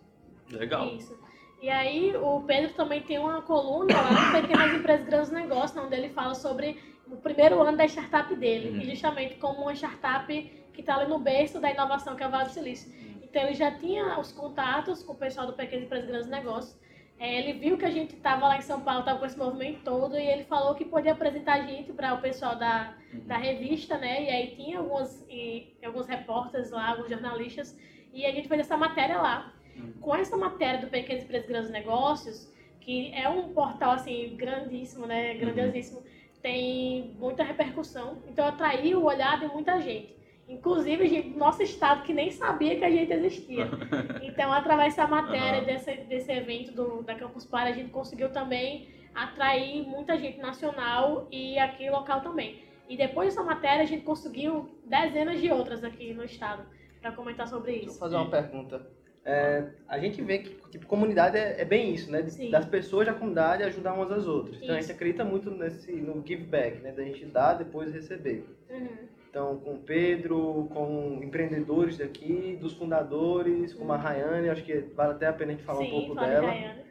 Legal. 0.57 0.87
Isso. 0.95 1.19
E 1.61 1.71
aí, 1.71 2.17
o 2.17 2.41
Pedro 2.43 2.73
também 2.75 3.03
tem 3.03 3.19
uma 3.19 3.41
coluna 3.43 3.95
lá 3.95 4.11
no 4.11 4.43
Pequenas 4.43 4.75
Empresas 4.75 5.07
Grandes 5.07 5.31
Negócios, 5.31 5.85
onde 5.85 5.95
ele 5.95 6.09
fala 6.09 6.35
sobre 6.35 6.83
o 7.07 7.17
primeiro 7.17 7.61
ano 7.63 7.77
da 7.77 7.85
startup 7.85 8.35
dele. 8.35 8.71
Uhum. 8.71 8.81
E 8.81 8.91
justamente 8.91 9.37
como 9.37 9.63
uma 9.63 9.73
startup 9.73 10.27
que 10.73 10.81
está 10.81 10.97
ali 10.97 11.09
no 11.09 11.19
berço 11.19 11.61
da 11.61 11.71
inovação, 11.71 12.17
que 12.17 12.23
é 12.23 12.27
o 12.27 12.31
Vale 12.31 12.47
do 12.47 12.51
Silício. 12.53 12.93
Então, 13.23 13.43
ele 13.43 13.55
já 13.55 13.71
tinha 13.71 14.19
os 14.19 14.33
contatos 14.33 15.03
com 15.03 15.13
o 15.13 15.17
pessoal 15.17 15.47
do 15.47 15.53
Pequenas 15.53 15.85
Empresas 15.85 16.09
Grandes 16.09 16.29
Negócios. 16.29 16.77
É, 17.19 17.39
ele 17.39 17.53
viu 17.53 17.79
que 17.79 17.85
a 17.85 17.91
gente 17.91 18.17
estava 18.17 18.49
lá 18.49 18.59
em 18.59 18.63
São 18.63 18.81
Paulo, 18.81 19.01
estava 19.01 19.21
com 19.21 19.27
esse 19.27 19.39
movimento 19.39 19.85
todo, 19.85 20.19
e 20.19 20.27
ele 20.27 20.43
falou 20.43 20.75
que 20.75 20.85
podia 20.85 21.13
apresentar 21.13 21.53
a 21.53 21.67
gente 21.67 21.93
para 21.93 22.15
o 22.15 22.21
pessoal 22.21 22.57
da, 22.57 22.95
da 23.13 23.37
revista, 23.37 23.97
né? 23.97 24.25
E 24.25 24.29
aí 24.29 24.57
tinha 24.57 24.81
alguns, 24.81 25.25
e, 25.31 25.73
alguns 25.85 26.09
repórteres 26.09 26.73
lá, 26.73 26.91
alguns 26.91 27.09
jornalistas, 27.09 27.79
e 28.13 28.27
a 28.27 28.33
gente 28.33 28.49
fez 28.49 28.63
essa 28.63 28.77
matéria 28.77 29.19
lá. 29.19 29.53
Com 30.01 30.15
essa 30.15 30.37
matéria 30.37 30.81
do 30.81 30.89
Pequenos 30.89 31.25
Empresas 31.25 31.49
Grandes 31.49 31.71
Negócios, 31.71 32.53
que 32.81 33.13
é 33.15 33.29
um 33.29 33.53
portal 33.53 33.93
assim 33.93 34.35
grandíssimo, 34.37 35.07
né? 35.07 35.35
Grandiosíssimo, 35.35 36.03
tem 36.43 37.15
muita 37.19 37.43
repercussão. 37.45 38.19
Então 38.27 38.47
atraiu 38.47 39.01
o 39.01 39.05
olhar 39.05 39.39
de 39.39 39.47
muita 39.47 39.81
gente. 39.81 40.17
Inclusive, 40.49 41.07
gente, 41.07 41.29
nosso 41.31 41.63
estado 41.63 42.03
que 42.03 42.13
nem 42.13 42.31
sabia 42.31 42.77
que 42.77 42.85
a 42.85 42.91
gente 42.91 43.13
existia. 43.13 43.69
Então, 44.23 44.53
através 44.53 44.95
dessa 44.95 45.07
matéria, 45.07 45.59
Aham. 45.59 45.67
desse, 45.67 45.95
desse 46.05 46.33
evento 46.33 46.73
do, 46.73 47.03
da 47.03 47.15
Campus 47.15 47.45
Party, 47.45 47.71
a 47.71 47.75
gente 47.75 47.91
conseguiu 47.91 48.31
também 48.31 48.89
atrair 49.15 49.87
muita 49.87 50.19
gente 50.19 50.39
nacional 50.39 51.29
e 51.31 51.59
aqui 51.59 51.89
local 51.91 52.23
também. 52.23 52.63
E 52.89 52.97
depois 52.97 53.29
dessa 53.29 53.45
matéria, 53.45 53.83
a 53.83 53.87
gente 53.87 54.05
conseguiu 54.05 54.71
dezenas 54.85 55.41
de 55.41 55.51
outras 55.51 55.85
aqui 55.85 56.15
no 56.15 56.25
estado 56.25 56.65
para 57.01 57.13
comentar 57.13 57.47
sobre 57.47 57.73
isso. 57.77 57.99
fazer 57.99 58.17
uma 58.17 58.31
pergunta. 58.31 58.87
É, 59.25 59.65
a 59.87 59.99
gente 59.99 60.21
vê 60.21 60.39
que 60.39 60.51
tipo, 60.71 60.87
comunidade 60.87 61.37
é, 61.37 61.61
é 61.61 61.65
bem 61.65 61.95
isso, 61.95 62.11
né? 62.11 62.23
De-. 62.23 62.51
Das 62.51 62.65
pessoas 62.65 63.07
da 63.07 63.15
comunidade 63.15 63.63
ajudar 63.63 63.95
umas 63.95 64.11
às 64.11 64.27
outras. 64.27 64.57
Então 64.57 64.75
a 64.75 64.79
Isso. 64.79 64.89
gente 64.89 64.97
acredita 64.97 65.25
muito 65.25 65.51
nesse, 65.51 65.93
no 65.93 66.25
give 66.27 66.45
back, 66.45 66.79
né? 66.81 66.91
Da 66.93 67.05
gente 67.05 67.25
dar, 67.27 67.55
depois 67.55 67.93
receber. 67.93 68.45
Uhum. 68.69 68.89
Então, 69.31 69.57
com 69.59 69.75
o 69.75 69.79
Pedro, 69.79 70.69
com 70.75 71.21
empreendedores 71.23 71.97
daqui, 71.97 72.59
dos 72.61 72.75
fundadores, 72.75 73.73
como 73.73 73.91
a 73.93 73.97
Rayane, 73.97 74.51
acho 74.51 74.63
que 74.63 74.79
vale 74.95 75.13
até 75.13 75.27
a 75.27 75.33
pena 75.33 75.53
a 75.53 75.55
gente 75.55 75.65
falar 75.65 75.79
Sim, 75.79 75.87
um 75.87 75.91
pouco 75.91 76.15
dela. 76.17 76.49
Rayane. 76.49 76.83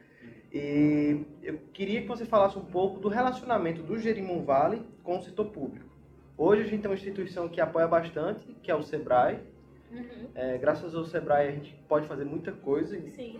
E 0.53 1.23
eu 1.43 1.59
queria 1.71 2.01
que 2.01 2.07
você 2.07 2.25
falasse 2.25 2.57
um 2.57 2.65
pouco 2.65 2.99
do 2.99 3.07
relacionamento 3.09 3.83
do 3.83 3.97
Jerimum 3.97 4.43
Vale 4.43 4.81
com 5.03 5.17
o 5.17 5.21
setor 5.21 5.45
público. 5.45 5.85
Hoje 6.37 6.63
a 6.63 6.65
gente 6.65 6.81
tem 6.81 6.89
uma 6.89 6.97
instituição 6.97 7.47
que 7.47 7.61
apoia 7.61 7.87
bastante, 7.87 8.45
que 8.63 8.71
é 8.71 8.75
o 8.75 8.81
SEBRAE. 8.81 9.39
Uhum. 9.91 10.27
É, 10.33 10.57
graças 10.57 10.95
ao 10.95 11.03
SEBRAE 11.03 11.47
a 11.47 11.51
gente 11.51 11.73
pode 11.87 12.07
fazer 12.07 12.23
muita 12.25 12.51
coisa 12.51 12.97
e- 12.97 13.09
Sim, 13.11 13.39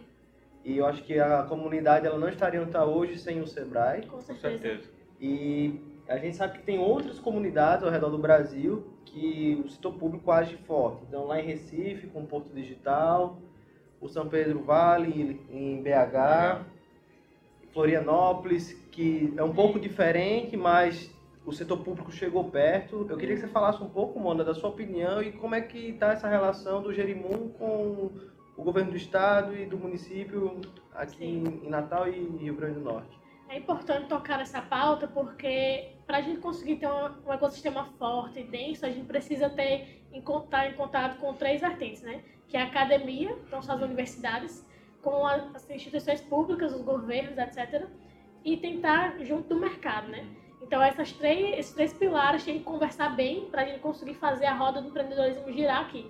e 0.66 0.78
eu 0.78 0.86
acho 0.86 1.04
que 1.04 1.18
a 1.20 1.44
comunidade 1.44 2.06
ela 2.06 2.20
não 2.20 2.30
estaria 2.30 2.60
onde 2.60 2.70
está 2.70 2.86
hoje 2.86 3.18
sem 3.18 3.40
o 3.42 3.48
SEBRAE. 3.48 4.02
com 4.06 4.18
Com 4.18 4.22
certeza. 4.22 4.58
certeza. 4.60 4.90
E 5.20 5.80
a 6.08 6.18
gente 6.18 6.36
sabe 6.36 6.60
que 6.60 6.64
tem 6.66 6.78
outras 6.80 7.20
comunidades 7.20 7.84
ao 7.86 7.92
redor 7.92 8.10
do 8.10 8.18
Brasil 8.18 8.86
que 9.06 9.62
o 9.66 9.70
setor 9.70 9.94
público 9.94 10.32
age 10.32 10.56
forte. 10.58 11.04
Então, 11.08 11.26
lá 11.26 11.40
em 11.40 11.46
Recife, 11.46 12.08
com 12.08 12.22
o 12.22 12.28
Porto 12.28 12.54
Digital, 12.54 13.38
o 14.00 14.08
São 14.08 14.28
Pedro 14.28 14.62
Vale, 14.64 15.40
em 15.50 15.82
BH, 15.82 16.66
Florianópolis, 17.74 18.74
que 18.92 19.34
é 19.38 19.44
um 19.44 19.54
pouco 19.54 19.80
diferente, 19.80 20.58
mas 20.58 21.10
o 21.46 21.52
setor 21.52 21.78
público 21.80 22.12
chegou 22.12 22.44
perto. 22.46 23.06
Eu 23.10 23.18
queria 23.18 23.36
que 23.36 23.42
você 23.42 23.48
falasse 23.48 23.82
um 23.84 23.90
pouco, 23.90 24.20
Mona, 24.20 24.44
da 24.44 24.54
sua 24.54 24.70
opinião 24.70 25.22
e 25.22 25.32
como 25.32 25.56
é 25.56 25.62
que 25.62 25.90
está 25.90 26.12
essa 26.14 26.28
relação 26.28 26.82
do 26.82 26.94
Jerimum 26.94 27.50
com 27.50 28.12
o 28.56 28.64
governo 28.64 28.92
do 28.92 28.98
estado 28.98 29.56
e 29.56 29.66
do 29.66 29.78
município 29.78 30.60
aqui 30.94 31.18
Sim. 31.18 31.62
em 31.64 31.70
Natal 31.70 32.08
e 32.08 32.20
Rio 32.38 32.54
Grande 32.56 32.76
do 32.76 32.82
Norte. 32.82 33.20
É 33.50 33.58
importante 33.58 34.08
tocar 34.08 34.38
nessa 34.38 34.62
pauta 34.62 35.08
porque 35.08 35.90
para 36.06 36.18
a 36.18 36.22
gente 36.22 36.40
conseguir 36.40 36.78
ter 36.78 36.88
um, 36.88 37.34
ecossistema 37.34 37.86
forte 37.98 38.40
e 38.40 38.44
denso, 38.44 38.86
a 38.86 38.90
gente 38.90 39.06
precisa 39.06 39.50
ter 39.50 40.06
em, 40.14 40.22
con- 40.22 40.44
estar 40.44 40.70
em 40.70 40.74
contato 40.74 41.18
com 41.20 41.34
três 41.34 41.60
vertentes, 41.60 42.02
né? 42.02 42.24
Que 42.48 42.56
é 42.56 42.62
a 42.62 42.66
academia, 42.66 43.36
então 43.48 43.62
são 43.62 43.76
as 43.76 43.82
universidades, 43.82 44.66
com 45.02 45.26
as 45.26 45.70
instituições 45.70 46.22
públicas, 46.22 46.74
os 46.74 46.82
governos, 46.82 47.38
etc. 47.38 47.88
E 48.46 48.58
tentar 48.58 49.18
junto 49.20 49.50
do 49.50 49.60
mercado, 49.60 50.08
né? 50.08 50.26
Então 50.72 50.82
essas 50.82 51.12
três, 51.12 51.60
esses 51.60 51.74
três 51.74 51.92
pilares 51.92 52.46
têm 52.46 52.60
que 52.60 52.64
conversar 52.64 53.14
bem 53.14 53.48
para 53.52 53.64
a 53.64 53.66
gente 53.66 53.80
conseguir 53.80 54.14
fazer 54.14 54.46
a 54.46 54.54
roda 54.54 54.82
do 54.82 54.88
empreendedorismo 54.88 55.52
girar 55.52 55.82
aqui. 55.82 56.10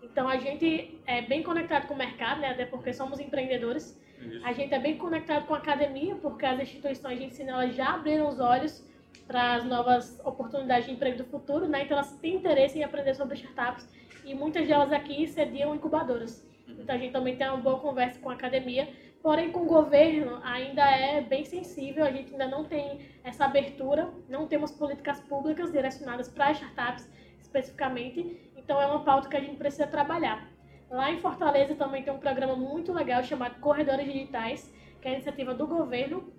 Então 0.00 0.28
a 0.28 0.36
gente 0.36 1.00
é 1.04 1.20
bem 1.22 1.42
conectado 1.42 1.88
com 1.88 1.94
o 1.94 1.96
mercado, 1.96 2.40
né? 2.40 2.50
Até 2.50 2.64
porque 2.64 2.92
somos 2.92 3.18
empreendedores. 3.18 4.00
Isso. 4.20 4.46
A 4.46 4.52
gente 4.52 4.72
é 4.72 4.78
bem 4.78 4.96
conectado 4.96 5.46
com 5.46 5.54
a 5.54 5.58
academia, 5.58 6.14
porque 6.14 6.46
as 6.46 6.60
instituições 6.60 7.18
de 7.18 7.24
ensino 7.24 7.50
elas 7.50 7.74
já 7.74 7.94
abriram 7.94 8.28
os 8.28 8.38
olhos 8.38 8.88
para 9.26 9.56
as 9.56 9.64
novas 9.64 10.20
oportunidades 10.24 10.86
de 10.86 10.92
emprego 10.92 11.18
do 11.18 11.24
futuro, 11.24 11.66
né? 11.66 11.82
Então 11.82 11.96
elas 11.96 12.12
têm 12.18 12.36
interesse 12.36 12.78
em 12.78 12.84
aprender 12.84 13.14
sobre 13.14 13.34
startups 13.34 13.92
e 14.24 14.32
muitas 14.32 14.68
delas 14.68 14.92
aqui 14.92 15.26
cediam 15.26 15.74
incubadoras. 15.74 16.46
Então 16.68 16.94
a 16.94 16.98
gente 16.98 17.12
também 17.12 17.34
tem 17.34 17.48
uma 17.48 17.56
boa 17.56 17.80
conversa 17.80 18.20
com 18.20 18.30
a 18.30 18.34
academia, 18.34 18.88
porém 19.22 19.50
com 19.50 19.60
o 19.60 19.66
governo 19.66 20.40
ainda 20.42 20.82
é 20.82 21.20
bem 21.20 21.44
sensível, 21.44 22.04
a 22.04 22.10
gente 22.10 22.32
ainda 22.32 22.46
não 22.46 22.64
tem 22.64 23.00
essa 23.24 23.44
abertura, 23.44 24.12
não 24.28 24.46
temos 24.46 24.70
políticas 24.70 25.20
públicas 25.20 25.72
direcionadas 25.72 26.28
para 26.28 26.52
startups 26.52 27.08
especificamente, 27.40 28.50
então 28.56 28.80
é 28.80 28.86
uma 28.86 29.04
pauta 29.04 29.28
que 29.28 29.36
a 29.36 29.40
gente 29.40 29.56
precisa 29.56 29.86
trabalhar. 29.86 30.48
Lá 30.90 31.10
em 31.10 31.18
Fortaleza 31.18 31.74
também 31.74 32.02
tem 32.02 32.12
um 32.12 32.18
programa 32.18 32.56
muito 32.56 32.92
legal 32.92 33.22
chamado 33.22 33.60
Corredores 33.60 34.06
Digitais, 34.06 34.72
que 35.00 35.08
é 35.08 35.10
a 35.10 35.14
iniciativa 35.14 35.54
do 35.54 35.66
governo 35.66 36.32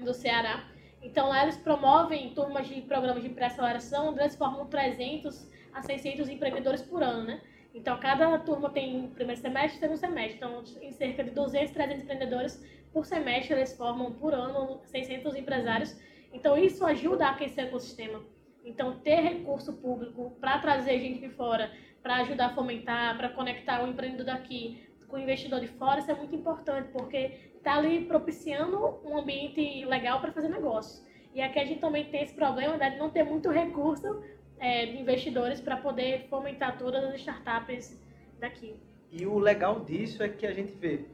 do 0.00 0.12
Ceará. 0.12 0.64
Então 1.02 1.28
lá 1.28 1.42
eles 1.42 1.56
promovem 1.56 2.34
turmas 2.34 2.66
de 2.66 2.80
programas 2.82 3.22
de 3.22 3.28
pré-aceleração, 3.28 4.08
onde 4.08 4.20
eles 4.20 4.34
formam 4.34 4.66
300 4.66 5.48
a 5.72 5.82
600 5.82 6.28
empreendedores 6.28 6.82
por 6.82 7.02
ano, 7.02 7.24
né? 7.24 7.40
Então 7.74 7.98
cada 7.98 8.38
turma 8.38 8.70
tem 8.70 9.08
primeiro 9.08 9.40
semestre 9.40 9.76
e 9.76 9.80
segundo 9.80 9.98
semestre. 9.98 10.36
Então 10.36 10.62
em 10.80 10.92
cerca 10.92 11.24
de 11.24 11.30
200, 11.30 11.72
300 11.72 12.04
empreendedores 12.04 12.64
por 12.92 13.04
semestre 13.04 13.54
eles 13.54 13.76
formam 13.76 14.12
por 14.12 14.32
ano 14.32 14.80
600 14.84 15.34
empresários. 15.34 15.96
Então 16.32 16.56
isso 16.56 16.86
ajuda 16.86 17.26
a 17.26 17.30
aquecer 17.30 17.64
o 17.64 17.68
ecossistema. 17.68 18.22
Então 18.64 19.00
ter 19.00 19.20
recurso 19.20 19.72
público 19.72 20.30
para 20.40 20.58
trazer 20.58 21.00
gente 21.00 21.20
de 21.20 21.28
fora, 21.28 21.70
para 22.02 22.16
ajudar 22.18 22.46
a 22.46 22.54
fomentar, 22.54 23.16
para 23.16 23.28
conectar 23.30 23.82
o 23.82 23.88
empreendedor 23.88 24.26
daqui 24.26 24.88
com 25.08 25.16
o 25.16 25.20
investidor 25.20 25.60
de 25.60 25.68
fora, 25.68 26.00
isso 26.00 26.10
é 26.10 26.14
muito 26.14 26.34
importante, 26.34 26.88
porque 26.88 27.30
está 27.56 27.76
ali 27.76 28.04
propiciando 28.04 29.00
um 29.04 29.16
ambiente 29.18 29.84
legal 29.84 30.20
para 30.20 30.32
fazer 30.32 30.48
negócio. 30.48 31.04
E 31.32 31.40
aqui 31.40 31.58
a 31.58 31.64
gente 31.64 31.80
também 31.80 32.04
tem 32.06 32.22
esse 32.22 32.34
problema 32.34 32.76
né, 32.76 32.90
de 32.90 32.96
não 32.96 33.10
ter 33.10 33.22
muito 33.22 33.48
recurso 33.50 34.22
é, 34.64 34.86
de 34.86 34.96
investidores 34.98 35.60
para 35.60 35.76
poder 35.76 36.26
fomentar 36.30 36.78
todas 36.78 37.04
as 37.04 37.16
startups 37.16 38.00
daqui. 38.40 38.74
E 39.10 39.26
o 39.26 39.38
legal 39.38 39.80
disso 39.80 40.22
é 40.22 40.28
que 40.28 40.46
a 40.46 40.52
gente 40.52 40.72
vê, 40.72 41.04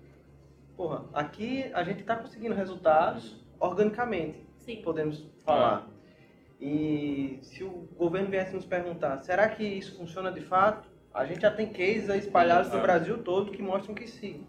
porra, 0.76 1.04
aqui 1.12 1.68
a 1.74 1.82
gente 1.82 2.02
está 2.02 2.14
conseguindo 2.14 2.54
resultados 2.54 3.44
organicamente, 3.58 4.46
Sim, 4.56 4.80
podemos 4.82 5.26
falar. 5.44 5.88
E 6.60 7.40
se 7.42 7.64
o 7.64 7.88
governo 7.98 8.28
viesse 8.30 8.54
nos 8.54 8.64
perguntar, 8.64 9.18
será 9.18 9.48
que 9.48 9.64
isso 9.64 9.96
funciona 9.96 10.30
de 10.30 10.42
fato? 10.42 10.88
A 11.12 11.24
gente 11.24 11.40
já 11.40 11.50
tem 11.50 11.72
cases 11.72 12.08
espalhados 12.08 12.70
Sim. 12.70 12.76
no 12.76 12.82
Brasil 12.82 13.18
todo 13.24 13.50
que 13.50 13.60
mostram 13.60 13.96
que 13.96 14.06
sim. 14.06 14.46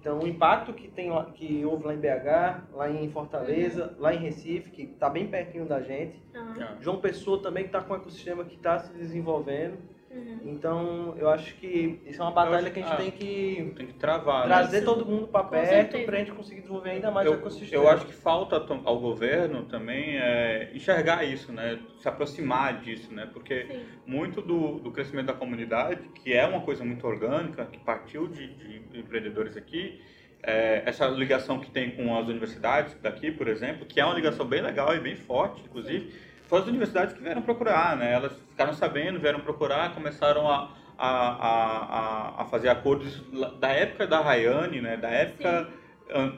Então, 0.00 0.18
o 0.18 0.26
impacto 0.26 0.72
que, 0.72 0.88
tem 0.88 1.10
lá, 1.10 1.26
que 1.26 1.62
houve 1.62 1.84
lá 1.84 1.94
em 1.94 1.98
BH, 1.98 2.74
lá 2.74 2.90
em 2.90 3.10
Fortaleza, 3.10 3.94
lá 3.98 4.14
em 4.14 4.18
Recife, 4.18 4.70
que 4.70 4.82
está 4.84 5.10
bem 5.10 5.26
pertinho 5.26 5.66
da 5.66 5.82
gente. 5.82 6.22
Ah, 6.34 6.76
João 6.80 6.98
Pessoa 6.98 7.42
também 7.42 7.64
que 7.64 7.68
está 7.68 7.82
com 7.82 7.92
um 7.92 7.96
ecossistema 7.96 8.42
que 8.42 8.54
está 8.54 8.78
se 8.78 8.90
desenvolvendo. 8.94 9.76
Uhum. 10.10 10.40
Então, 10.44 11.14
eu 11.18 11.28
acho 11.28 11.54
que 11.56 12.00
isso 12.04 12.20
é 12.20 12.24
uma 12.24 12.32
batalha 12.32 12.64
acho- 12.64 12.72
que 12.72 12.80
a 12.80 12.82
gente 12.82 12.92
ah, 12.92 12.96
tem 12.96 13.10
que 13.10 13.72
Tem 13.76 13.86
que 13.86 13.92
travar, 13.94 14.48
né? 14.48 14.54
trazer 14.54 14.76
Isso. 14.78 14.86
todo 14.86 15.06
mundo 15.06 15.28
para 15.28 15.44
perto 15.44 15.98
para 16.04 16.16
a 16.16 16.18
gente 16.20 16.32
conseguir 16.32 16.60
desenvolver 16.60 16.90
ainda 16.90 17.10
mais 17.10 17.26
o 17.28 17.30
eu, 17.30 17.34
ecossistema. 17.34 17.82
eu 17.82 17.88
acho 17.88 18.06
que 18.06 18.12
falta 18.14 18.58
to- 18.60 18.80
ao 18.84 18.98
governo 18.98 19.64
também 19.64 20.18
é, 20.18 20.70
enxergar 20.74 21.24
isso, 21.24 21.52
né? 21.52 21.78
Se 21.96 22.08
aproximar 22.08 22.80
disso, 22.80 23.12
né? 23.12 23.26
Porque 23.32 23.66
Sim, 23.66 23.86
muito 24.06 24.40
do, 24.42 24.80
do 24.80 24.90
crescimento 24.90 25.26
da 25.26 25.34
comunidade, 25.34 26.08
que 26.08 26.32
é 26.32 26.44
uma 26.46 26.60
coisa 26.60 26.84
muito 26.84 27.06
orgânica, 27.06 27.66
que 27.66 27.78
partiu 27.78 28.26
de, 28.28 28.54
de 28.54 28.98
empreendedores 28.98 29.56
aqui, 29.56 30.00
é, 30.42 30.82
essa 30.86 31.06
ligação 31.06 31.60
que 31.60 31.70
tem 31.70 31.90
com 31.90 32.16
as 32.16 32.26
universidades 32.28 32.94
daqui, 33.00 33.30
por 33.30 33.46
exemplo, 33.48 33.86
que 33.86 34.00
é 34.00 34.04
uma 34.04 34.14
ligação 34.14 34.46
bem 34.46 34.62
legal 34.62 34.94
e 34.94 35.00
bem 35.00 35.14
forte, 35.16 35.62
inclusive, 35.66 36.10
foram 36.50 36.62
as 36.64 36.68
universidades 36.68 37.14
que 37.14 37.22
vieram 37.22 37.40
procurar, 37.42 37.96
né? 37.96 38.12
Elas 38.12 38.36
ficaram 38.50 38.74
sabendo, 38.74 39.20
vieram 39.20 39.40
procurar, 39.40 39.94
começaram 39.94 40.50
a, 40.50 40.68
a, 40.98 41.08
a, 41.08 42.42
a- 42.42 42.44
fazer 42.46 42.68
acordos 42.68 43.22
da 43.60 43.68
época 43.68 44.04
da 44.06 44.20
Rayane, 44.20 44.80
né? 44.80 44.96
Da 44.96 45.08
época, 45.08 45.68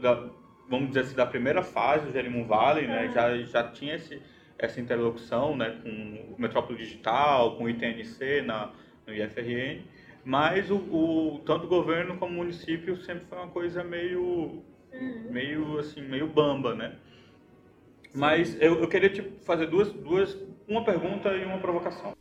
da- 0.02 0.28
vamos 0.68 0.88
dizer 0.88 1.00
assim, 1.00 1.16
da 1.16 1.24
primeira 1.24 1.62
fase 1.62 2.06
do 2.06 2.12
Jerimum 2.12 2.46
Valley, 2.46 2.86
né? 2.86 3.04
Aham. 3.06 3.12
Já, 3.14 3.38
já 3.38 3.68
tinha 3.70 3.94
esse, 3.96 4.20
essa 4.58 4.78
interlocução, 4.80 5.56
né? 5.56 5.80
Com 5.82 6.34
o 6.36 6.40
Metrópole 6.40 6.78
Digital, 6.78 7.56
com 7.56 7.64
o 7.64 7.68
ITNC 7.70 8.42
na, 8.42 8.68
no 9.06 9.14
IFRN. 9.14 9.80
Mas 10.24 10.70
o, 10.70 10.76
o- 10.76 11.42
tanto 11.46 11.64
o 11.64 11.68
governo 11.68 12.18
como 12.18 12.32
o 12.34 12.36
município 12.36 12.96
sempre 12.98 13.24
foi 13.30 13.38
uma 13.38 13.48
coisa 13.48 13.82
meio, 13.82 14.62
uhum. 14.92 15.26
meio 15.30 15.78
assim, 15.78 16.02
meio 16.02 16.26
bamba, 16.26 16.74
né? 16.74 16.92
Mas 18.14 18.60
eu, 18.60 18.80
eu 18.80 18.88
queria 18.88 19.08
te 19.08 19.22
fazer 19.44 19.66
duas, 19.66 19.90
duas, 19.92 20.36
uma 20.68 20.84
pergunta 20.84 21.30
e 21.34 21.44
uma 21.44 21.58
provocação. 21.58 22.14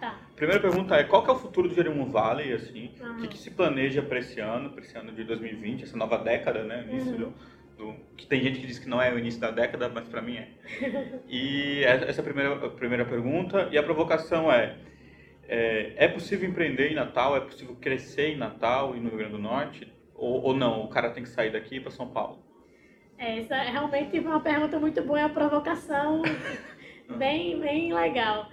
Tá. 0.00 0.18
Primeira 0.34 0.60
pergunta 0.60 0.94
é, 0.96 1.04
qual 1.04 1.22
que 1.22 1.30
é 1.30 1.32
o 1.32 1.38
futuro 1.38 1.68
do 1.68 1.74
Jerimum 1.74 2.10
Valley, 2.10 2.52
assim? 2.52 2.90
O 3.00 3.04
Aham. 3.04 3.20
que, 3.20 3.28
que 3.28 3.38
se 3.38 3.50
planeja 3.50 4.00
para 4.02 4.18
esse 4.18 4.40
ano, 4.40 4.70
para 4.70 4.80
esse 4.82 4.96
ano 4.96 5.12
de 5.12 5.24
2020, 5.24 5.84
essa 5.84 5.96
nova 5.96 6.16
década, 6.18 6.62
né? 6.62 6.86
Início 6.90 7.26
Uhum. 7.26 7.32
Do, 7.80 7.94
que 8.16 8.26
tem 8.26 8.42
gente 8.42 8.60
que 8.60 8.66
diz 8.66 8.78
que 8.78 8.88
não 8.88 9.00
é 9.00 9.12
o 9.12 9.18
início 9.18 9.40
da 9.40 9.50
década, 9.50 9.88
mas 9.88 10.06
para 10.06 10.20
mim 10.22 10.36
é. 10.36 10.48
E 11.28 11.82
essa 11.84 12.20
é 12.20 12.20
a 12.20 12.24
primeira, 12.24 12.66
a 12.66 12.70
primeira 12.70 13.04
pergunta. 13.04 13.68
E 13.72 13.78
a 13.78 13.82
provocação 13.82 14.52
é, 14.52 14.76
É, 15.48 15.94
é 15.96 16.08
possível 16.08 16.48
empreender 16.48 16.92
em 16.92 16.94
Natal? 16.94 17.36
É 17.36 17.40
possível 17.40 17.74
crescer 17.80 18.34
em 18.34 18.36
Natal 18.36 18.94
e 18.96 19.00
no 19.00 19.08
Rio 19.08 19.18
Grande 19.18 19.32
do 19.32 19.38
Norte? 19.38 19.92
Ou, 20.14 20.42
ou 20.42 20.54
não? 20.54 20.84
O 20.84 20.88
cara 20.88 21.10
tem 21.10 21.22
que 21.22 21.28
sair 21.30 21.50
daqui 21.50 21.80
para 21.80 21.90
São 21.90 22.08
Paulo? 22.08 22.38
Essa 23.18 23.56
é 23.56 23.70
realmente 23.70 24.18
uma 24.20 24.40
pergunta 24.40 24.78
muito 24.78 25.02
boa, 25.02 25.20
é 25.20 25.26
uma 25.26 25.34
provocação 25.34 26.22
bem, 27.18 27.60
bem 27.60 27.92
legal. 27.92 28.48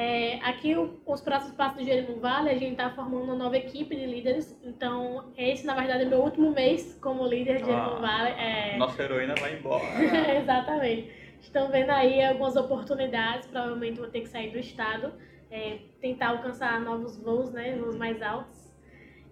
É, 0.00 0.38
aqui, 0.44 0.76
o, 0.76 0.96
os 1.04 1.20
próximos 1.20 1.56
passos 1.56 1.78
do 1.78 1.84
Jerimum 1.84 2.20
Vale, 2.20 2.50
a 2.50 2.56
gente 2.56 2.70
está 2.70 2.88
formando 2.88 3.24
uma 3.24 3.34
nova 3.34 3.56
equipe 3.56 3.96
de 3.96 4.06
líderes. 4.06 4.56
Então, 4.62 5.32
esse, 5.36 5.66
na 5.66 5.74
verdade, 5.74 6.04
é 6.04 6.06
meu 6.06 6.20
último 6.20 6.52
mês 6.52 6.96
como 7.02 7.26
líder 7.26 7.56
de 7.56 7.64
Jerimum 7.64 7.96
ah, 7.96 7.98
Vale. 7.98 8.30
É... 8.40 8.76
Nossa 8.76 9.02
heroína 9.02 9.34
vai 9.34 9.58
embora. 9.58 9.82
Exatamente. 10.40 11.10
Estão 11.40 11.68
vendo 11.72 11.90
aí 11.90 12.22
algumas 12.22 12.54
oportunidades, 12.54 13.48
provavelmente 13.48 13.98
vou 13.98 14.06
ter 14.06 14.20
que 14.20 14.28
sair 14.28 14.52
do 14.52 14.58
estado, 14.60 15.12
é, 15.50 15.78
tentar 16.00 16.28
alcançar 16.28 16.80
novos 16.80 17.16
voos, 17.16 17.50
né, 17.50 17.76
voos 17.76 17.96
mais 17.96 18.22
altos. 18.22 18.72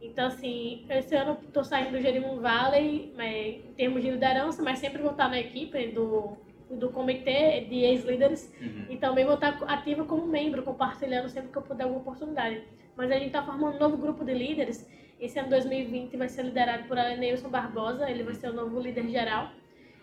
Então, 0.03 0.27
assim, 0.27 0.85
esse 0.91 1.15
ano 1.15 1.39
estou 1.47 1.63
saindo 1.63 1.93
do 1.93 2.01
Jerimum 2.01 2.41
Valley, 2.41 3.15
é, 3.19 3.49
em 3.51 3.73
termos 3.77 4.03
de 4.03 4.11
liderança, 4.11 4.65
mas 4.65 4.81
sempre 4.81 5.01
vou 5.01 5.13
estar 5.13 5.29
na 5.29 5.39
equipe 5.39 5.93
do 5.93 6.37
do 6.71 6.91
comitê 6.91 7.61
de 7.61 7.77
ex-líderes 7.77 8.53
uhum. 8.61 8.87
e 8.91 8.97
também 8.97 9.25
vou 9.25 9.35
estar 9.35 9.63
ativa 9.65 10.05
como 10.05 10.27
membro, 10.27 10.63
compartilhando 10.63 11.29
sempre 11.29 11.51
que 11.51 11.59
eu 11.59 11.63
puder 11.63 11.85
alguma 11.85 12.01
oportunidade. 12.01 12.63
Mas 12.97 13.11
a 13.11 13.15
gente 13.15 13.29
está 13.29 13.43
formando 13.43 13.77
um 13.77 13.79
novo 13.79 13.97
grupo 13.97 14.25
de 14.25 14.35
líderes. 14.35 14.89
Esse 15.21 15.39
ano 15.39 15.49
2020 15.51 16.17
vai 16.17 16.29
ser 16.29 16.43
liderado 16.43 16.85
por 16.85 16.99
Alenilson 16.99 17.49
Barbosa, 17.49 18.11
ele 18.11 18.23
vai 18.23 18.35
ser 18.35 18.51
o 18.51 18.53
novo 18.53 18.81
líder 18.81 19.09
geral. 19.09 19.51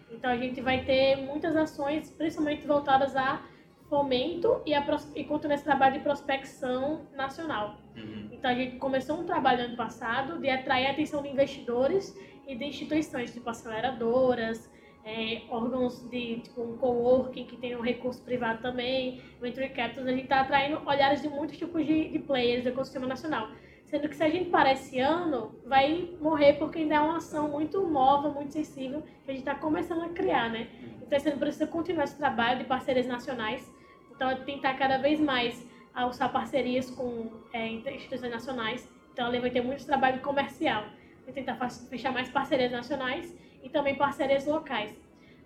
Então 0.10 0.32
a 0.32 0.38
gente 0.38 0.62
vai 0.62 0.84
ter 0.86 1.18
muitas 1.18 1.56
ações, 1.56 2.10
principalmente 2.12 2.66
voltadas 2.66 3.16
a 3.16 3.42
fomento 3.90 4.62
e, 4.66 4.74
a, 4.74 4.84
e 5.16 5.24
continuar 5.24 5.56
esse 5.56 5.64
trabalho 5.64 5.96
de 5.96 6.00
prospecção 6.00 7.02
nacional. 7.16 7.78
Uhum. 7.96 8.30
Então 8.32 8.50
a 8.50 8.56
gente 8.56 8.78
começou 8.78 9.20
um 9.20 9.26
trabalho 9.26 9.66
ano 9.66 9.76
passado 9.76 10.40
de 10.40 10.50
atrair 10.50 10.88
a 10.88 10.92
atenção 10.92 11.22
de 11.22 11.30
investidores 11.30 12.18
e 12.48 12.56
de 12.56 12.66
instituições, 12.66 13.34
tipo 13.34 13.50
aceleradoras, 13.50 14.70
é, 15.06 15.42
órgãos 15.50 16.08
de 16.10 16.40
tipo 16.40 16.62
um 16.62 16.78
coworking 16.78 17.46
que 17.46 17.58
tem 17.58 17.76
um 17.76 17.82
recurso 17.82 18.22
privado 18.22 18.62
também, 18.62 19.22
venture 19.42 19.68
capital, 19.70 20.06
a 20.06 20.12
gente 20.12 20.24
está 20.24 20.42
atraindo 20.42 20.82
olhares 20.86 21.22
de 21.22 21.28
muitos 21.28 21.58
tipos 21.58 21.86
de, 21.86 22.10
de 22.10 22.20
players 22.20 22.64
do 22.64 22.70
ecossistema 22.70 23.06
nacional. 23.06 23.50
Sendo 23.86 24.10
que 24.10 24.16
se 24.16 24.24
a 24.24 24.30
gente 24.30 24.50
parar 24.50 24.72
esse 24.72 25.00
ano, 25.00 25.54
vai 25.66 26.16
morrer 26.20 26.54
porque 26.54 26.80
ainda 26.80 26.96
é 26.96 27.00
uma 27.00 27.18
ação 27.18 27.50
muito 27.50 27.82
nova, 27.86 28.30
muito 28.30 28.54
sensível, 28.54 29.04
que 29.24 29.30
a 29.30 29.34
gente 29.34 29.42
está 29.42 29.54
começando 29.54 30.04
a 30.04 30.10
criar, 30.10 30.50
né? 30.50 30.68
Então 31.02 31.18
a 31.18 31.20
gente 31.20 31.38
precisa 31.38 31.68
continuar 31.68 32.06
esse 32.06 32.18
trabalho 32.18 32.60
de 32.60 32.66
parcerias 32.66 33.06
nacionais. 33.06 33.72
Então 34.16 34.32
é 34.32 34.36
tentar 34.36 34.74
cada 34.76 34.98
vez 34.98 35.20
mais 35.20 35.68
alçar 35.94 36.32
parcerias 36.32 36.90
com 36.90 37.30
é, 37.52 37.68
instituições 37.68 38.32
nacionais. 38.32 38.90
Então 39.12 39.28
ela 39.28 39.40
vai 39.40 39.52
ter 39.52 39.62
muito 39.62 39.86
trabalho 39.86 40.22
comercial. 40.22 40.86
Vai 41.26 41.34
tentar 41.34 41.56
fechar 41.90 42.12
mais 42.12 42.30
parcerias 42.30 42.72
nacionais 42.72 43.36
e 43.64 43.70
também 43.70 43.96
parcerias 43.96 44.46
locais. 44.46 44.94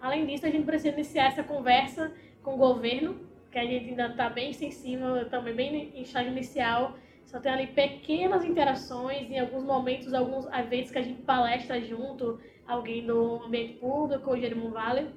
Além 0.02 0.26
disso, 0.26 0.46
a 0.46 0.50
gente 0.50 0.66
precisa 0.66 0.94
iniciar 0.94 1.28
essa 1.28 1.44
conversa 1.44 2.12
com 2.44 2.56
o 2.56 2.58
governo, 2.58 3.16
que 3.52 3.58
a 3.58 3.64
gente 3.64 3.90
ainda 3.90 4.08
está 4.08 4.30
bem 4.30 4.52
sensível, 4.52 5.30
também 5.30 5.54
bem 5.54 5.92
em 5.96 6.02
estágio 6.02 6.32
inicial, 6.32 6.98
só 7.26 7.40
tem 7.40 7.52
ali 7.52 7.68
pequenas 7.68 8.44
interações, 8.46 9.30
em 9.30 9.40
alguns 9.40 9.64
momentos, 9.64 10.14
alguns 10.14 10.46
eventos 10.48 10.92
que 10.92 10.98
a 10.98 11.02
gente 11.02 11.22
palestra 11.24 11.82
junto, 11.82 12.40
alguém 12.66 13.06
do 13.06 13.44
ambiente 13.44 13.74
público, 13.74 14.32
o 14.32 14.38
Jerimum 14.38 14.72
Vale. 14.72 15.10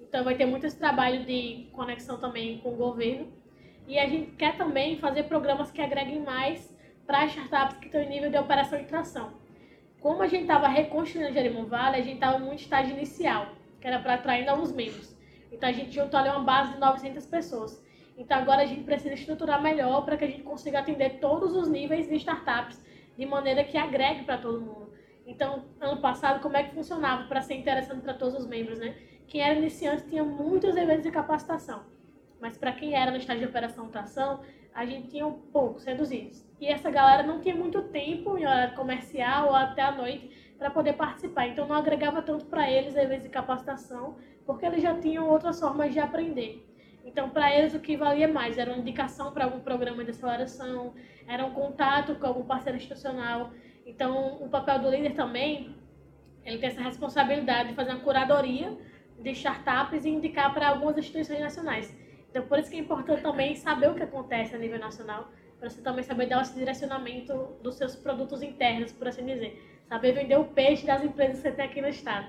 Então 0.00 0.22
vai 0.24 0.34
ter 0.34 0.46
muito 0.46 0.66
esse 0.66 0.78
trabalho 0.78 1.24
de 1.24 1.68
conexão 1.72 2.18
também 2.18 2.58
com 2.58 2.74
o 2.74 2.76
governo. 2.76 3.32
E 3.88 3.98
a 3.98 4.06
gente 4.06 4.32
quer 4.32 4.56
também 4.56 4.98
fazer 4.98 5.22
programas 5.24 5.70
que 5.70 5.80
agreguem 5.80 6.20
mais 6.20 6.74
para 7.06 7.24
startups 7.26 7.78
que 7.78 7.86
estão 7.86 8.02
em 8.02 8.08
nível 8.08 8.30
de 8.30 8.36
operação 8.36 8.78
e 8.78 8.84
tração 8.84 9.45
como 10.06 10.22
a 10.22 10.28
gente 10.28 10.42
estava 10.42 10.68
reconstruindo 10.68 11.30
o 11.30 11.32
Jerimum 11.32 11.64
Vale, 11.64 11.96
a 11.96 12.00
gente 12.00 12.14
estava 12.14 12.38
muito 12.38 12.60
estágio 12.60 12.96
inicial, 12.96 13.48
que 13.80 13.88
era 13.88 13.98
para 13.98 14.14
atrair 14.14 14.46
novos 14.46 14.70
membros. 14.70 15.16
Então 15.50 15.68
a 15.68 15.72
gente 15.72 15.90
juntou 15.92 16.20
ali 16.20 16.28
uma 16.28 16.44
base 16.44 16.74
de 16.74 16.78
900 16.78 17.26
pessoas. 17.26 17.84
Então 18.16 18.38
agora 18.38 18.62
a 18.62 18.66
gente 18.66 18.84
precisa 18.84 19.14
estruturar 19.14 19.60
melhor 19.60 20.04
para 20.04 20.16
que 20.16 20.22
a 20.22 20.28
gente 20.28 20.44
consiga 20.44 20.78
atender 20.78 21.18
todos 21.18 21.56
os 21.56 21.66
níveis 21.66 22.08
de 22.08 22.14
startups 22.14 22.80
de 23.18 23.26
maneira 23.26 23.64
que 23.64 23.76
agregue 23.76 24.22
para 24.22 24.38
todo 24.38 24.60
mundo. 24.60 24.92
Então, 25.26 25.64
ano 25.80 26.00
passado, 26.00 26.40
como 26.40 26.56
é 26.56 26.62
que 26.62 26.72
funcionava 26.72 27.24
para 27.24 27.42
ser 27.42 27.54
interessante 27.54 28.02
para 28.02 28.14
todos 28.14 28.36
os 28.36 28.46
membros, 28.46 28.78
né? 28.78 28.94
Quem 29.26 29.40
era 29.40 29.58
iniciante 29.58 30.04
tinha 30.04 30.22
muitos 30.22 30.76
eventos 30.76 31.02
de 31.02 31.10
capacitação, 31.10 31.82
mas 32.40 32.56
para 32.56 32.70
quem 32.70 32.94
era 32.94 33.10
no 33.10 33.16
estágio 33.16 33.42
de 33.42 33.48
operação 33.48 33.88
tração, 33.88 34.38
a 34.76 34.84
gente 34.84 35.08
tinha 35.08 35.26
um 35.26 35.32
poucos 35.32 35.84
reduzidos. 35.84 36.44
E 36.60 36.66
essa 36.66 36.90
galera 36.90 37.22
não 37.22 37.40
tinha 37.40 37.56
muito 37.56 37.80
tempo 37.84 38.36
em 38.36 38.44
horário 38.46 38.76
comercial 38.76 39.48
ou 39.48 39.54
até 39.54 39.80
a 39.80 39.90
noite 39.90 40.30
para 40.58 40.70
poder 40.70 40.92
participar. 40.92 41.48
Então 41.48 41.66
não 41.66 41.74
agregava 41.74 42.20
tanto 42.20 42.44
para 42.44 42.70
eles 42.70 42.94
eventos 42.94 43.22
de 43.22 43.30
capacitação, 43.30 44.16
porque 44.44 44.66
eles 44.66 44.82
já 44.82 44.94
tinham 44.94 45.28
outras 45.30 45.58
formas 45.58 45.94
de 45.94 45.98
aprender. 45.98 46.62
Então, 47.06 47.30
para 47.30 47.56
eles, 47.56 47.72
o 47.72 47.80
que 47.80 47.96
valia 47.96 48.28
mais 48.28 48.58
era 48.58 48.70
uma 48.70 48.80
indicação 48.80 49.32
para 49.32 49.44
algum 49.44 49.60
programa 49.60 50.04
de 50.04 50.10
aceleração, 50.10 50.92
era 51.26 51.46
um 51.46 51.52
contato 51.52 52.16
com 52.16 52.26
algum 52.26 52.44
parceiro 52.44 52.76
institucional. 52.76 53.52
Então, 53.86 54.42
o 54.42 54.48
papel 54.48 54.80
do 54.80 54.90
líder 54.90 55.14
também, 55.14 55.74
ele 56.44 56.58
tem 56.58 56.68
essa 56.68 56.82
responsabilidade 56.82 57.70
de 57.70 57.74
fazer 57.74 57.92
uma 57.92 58.00
curadoria 58.00 58.76
de 59.20 59.30
startups 59.30 60.04
e 60.04 60.10
indicar 60.10 60.52
para 60.52 60.68
algumas 60.68 60.98
instituições 60.98 61.40
nacionais. 61.40 61.96
Então, 62.30 62.46
por 62.46 62.58
isso 62.58 62.70
que 62.70 62.76
é 62.76 62.80
importante 62.80 63.22
também 63.22 63.54
saber 63.54 63.90
o 63.90 63.94
que 63.94 64.02
acontece 64.02 64.54
a 64.54 64.58
nível 64.58 64.78
nacional, 64.78 65.30
para 65.58 65.70
você 65.70 65.80
também 65.80 66.04
saber 66.04 66.26
dar 66.26 66.42
esse 66.42 66.54
direcionamento 66.54 67.56
dos 67.62 67.76
seus 67.76 67.96
produtos 67.96 68.42
internos, 68.42 68.92
por 68.92 69.08
assim 69.08 69.24
dizer. 69.24 69.82
Saber 69.88 70.12
vender 70.12 70.36
o 70.36 70.44
peixe 70.44 70.84
das 70.84 71.02
empresas 71.02 71.36
que 71.36 71.42
você 71.42 71.52
tem 71.52 71.64
aqui 71.64 71.80
no 71.80 71.88
estado. 71.88 72.26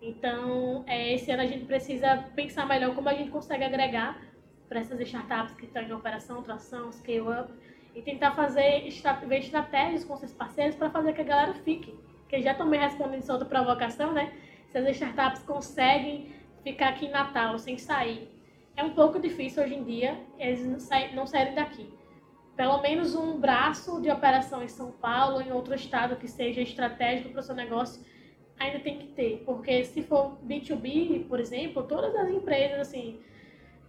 Então, 0.00 0.84
é, 0.86 1.12
esse 1.14 1.30
ano 1.30 1.42
a 1.42 1.46
gente 1.46 1.64
precisa 1.64 2.24
pensar 2.36 2.66
melhor 2.66 2.94
como 2.94 3.08
a 3.08 3.14
gente 3.14 3.30
consegue 3.30 3.64
agregar 3.64 4.20
para 4.68 4.80
essas 4.80 5.00
startups 5.00 5.54
que 5.56 5.64
estão 5.64 5.82
em 5.82 5.92
operação, 5.92 6.42
tração, 6.42 6.92
scale-up, 6.92 7.52
e 7.94 8.02
tentar 8.02 8.32
fazer 8.32 8.88
ver 9.26 9.38
estratégias 9.38 10.04
com 10.04 10.16
seus 10.16 10.32
parceiros 10.32 10.76
para 10.76 10.90
fazer 10.90 11.12
que 11.14 11.20
a 11.20 11.24
galera 11.24 11.54
fique. 11.54 11.98
Que 12.28 12.40
já 12.40 12.54
também 12.54 12.78
respondendo 12.78 13.28
outra 13.30 13.46
provocação, 13.46 14.12
né? 14.12 14.32
Se 14.68 14.78
as 14.78 14.86
startups 14.90 15.42
conseguem 15.42 16.32
ficar 16.62 16.90
aqui 16.90 17.06
em 17.06 17.10
Natal 17.10 17.58
sem 17.58 17.78
sair. 17.78 18.28
É 18.78 18.84
um 18.84 18.94
pouco 18.94 19.18
difícil 19.18 19.62
hoje 19.62 19.74
em 19.74 19.82
dia 19.82 20.10
eles 20.38 20.64
não 21.12 21.26
saírem 21.26 21.54
daqui 21.54 21.98
pelo 22.58 22.82
menos 22.82 23.14
um 23.14 23.38
braço 23.38 24.02
de 24.02 24.10
operação 24.10 24.64
em 24.64 24.68
São 24.68 24.90
Paulo, 24.90 25.40
em 25.40 25.52
outro 25.52 25.72
estado 25.76 26.16
que 26.16 26.26
seja 26.26 26.60
estratégico 26.60 27.30
para 27.30 27.38
o 27.38 27.42
seu 27.44 27.54
negócio, 27.54 28.04
ainda 28.58 28.80
tem 28.80 28.98
que 28.98 29.06
ter. 29.06 29.44
Porque 29.46 29.84
se 29.84 30.02
for 30.02 30.36
B2B, 30.44 31.28
por 31.28 31.38
exemplo, 31.38 31.84
todas 31.84 32.12
as 32.16 32.28
empresas, 32.28 32.80
assim, 32.80 33.20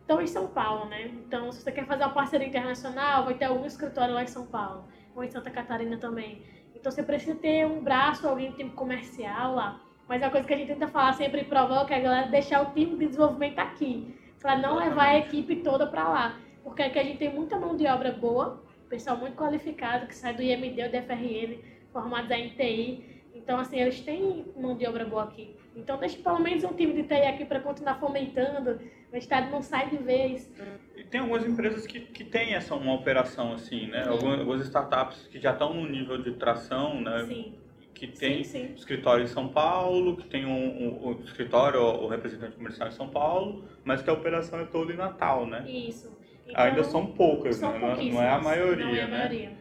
estão 0.02 0.22
em 0.22 0.28
São 0.28 0.46
Paulo, 0.46 0.86
né? 0.86 1.08
Então, 1.26 1.52
se 1.52 1.64
você 1.64 1.72
quer 1.72 1.88
fazer 1.88 2.04
uma 2.04 2.14
parceria 2.14 2.48
internacional, 2.48 3.26
vai 3.26 3.34
ter 3.34 3.46
algum 3.46 3.66
escritório 3.66 4.14
lá 4.14 4.22
em 4.22 4.28
São 4.28 4.46
Paulo, 4.46 4.86
ou 5.16 5.24
em 5.24 5.32
Santa 5.32 5.50
Catarina 5.50 5.98
também. 5.98 6.44
Então, 6.76 6.92
você 6.92 7.02
precisa 7.02 7.34
ter 7.34 7.66
um 7.66 7.84
braço, 7.84 8.28
alguém 8.28 8.52
tem 8.52 8.70
comercial 8.70 9.56
lá. 9.56 9.82
Mas 10.08 10.22
a 10.22 10.30
coisa 10.30 10.46
que 10.46 10.54
a 10.54 10.58
gente 10.58 10.68
tenta 10.68 10.88
falar 10.88 11.14
sempre 11.14 11.44
provoca 11.44 11.96
é 11.96 11.98
a 11.98 12.02
galera 12.02 12.28
deixar 12.28 12.62
o 12.62 12.72
time 12.72 12.98
de 12.98 13.08
desenvolvimento 13.08 13.58
aqui, 13.58 14.14
para 14.42 14.58
não 14.58 14.78
levar 14.78 15.10
a 15.10 15.18
equipe 15.18 15.58
toda 15.58 15.86
para 15.88 16.08
lá 16.08 16.40
porque 16.70 16.84
aqui 16.84 17.00
a 17.00 17.04
gente 17.04 17.18
tem 17.18 17.34
muita 17.34 17.58
mão 17.58 17.76
de 17.76 17.88
obra 17.88 18.12
boa, 18.12 18.62
pessoal 18.90 19.18
muito 19.18 19.36
qualificado 19.36 20.08
que 20.08 20.16
sai 20.16 20.34
do 20.34 20.42
IMD 20.42 20.84
ou 20.84 20.90
do 20.90 20.98
FRN, 20.98 21.58
formados 21.92 22.32
em 22.32 22.50
TI. 22.50 23.24
Então, 23.34 23.60
assim, 23.60 23.80
eles 23.80 24.00
têm 24.02 24.46
mão 24.56 24.76
de 24.78 24.86
obra 24.86 25.06
boa 25.06 25.24
aqui. 25.24 25.56
Então, 25.76 25.98
deixa 25.98 26.22
pelo 26.22 26.40
menos 26.40 26.64
um 26.64 26.74
time 26.74 26.94
de 26.94 27.04
TI 27.04 27.22
aqui 27.22 27.46
para 27.46 27.60
continuar 27.60 27.96
fomentando. 27.96 28.80
O 29.12 29.18
Estado 29.18 29.50
não 29.50 29.62
sai 29.62 29.90
de 29.90 29.98
vez. 29.98 30.52
E 30.96 31.04
tem 31.04 31.22
algumas 31.22 31.46
empresas 31.46 31.88
que, 31.88 32.02
que 32.02 32.24
têm 32.24 32.54
essa 32.54 32.76
uma 32.76 32.94
operação 32.94 33.54
assim, 33.54 33.88
né? 33.88 34.06
Algumas, 34.08 34.40
algumas 34.40 34.62
startups 34.62 35.28
que 35.28 35.40
já 35.40 35.54
estão 35.54 35.74
no 35.74 35.90
nível 35.90 36.22
de 36.22 36.34
tração, 36.34 37.02
né? 37.02 37.26
Sim. 37.26 37.56
Que 38.00 38.08
tem 38.08 38.46
sim, 38.46 38.68
sim. 38.68 38.74
escritório 38.76 39.26
em 39.26 39.28
São 39.28 39.50
Paulo, 39.50 40.16
que 40.16 40.26
tem 40.30 40.46
um, 40.46 40.52
um, 40.52 41.08
um 41.10 41.22
escritório, 41.22 41.82
o 41.82 42.08
representante 42.08 42.56
comercial 42.56 42.88
em 42.88 42.94
São 42.94 43.10
Paulo, 43.10 43.66
mas 43.84 44.02
que 44.02 44.10
a 44.10 44.14
operação 44.14 44.58
é 44.58 44.64
toda 44.64 44.94
em 44.94 44.96
Natal, 44.96 45.46
né? 45.46 45.70
Isso. 45.70 46.18
Então, 46.48 46.64
Ainda 46.64 46.84
são 46.86 47.08
poucas, 47.08 47.58
são 47.58 47.74
né? 47.74 47.98
Não 48.10 48.24
é 48.24 48.30
a 48.30 48.40
maioria, 48.40 48.86
não 48.86 48.96
é 48.96 49.02
a 49.02 49.08
né? 49.08 49.18
maioria. 49.18 49.52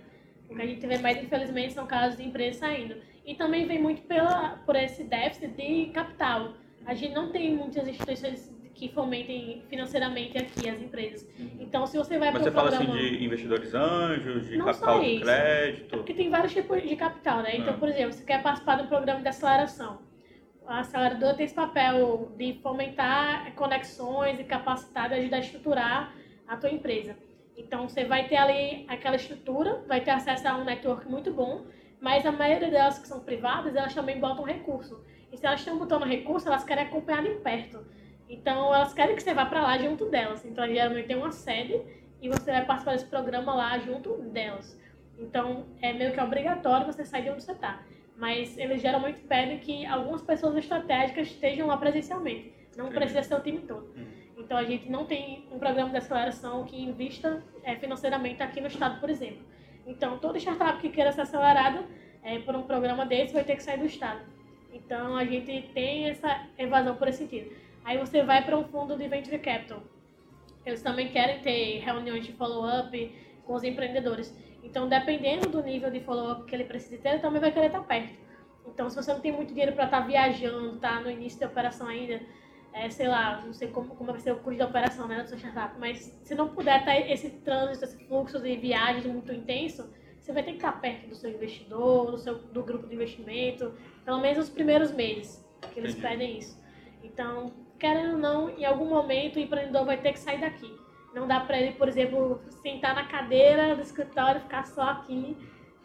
O 0.49 0.55
que 0.55 0.63
a 0.63 0.67
gente 0.67 0.87
vê 0.87 0.99
mais, 0.99 1.21
infelizmente, 1.21 1.73
são 1.73 1.85
casos 1.85 2.17
de 2.17 2.25
empresas 2.25 2.61
saindo. 2.61 2.95
E 3.27 3.35
também 3.35 3.67
vem 3.67 3.83
muito 3.83 4.03
pela, 4.03 4.51
por 4.65 4.77
esse 4.77 5.03
déficit 5.03 5.49
de 5.49 5.87
capital. 5.87 6.53
A 6.87 6.95
gente 6.95 7.15
não 7.15 7.33
tem 7.33 7.57
muitas 7.57 7.89
instituições 7.89 8.57
que 8.79 8.89
fomentem 8.89 9.65
financeiramente 9.69 10.39
aqui 10.39 10.69
as 10.69 10.81
empresas. 10.81 11.29
Uhum. 11.37 11.51
Então, 11.59 11.85
se 11.85 11.99
você 11.99 12.17
vai 12.17 12.31
para 12.31 12.41
o 12.41 12.45
programa... 12.45 12.71
Mas 12.71 12.79
você 12.79 12.87
fala 12.87 12.97
assim 12.97 13.17
de 13.17 13.25
investidores 13.25 13.75
anjos, 13.75 14.47
de 14.47 14.57
não 14.57 14.67
capital 14.67 15.01
de 15.01 15.21
crédito... 15.21 15.95
É 15.95 15.99
porque 15.99 16.15
tem 16.15 16.31
vários 16.31 16.53
tipos 16.53 16.83
de 16.83 16.95
capital, 16.95 17.43
né? 17.43 17.57
Então, 17.57 17.75
ah. 17.75 17.79
por 17.79 17.89
exemplo, 17.89 18.13
você 18.13 18.25
quer 18.25 18.41
participar 18.41 18.77
de 18.77 18.83
um 18.85 18.87
programa 18.87 19.21
de 19.21 19.29
aceleração. 19.29 19.99
A 20.65 20.81
aceleradora 20.81 21.35
tem 21.35 21.45
esse 21.47 21.55
papel 21.55 22.31
de 22.37 22.61
fomentar 22.63 23.53
conexões 23.57 24.39
e 24.39 24.45
capacidade, 24.45 25.15
ajudar 25.15 25.39
a 25.39 25.41
estruturar 25.41 26.15
a 26.47 26.57
tua 26.57 26.71
empresa. 26.71 27.17
Então 27.57 27.89
você 27.89 28.05
vai 28.05 28.29
ter 28.29 28.37
ali 28.37 28.85
aquela 28.87 29.17
estrutura, 29.17 29.83
vai 29.89 30.01
ter 30.01 30.13
acesso 30.13 30.47
a 30.47 30.57
um 30.57 30.65
network 30.65 31.09
muito 31.09 31.33
bom, 31.33 31.67
mas 32.01 32.25
a 32.25 32.31
maioria 32.31 32.71
delas 32.71 32.99
que 32.99 33.09
são 33.09 33.21
privadas, 33.21 33.75
elas 33.75 33.93
também 33.93 34.21
botam 34.21 34.45
recurso. 34.45 35.03
E 35.33 35.37
se 35.37 35.45
elas 35.45 35.61
estão 35.61 35.77
botando 35.79 36.05
recurso, 36.05 36.47
elas 36.47 36.65
querem 36.65 36.85
acompanhar 36.85 37.23
de 37.23 37.31
perto. 37.41 37.85
Então 38.29 38.75
elas 38.75 38.93
querem 38.93 39.17
que 39.17 39.23
você 39.23 39.33
vá 39.33 39.47
para 39.47 39.63
lá 39.63 39.79
junto 39.79 40.07
delas. 40.07 40.45
Então 40.45 40.67
geralmente 40.67 41.07
tem 41.07 41.17
uma 41.17 41.33
sede 41.33 41.81
e 42.21 42.29
você 42.29 42.51
vai 42.51 42.65
participar 42.65 42.93
desse 42.93 43.07
programa 43.07 43.55
lá 43.55 43.79
junto 43.79 44.15
delas. 44.31 44.79
Então 45.19 45.67
é 45.81 45.93
meio 45.93 46.13
que 46.13 46.21
obrigatório 46.21 46.87
você 46.87 47.05
sair 47.05 47.23
de 47.23 47.31
onde 47.31 47.43
você 47.43 47.53
está. 47.53 47.83
Mas 48.17 48.59
eles 48.59 48.83
geralmente 48.83 49.21
pedem 49.21 49.59
que 49.59 49.87
algumas 49.87 50.23
pessoas 50.23 50.57
estratégicas 50.57 51.29
estejam 51.29 51.69
lá 51.69 51.77
presencialmente. 51.77 52.53
Não 52.77 52.89
precisa 52.91 53.23
ser 53.23 53.35
o 53.35 53.41
time 53.41 53.61
todo. 53.61 53.89
Hum. 53.97 54.07
Então 54.37 54.57
a 54.57 54.65
gente 54.65 54.89
não 54.91 55.05
tem 55.05 55.47
um 55.51 55.59
programa 55.59 55.91
de 55.91 55.97
aceleração 55.97 56.65
que 56.65 56.81
invista 56.81 57.43
é, 57.63 57.77
financeiramente 57.77 58.43
aqui 58.43 58.61
no 58.61 58.67
estado, 58.67 59.01
por 59.01 59.11
exemplo. 59.11 59.43
Então 59.87 60.19
toda 60.19 60.39
startup 60.39 60.81
que 60.81 60.89
queira 60.89 61.13
ser 61.13 61.23
acelerada 61.23 61.85
é, 62.23 62.39
por 62.41 62.55
um 62.55 62.63
programa 62.63 63.07
desse 63.07 63.33
vai 63.33 63.45
ter 63.45 63.57
que 63.57 63.63
sair 63.63 63.79
do 63.79 63.87
estado. 63.87 64.21
Então 64.73 65.17
a 65.17 65.25
gente 65.25 65.63
tem 65.75 66.09
essa 66.09 66.47
evasão 66.57 66.95
por 66.97 67.09
esse 67.09 67.19
sentido. 67.19 67.51
Aí 67.89 67.97
você 67.97 68.23
vai 68.23 68.45
para 68.45 68.55
um 68.55 68.65
fundo 68.65 68.99
de 68.99 69.09
venture 69.09 69.39
capital. 69.39 69.83
Eles 70.67 70.83
também 70.83 71.09
querem 71.09 71.41
ter 71.41 71.79
reuniões 71.79 72.27
de 72.27 72.35
follow-up 72.35 73.17
com 73.47 73.55
os 73.55 73.65
empreendedores. 73.65 74.37
Então, 74.63 74.87
dependendo 74.87 75.49
do 75.49 75.63
nível 75.63 75.91
de 75.91 76.01
follow-up 76.01 76.45
que 76.45 76.55
ele 76.55 76.65
precisa 76.65 76.99
ter, 77.01 77.09
ele 77.09 77.21
também 77.21 77.41
vai 77.41 77.51
querer 77.51 77.69
estar 77.69 77.81
perto. 77.81 78.13
Então, 78.67 78.91
se 78.91 78.97
você 78.97 79.11
não 79.11 79.21
tem 79.21 79.33
muito 79.33 79.55
dinheiro 79.55 79.73
para 79.73 79.87
estar 79.87 80.01
viajando, 80.01 80.77
tá 80.77 81.01
no 81.01 81.11
início 81.11 81.41
da 81.41 81.47
operação 81.47 81.89
ainda, 81.89 82.21
é, 82.75 82.91
sei 82.91 83.09
lá, 83.09 83.41
não 83.41 83.55
sei 83.55 83.69
como, 83.69 83.97
como 83.97 84.13
vai 84.13 84.21
ser 84.21 84.33
o 84.33 84.37
custo 84.37 84.59
da 84.59 84.67
operação 84.67 85.09
né, 85.09 85.17
da 85.17 85.27
sua 85.27 85.39
startup, 85.39 85.81
mas 85.81 86.15
se 86.23 86.35
não 86.35 86.49
puder 86.49 86.85
ter 86.85 87.11
esse 87.11 87.31
trânsito, 87.31 87.87
esse 87.87 88.05
fluxo 88.05 88.39
de 88.39 88.55
viagens 88.55 89.07
muito 89.07 89.33
intenso, 89.33 89.91
você 90.21 90.31
vai 90.31 90.43
ter 90.43 90.51
que 90.51 90.59
estar 90.59 90.79
perto 90.79 91.09
do 91.09 91.15
seu 91.15 91.31
investidor, 91.31 92.11
do, 92.11 92.19
seu, 92.19 92.35
do 92.35 92.63
grupo 92.63 92.87
de 92.87 92.95
investimento, 92.95 93.73
pelo 94.05 94.21
menos 94.21 94.37
nos 94.37 94.51
primeiros 94.51 94.93
meses 94.93 95.43
que 95.73 95.81
eles 95.81 95.93
Entendi. 95.93 96.07
pedem 96.07 96.39
isso. 96.39 96.63
Então, 97.03 97.67
querendo 97.79 98.13
ou 98.13 98.19
não, 98.19 98.51
em 98.51 98.65
algum 98.65 98.87
momento 98.87 99.37
o 99.37 99.41
empreendedor 99.41 99.85
vai 99.85 99.97
ter 99.97 100.13
que 100.13 100.19
sair 100.19 100.41
daqui. 100.41 100.73
Não 101.15 101.27
dá 101.27 101.41
para 101.41 101.59
ele, 101.59 101.73
por 101.73 101.89
exemplo, 101.89 102.41
sentar 102.63 102.95
na 102.95 103.05
cadeira 103.05 103.75
do 103.75 103.83
escritório 103.83 104.41
e 104.41 104.43
ficar 104.43 104.67
só 104.67 104.83
aqui, 104.83 105.37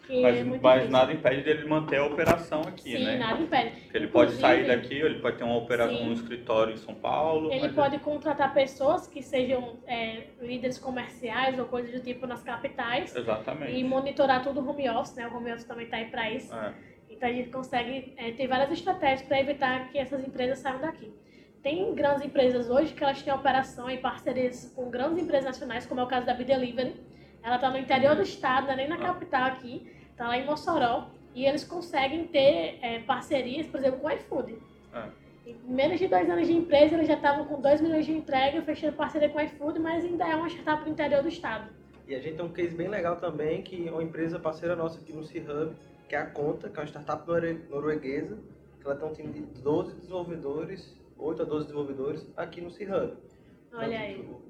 que 0.05 0.25
é 0.25 0.43
Mas, 0.43 0.61
mas 0.61 0.89
nada 0.89 1.13
impede 1.13 1.43
dele 1.43 1.65
manter 1.65 1.97
a 1.97 2.05
operação 2.05 2.61
aqui, 2.61 2.97
Sim, 2.97 3.05
né? 3.05 3.17
nada 3.17 3.41
impede. 3.41 3.81
Porque 3.81 3.97
ele 3.97 4.07
pode 4.07 4.33
sair 4.33 4.63
Inclusive, 4.63 4.81
daqui, 4.81 5.01
ou 5.01 5.09
ele 5.09 5.19
pode 5.19 5.37
ter 5.37 5.43
uma 5.45 5.55
operação, 5.55 5.97
Sim. 5.97 6.09
um 6.09 6.13
escritório 6.13 6.73
em 6.73 6.77
São 6.77 6.93
Paulo. 6.93 7.51
Ele 7.51 7.61
mas 7.61 7.71
pode 7.71 7.99
contratar 7.99 8.53
pessoas 8.53 9.07
que 9.07 9.21
sejam 9.21 9.77
é, 9.87 10.27
líderes 10.41 10.77
comerciais 10.77 11.57
ou 11.57 11.65
coisas 11.65 11.91
do 11.91 12.01
tipo 12.01 12.27
nas 12.27 12.43
capitais 12.43 13.15
Exatamente. 13.15 13.71
e 13.71 13.83
monitorar 13.83 14.43
tudo 14.43 14.67
home 14.67 14.89
office, 14.89 15.15
né? 15.15 15.27
O 15.27 15.37
home 15.37 15.51
office 15.51 15.65
também 15.65 15.85
está 15.85 15.97
aí 15.97 16.05
para 16.05 16.29
isso. 16.29 16.53
É. 16.53 16.73
Então 17.09 17.29
a 17.29 17.31
gente 17.31 17.49
consegue 17.49 18.13
é, 18.17 18.31
ter 18.31 18.47
várias 18.47 18.71
estratégias 18.71 19.21
para 19.21 19.39
evitar 19.39 19.89
que 19.89 19.97
essas 19.97 20.21
empresas 20.27 20.59
saiam 20.59 20.81
daqui. 20.81 21.13
Tem 21.63 21.95
grandes 21.95 22.25
empresas 22.25 22.69
hoje 22.69 22.93
que 22.93 23.01
elas 23.03 23.21
têm 23.23 23.33
operação 23.33 23.89
e 23.89 23.97
parcerias 23.97 24.69
com 24.75 24.89
grandes 24.89 25.23
empresas 25.23 25.45
nacionais, 25.45 25.85
como 25.85 26.01
é 26.01 26.03
o 26.03 26.07
caso 26.07 26.25
da 26.25 26.33
Bidelivery. 26.33 26.93
Ela 27.41 27.55
está 27.55 27.69
no 27.71 27.77
interior 27.77 28.15
do 28.15 28.21
estado, 28.21 28.65
não 28.67 28.73
é 28.73 28.75
nem 28.75 28.89
na 28.89 28.95
Ah. 28.95 28.99
capital 29.13 29.45
aqui, 29.45 29.87
está 30.11 30.27
lá 30.27 30.37
em 30.37 30.45
Mossoró. 30.45 31.07
E 31.33 31.45
eles 31.45 31.63
conseguem 31.63 32.27
ter 32.27 32.77
é, 32.81 32.99
parcerias, 32.99 33.65
por 33.67 33.79
exemplo, 33.79 33.99
com 34.01 34.07
o 34.07 34.11
iFood. 34.11 34.57
É. 34.93 35.03
Em 35.47 35.55
menos 35.65 35.97
de 35.99 36.07
dois 36.07 36.29
anos 36.29 36.47
de 36.47 36.53
empresa, 36.53 36.95
eles 36.95 37.07
já 37.07 37.15
estavam 37.15 37.45
com 37.45 37.59
2 37.59 37.81
milhões 37.81 38.05
de 38.05 38.11
entrega, 38.11 38.61
fechando 38.61 38.95
parceria 38.95 39.29
com 39.29 39.37
o 39.39 39.41
iFood, 39.41 39.79
mas 39.79 40.03
ainda 40.05 40.27
é 40.27 40.35
uma 40.35 40.47
startup 40.49 40.83
do 40.83 40.89
interior 40.89 41.21
do 41.23 41.29
estado. 41.29 41.69
E 42.07 42.13
a 42.13 42.19
gente 42.19 42.35
tem 42.35 42.45
um 42.45 42.49
case 42.51 42.75
bem 42.75 42.87
legal 42.89 43.15
também, 43.15 43.61
que 43.61 43.87
é 43.87 43.91
uma 43.91 44.03
empresa 44.03 44.37
parceira 44.37 44.75
nossa 44.75 44.99
aqui 44.99 45.11
no 45.13 45.23
C-Hub, 45.23 45.73
que 46.07 46.15
é 46.15 46.19
a 46.19 46.25
Conta, 46.25 46.69
que 46.69 46.77
é 46.77 46.81
uma 46.81 46.87
startup 46.87 47.25
norue- 47.27 47.59
norueguesa, 47.69 48.37
que 48.79 48.85
ela 48.85 48.95
tem 48.95 49.07
um 49.09 49.13
time 49.13 49.31
de 49.33 49.41
12 49.61 49.95
desenvolvedores, 49.95 50.93
8 51.23 51.41
a 51.41 51.45
12 51.45 51.65
desenvolvedores, 51.67 52.27
aqui 52.35 52.59
no 52.61 52.69
C-Hub. 52.69 53.13
Olha 53.73 53.85
Então, 53.87 53.97
aí. 53.99 54.13
tipo, 54.15 54.43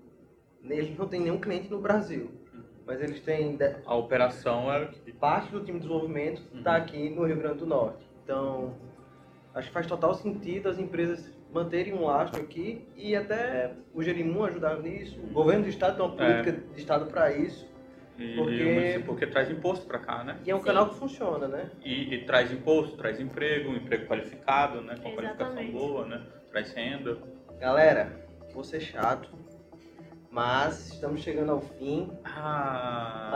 Eles 0.65 0.97
não 0.97 1.07
tem 1.09 1.19
nenhum 1.19 1.39
cliente 1.41 1.69
no 1.69 1.79
Brasil, 1.81 2.31
mas 2.85 3.01
eles 3.01 3.19
têm 3.19 3.57
de- 3.57 3.75
A 3.85 3.95
operação 3.95 4.71
é 4.71 4.89
parte 5.19 5.51
do 5.51 5.59
time 5.59 5.73
de 5.77 5.85
desenvolvimento 5.85 6.41
está 6.55 6.71
Uhum. 6.77 6.77
aqui 6.77 7.09
no 7.09 7.25
Rio 7.25 7.35
Grande 7.35 7.57
do 7.59 7.65
Norte. 7.65 8.07
Então, 8.23 8.73
acho 9.53 9.67
que 9.67 9.73
faz 9.73 9.85
total 9.87 10.13
sentido 10.13 10.69
as 10.69 10.79
empresas 10.79 11.29
manterem 11.51 11.93
um 11.93 12.05
lastro 12.05 12.39
aqui 12.41 12.87
e 12.95 13.13
até 13.13 13.73
o 13.93 14.01
Jerimum 14.01 14.45
ajudar 14.45 14.79
nisso. 14.79 15.19
O 15.21 15.27
governo 15.33 15.63
do 15.63 15.69
estado 15.69 15.97
tem 15.97 16.05
uma 16.05 16.15
É. 16.15 16.43
política 16.43 16.73
de 16.73 16.79
estado 16.79 17.05
para 17.07 17.35
isso. 17.35 17.67
E, 18.17 18.35
Porque- 18.35 18.63
e 18.63 18.99
porque 19.03 19.27
traz 19.27 19.51
imposto 19.51 19.85
pra 19.85 19.99
cá, 19.99 20.23
né? 20.23 20.39
E 20.45 20.49
é 20.51 20.55
um 20.55 20.59
Sim. 20.59 20.65
canal 20.65 20.89
que 20.89 20.95
funciona, 20.95 21.45
né? 21.47 21.69
E, 21.83 22.13
e 22.13 22.25
traz 22.25 22.51
imposto, 22.53 22.95
traz 22.95 23.19
emprego, 23.19 23.73
emprego 23.73 24.05
qualificado, 24.07 24.79
né? 24.81 24.95
Com 25.03 25.11
qualificação 25.13 25.47
Exatamente. 25.61 25.71
boa, 25.73 26.05
né? 26.05 26.25
Renda. 26.61 27.17
Galera, 27.59 28.27
vou 28.53 28.63
ser 28.63 28.79
chato, 28.79 29.27
mas 30.29 30.93
estamos 30.93 31.21
chegando 31.21 31.51
ao 31.51 31.61
fim. 31.61 32.11
Ah. 32.23 33.31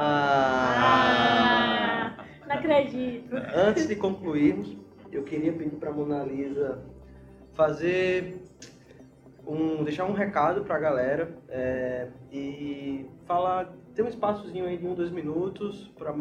Ah, 2.19 2.25
não 2.47 2.55
acredito. 2.55 3.35
Antes 3.55 3.87
de 3.87 3.95
concluirmos, 3.95 4.77
eu 5.11 5.23
queria 5.23 5.51
pedir 5.51 5.77
para 5.77 5.91
Mona 5.91 6.23
Lisa 6.23 6.79
fazer 7.53 8.39
um, 9.47 9.83
deixar 9.83 10.05
um 10.05 10.13
recado 10.13 10.63
para 10.63 10.75
a 10.75 10.79
galera 10.79 11.35
é, 11.49 12.09
e 12.31 13.09
falar, 13.25 13.73
ter 13.95 14.03
um 14.03 14.09
espaçozinho 14.09 14.65
aí 14.65 14.77
de 14.77 14.85
um, 14.85 14.93
dois 14.93 15.09
minutos 15.09 15.91
para 15.97 16.13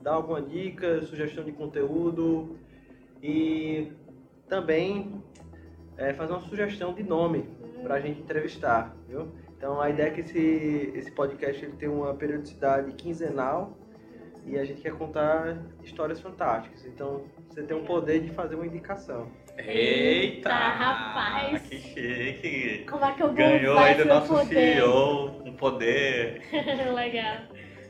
dar 0.00 0.14
alguma 0.14 0.42
dica, 0.42 1.00
sugestão 1.02 1.44
de 1.44 1.52
conteúdo 1.52 2.58
e 3.22 3.92
também 4.48 5.21
é, 6.02 6.12
fazer 6.14 6.32
uma 6.32 6.40
sugestão 6.40 6.92
de 6.92 7.02
nome 7.02 7.48
para 7.82 7.94
a 7.96 8.00
gente 8.00 8.20
entrevistar, 8.20 8.94
viu? 9.08 9.32
Então 9.56 9.80
a 9.80 9.88
ideia 9.90 10.08
é 10.08 10.10
que 10.10 10.20
esse, 10.20 10.92
esse 10.94 11.10
podcast 11.12 11.64
ele 11.64 11.76
tem 11.76 11.88
uma 11.88 12.14
periodicidade 12.14 12.92
quinzenal 12.94 13.78
e 14.44 14.58
a 14.58 14.64
gente 14.64 14.82
quer 14.82 14.92
contar 14.94 15.56
histórias 15.82 16.20
fantásticas. 16.20 16.84
Então 16.84 17.24
você 17.48 17.62
tem 17.62 17.76
o 17.76 17.84
poder 17.84 18.20
de 18.20 18.30
fazer 18.30 18.56
uma 18.56 18.66
indicação. 18.66 19.28
Eita! 19.56 20.48
rapaz. 20.48 21.62
Que 21.62 21.78
chique! 21.78 22.86
Como 22.90 23.04
é 23.04 23.12
que 23.12 23.22
eu 23.22 23.32
Ganhou 23.32 23.78
aí 23.78 23.94
do 23.94 24.04
nosso 24.06 24.34
poder? 24.34 24.74
CEO 24.76 25.42
um 25.44 25.52
poder. 25.54 26.42
Legal. 26.94 27.36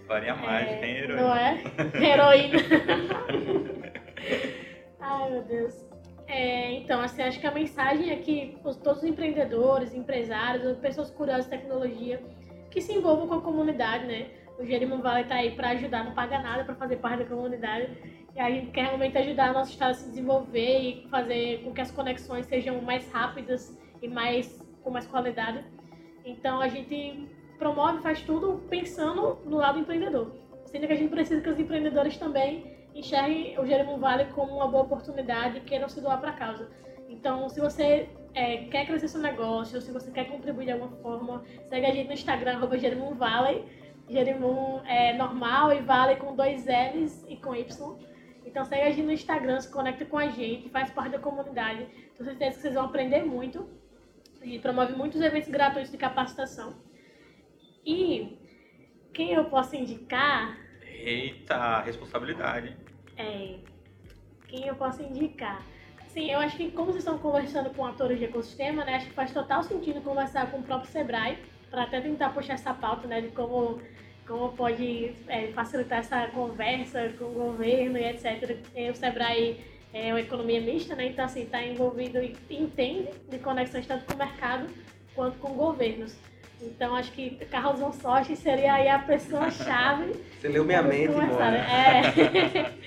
Faria 0.07 0.35
mais, 0.35 0.69
É, 0.69 0.77
tem 0.77 1.09
Não 1.09 1.35
heroína. 1.35 1.41
é? 1.41 2.05
Heroína. 2.05 2.59
Ai, 5.01 5.31
meu 5.31 5.43
Deus. 5.45 5.92
É, 6.33 6.73
então, 6.73 7.03
assim, 7.03 7.21
acho 7.21 7.39
que 7.39 7.47
a 7.47 7.51
mensagem 7.51 8.11
é 8.11 8.17
que 8.17 8.57
os- 8.65 8.77
todos 8.77 9.03
os 9.03 9.09
empreendedores, 9.09 9.93
empresários, 9.95 10.79
pessoas 10.79 11.11
curiosas 11.11 11.45
de 11.45 11.51
tecnologia, 11.51 12.23
que 12.71 12.81
se 12.81 12.95
envolvam 12.95 13.29
com 13.29 13.35
a 13.35 13.41
comunidade, 13.43 14.07
né? 14.07 14.31
O 14.59 14.65
Jerimum 14.65 15.03
Valley 15.03 15.25
tá 15.25 15.35
aí 15.35 15.51
para 15.51 15.69
ajudar, 15.71 16.03
não 16.05 16.15
paga 16.15 16.39
nada 16.39 16.65
para 16.65 16.75
fazer 16.75 16.97
parte 16.97 17.19
da 17.19 17.27
comunidade. 17.27 17.87
E 18.35 18.41
a 18.41 18.51
gente 18.51 18.71
quer 18.71 18.87
realmente 18.87 19.19
ajudar 19.19 19.51
a 19.51 19.53
nosso 19.53 19.73
estado 19.73 19.91
a 19.91 19.95
se 19.95 20.09
desenvolver 20.09 20.79
e 20.81 21.07
fazer 21.11 21.63
com 21.65 21.75
que 21.75 21.83
as 21.83 21.91
conexões 21.91 22.47
sejam 22.47 22.81
mais 22.81 23.13
rápidas 23.13 23.79
e 24.01 24.09
mais 24.09 24.59
com 24.83 24.91
mais 24.91 25.07
qualidade. 25.07 25.63
Então 26.25 26.63
a 26.63 26.69
gente 26.69 27.29
promove, 27.59 28.01
faz 28.01 28.23
tudo 28.23 28.63
pensando 28.71 29.39
no 29.45 29.59
lado 29.59 29.79
empreendedor. 29.79 30.33
Sendo 30.65 30.87
que 30.87 30.95
a 30.95 30.97
gente 30.97 31.11
precisa 31.11 31.43
que 31.43 31.51
os 31.51 31.59
empreendedores 31.59 32.17
também 32.17 32.72
enxerguem 32.95 33.59
o 33.59 33.67
Jerimum 33.67 33.99
Valley 33.99 34.27
como 34.27 34.57
uma 34.57 34.69
boa 34.69 34.85
oportunidade 34.85 35.59
e 35.59 35.61
queiram 35.61 35.89
se 35.89 36.01
doar 36.01 36.21
para 36.21 36.31
a 36.31 36.35
causa. 36.35 36.71
Então, 37.09 37.49
se 37.49 37.61
você 37.61 38.09
é, 38.35 38.65
quer 38.65 38.87
crescer 38.87 39.09
seu 39.09 39.21
negócio, 39.21 39.81
se 39.81 39.93
você 39.93 40.11
quer 40.11 40.25
contribuir 40.25 40.67
de 40.67 40.73
alguma 40.73 40.91
forma, 41.03 41.45
segue 41.69 41.87
a 41.87 41.95
gente 41.95 42.07
no 42.07 42.15
Instagram, 42.15 42.57
arroba. 42.57 42.79
Jerimum 44.09 44.81
é 44.85 45.13
normal 45.15 45.73
e 45.73 45.81
Valley 45.81 46.17
com 46.17 46.35
dois 46.35 46.67
L's 46.67 47.25
e 47.29 47.37
com 47.37 47.55
Y. 47.55 47.97
Então 48.45 48.65
segue 48.65 48.83
a 48.83 48.91
gente 48.91 49.07
no 49.07 49.13
Instagram, 49.13 49.61
se 49.61 49.71
conecta 49.71 50.05
com 50.05 50.19
a 50.19 50.29
gente, 50.29 50.69
faz 50.69 50.91
parte 50.91 51.13
da 51.13 51.19
comunidade. 51.19 51.87
Tenho 52.17 52.29
certeza 52.29 52.57
que 52.57 52.63
vocês 52.63 52.75
vão 52.75 52.85
aprender 52.85 53.25
muito. 53.25 53.69
A 54.41 54.45
gente 54.45 54.59
promove 54.59 54.95
muitos 54.95 55.21
eventos 55.21 55.49
gratuitos 55.49 55.91
de 55.91 55.97
capacitação. 55.97 56.75
E 57.87 58.39
quem 59.15 59.33
eu 59.33 59.45
posso 59.45 59.77
indicar 59.77 60.59
Eita, 61.05 61.81
responsabilidade. 61.81 62.77
É. 63.23 63.55
Quem 64.49 64.67
eu 64.67 64.75
posso 64.75 65.03
indicar? 65.03 65.63
Sim, 66.09 66.31
eu 66.31 66.41
acho 66.41 66.57
que 66.57 66.71
como 66.71 66.89
vocês 66.89 67.05
estão 67.05 67.19
conversando 67.19 67.71
com 67.71 67.87
atores 67.87 68.19
de 68.19 68.27
ecossistema, 68.27 68.85
né? 68.85 68.97
Acho 68.97 69.07
que 69.07 69.15
faz 69.15 69.33
total 69.33 69.63
sentido 69.63 70.03
conversar 70.03 70.51
com 70.51 70.59
o 70.59 70.63
próprio 70.63 70.91
Sebrae 70.91 71.39
para 71.71 71.85
até 71.85 72.01
tentar 72.03 72.31
puxar 72.35 72.55
essa 72.55 72.75
pauta, 72.75 73.09
né? 73.09 73.23
De 73.23 73.29
como, 73.29 73.81
como 74.27 74.53
pode 74.53 75.15
é, 75.27 75.47
facilitar 75.53 76.01
essa 76.01 76.27
conversa 76.29 77.11
com 77.19 77.25
o 77.25 77.33
governo 77.33 77.97
e 77.97 78.05
etc. 78.05 78.59
E 78.77 78.91
o 78.91 78.95
Sebrae 78.95 79.65
é 79.95 80.13
uma 80.13 80.21
economia 80.21 80.61
mista, 80.61 80.95
né? 80.95 81.07
Então, 81.07 81.25
assim, 81.25 81.45
está 81.45 81.63
envolvido 81.63 82.19
e 82.23 82.37
entende 82.51 83.09
de 83.31 83.39
conexões 83.39 83.87
tanto 83.87 84.05
com 84.05 84.15
o 84.15 84.19
mercado 84.19 84.67
quanto 85.15 85.39
com 85.39 85.55
governos. 85.55 86.15
Então 86.63 86.95
acho 86.95 87.11
que 87.13 87.31
Carlos 87.47 87.81
von 87.81 87.93
Sorte 87.93 88.37
seria 88.37 88.75
aí 88.75 88.89
a 88.89 89.01
pessoa-chave. 89.01 90.13
Você 90.41 90.49
leu 90.49 90.65
minha 90.65 90.83
mente, 90.83 91.13
mano. 91.13 91.57
É. 91.57 92.73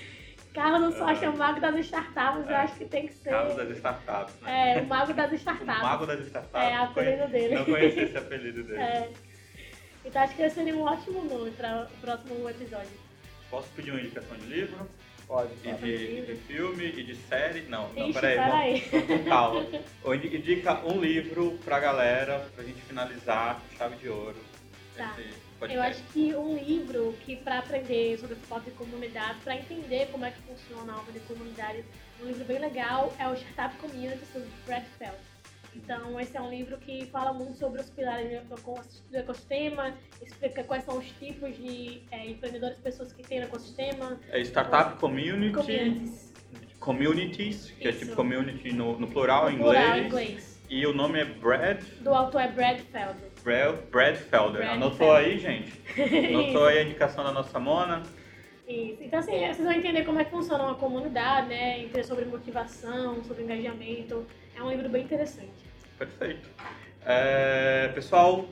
Carlos 0.55 0.93
von 0.93 0.97
Sorte 0.99 1.25
é 1.25 1.29
o 1.29 1.37
mago 1.37 1.59
das 1.59 1.75
startups, 1.85 2.49
eu 2.49 2.55
acho 2.55 2.75
que 2.75 2.85
tem 2.85 3.07
que 3.07 3.13
ser. 3.13 3.29
Carlos 3.29 3.55
das 3.57 3.69
startups, 3.77 4.35
né? 4.41 4.77
É, 4.77 4.81
o 4.81 4.85
mago 4.87 5.13
das 5.13 5.31
O 5.31 5.35
startups. 5.35 5.81
mago 5.81 6.05
das 6.05 6.19
startups. 6.27 6.61
É, 6.71 6.79
o 6.79 6.83
apelido 6.83 7.27
dele. 7.27 7.55
Não 7.55 7.65
conhecia 7.65 8.03
esse 8.03 8.17
apelido 8.17 8.63
dele. 8.63 8.79
É. 8.81 9.09
Então 10.05 10.21
acho 10.21 10.35
que 10.35 10.41
esse 10.43 10.55
seria 10.55 10.75
um 10.75 10.81
ótimo 10.83 11.23
nome 11.25 11.51
para 11.51 11.83
o 11.93 11.97
próximo 11.99 12.49
episódio. 12.49 12.89
Posso 13.49 13.67
pedir 13.75 13.91
uma 13.91 13.99
indicação 13.99 14.37
de 14.37 14.45
livro? 14.45 14.87
Pode, 15.27 15.49
E 15.63 15.71
de, 15.73 15.87
e 16.19 16.21
de 16.27 16.35
filme? 16.35 16.85
E 16.85 17.03
de 17.03 17.15
série? 17.15 17.61
Não, 17.63 17.91
não, 17.93 18.09
Ixi, 18.09 18.19
peraí. 18.21 18.35
peraí. 18.37 18.79
Vamos, 18.91 19.07
vamos 19.07 19.23
com 19.23 19.29
calma. 19.29 20.15
Indica 20.15 20.85
um 20.85 20.99
livro 20.99 21.59
pra 21.65 21.79
galera, 21.79 22.47
pra 22.55 22.63
gente 22.63 22.79
finalizar 22.81 23.59
com 23.59 23.77
chave 23.77 23.95
de 23.95 24.07
ouro. 24.07 24.37
Tá. 24.95 25.15
Esse 25.17 25.44
Eu 25.55 25.59
podcast. 25.59 26.01
acho 26.03 26.13
que 26.13 26.35
um 26.35 26.57
livro 26.57 27.15
que 27.25 27.37
para 27.37 27.59
aprender 27.59 28.17
sobre 28.19 28.35
suporte 28.35 28.65
de 28.65 28.71
comunidade, 28.71 29.39
para 29.43 29.55
entender 29.55 30.07
como 30.11 30.25
é 30.25 30.31
que 30.31 30.41
funciona 30.41 30.91
a 30.91 30.95
alma 30.97 31.11
de 31.11 31.19
comunidade, 31.21 31.83
um 32.21 32.25
livro 32.25 32.43
bem 32.45 32.59
legal 32.59 33.13
é 33.17 33.27
o 33.27 33.33
Startup 33.35 33.75
Community, 33.77 34.19
do 34.33 34.45
Brad 34.65 34.83
Feld. 34.97 35.15
Então, 35.73 36.19
esse 36.19 36.35
é 36.37 36.41
um 36.41 36.49
livro 36.49 36.77
que 36.77 37.05
fala 37.07 37.33
muito 37.33 37.57
sobre 37.57 37.81
os 37.81 37.89
pilares 37.89 38.29
do 38.47 38.53
ecos- 38.53 39.01
do 39.09 39.17
ecossistema, 39.17 39.93
explica 40.21 40.63
quais 40.63 40.83
são 40.85 40.97
os 40.97 41.05
tipos 41.19 41.55
de 41.57 42.01
é, 42.11 42.29
empreendedores, 42.29 42.77
pessoas 42.79 43.11
que 43.13 43.23
tem 43.23 43.39
no 43.39 43.45
ecossistema, 43.45 44.17
É 44.29 44.39
Startup 44.41 44.97
Community, 44.99 45.53
communities, 45.53 46.33
Communities, 46.79 47.71
que 47.71 47.87
é 47.87 47.91
Isso. 47.91 47.99
tipo 47.99 48.15
community 48.15 48.71
no, 48.73 48.97
no 48.99 49.07
plural, 49.07 49.49
em 49.49 49.57
no 49.57 49.63
plural 49.63 49.81
inglês. 49.83 50.03
em 50.03 50.07
inglês. 50.07 50.61
E 50.69 50.85
o 50.85 50.93
nome 50.93 51.19
é 51.19 51.25
Brad, 51.25 51.81
Do 52.01 52.13
autor 52.13 52.41
é 52.41 52.47
Brad 52.47 52.79
Feld. 52.91 53.17
Brad, 53.45 53.75
Brad 53.91 54.17
Anotou 54.71 54.97
Felder. 54.97 55.15
aí, 55.17 55.37
gente? 55.37 55.71
Anotou 56.33 56.65
aí 56.65 56.79
a 56.79 56.83
indicação 56.83 57.23
da 57.23 57.31
nossa 57.31 57.59
Mona? 57.59 58.01
Isso. 58.67 59.03
Então, 59.03 59.19
assim, 59.19 59.37
vocês 59.37 59.59
vão 59.59 59.71
entender 59.71 60.03
como 60.03 60.19
é 60.19 60.25
que 60.25 60.31
funciona 60.31 60.63
uma 60.63 60.73
comunidade, 60.73 61.49
né? 61.49 61.81
Entender 61.81 62.03
sobre 62.03 62.25
motivação, 62.25 63.23
sobre 63.23 63.43
engajamento. 63.43 64.25
É 64.55 64.63
um 64.63 64.71
livro 64.71 64.89
bem 64.89 65.03
interessante. 65.03 65.53
Perfeito. 65.99 66.49
É, 67.05 67.91
pessoal, 67.93 68.45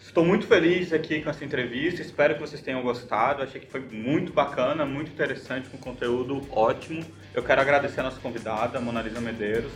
estou 0.00 0.24
muito 0.24 0.46
feliz 0.46 0.92
aqui 0.92 1.20
com 1.22 1.30
essa 1.30 1.44
entrevista. 1.44 2.02
Espero 2.02 2.34
que 2.34 2.40
vocês 2.40 2.60
tenham 2.60 2.82
gostado. 2.82 3.42
Achei 3.42 3.60
que 3.60 3.70
foi 3.70 3.80
muito 3.80 4.32
bacana, 4.32 4.84
muito 4.84 5.10
interessante, 5.10 5.68
com 5.68 5.78
conteúdo 5.78 6.40
ótimo. 6.50 7.04
Eu 7.34 7.42
quero 7.42 7.60
agradecer 7.60 8.00
a 8.00 8.04
nossa 8.04 8.18
convidada, 8.20 8.78
a 8.78 8.80
Mona 8.80 9.02
Lisa 9.02 9.20
Medeiros, 9.20 9.70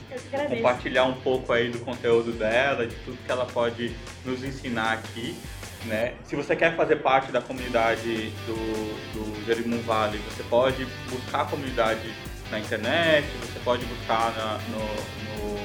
compartilhar 0.56 1.04
um 1.04 1.14
pouco 1.14 1.52
aí 1.52 1.68
do 1.70 1.78
conteúdo 1.80 2.32
dela, 2.32 2.86
de 2.86 2.94
tudo 2.96 3.16
que 3.24 3.30
ela 3.30 3.46
pode 3.46 3.94
nos 4.24 4.42
ensinar 4.42 4.94
aqui. 4.94 5.36
Né? 5.84 6.14
Se 6.24 6.34
você 6.34 6.56
quer 6.56 6.74
fazer 6.74 6.96
parte 6.96 7.30
da 7.30 7.42
comunidade 7.42 8.32
do, 8.46 8.54
do 9.12 9.44
Jerimum 9.44 9.80
Valley, 9.82 10.18
você 10.30 10.42
pode 10.44 10.84
buscar 11.10 11.42
a 11.42 11.44
comunidade 11.44 12.10
na 12.50 12.58
internet, 12.58 13.26
você 13.40 13.58
pode 13.62 13.84
buscar 13.84 14.32
na- 14.34 14.58
no, 14.70 15.54
no 15.54 15.58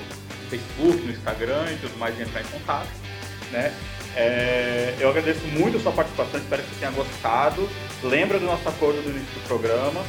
Facebook, 0.49 0.97
no 1.05 1.12
Instagram 1.12 1.72
e 1.72 1.78
tudo 1.78 1.97
mais 1.97 2.20
e 2.20 2.24
entrar 2.24 2.41
em 2.41 2.47
contato. 2.47 2.89
Né? 3.51 3.73
É, 4.15 4.95
eu 4.99 5.09
agradeço 5.09 5.45
muito 5.47 5.77
a 5.77 5.79
sua 5.79 5.91
participação, 5.91 6.39
espero 6.39 6.63
que 6.63 6.69
você 6.69 6.79
tenha 6.79 6.91
gostado. 6.91 7.69
Lembra 8.03 8.39
do 8.39 8.45
nosso 8.45 8.67
acordo 8.67 9.01
do 9.01 9.09
início 9.09 9.33
do 9.39 9.47
programa. 9.47 10.03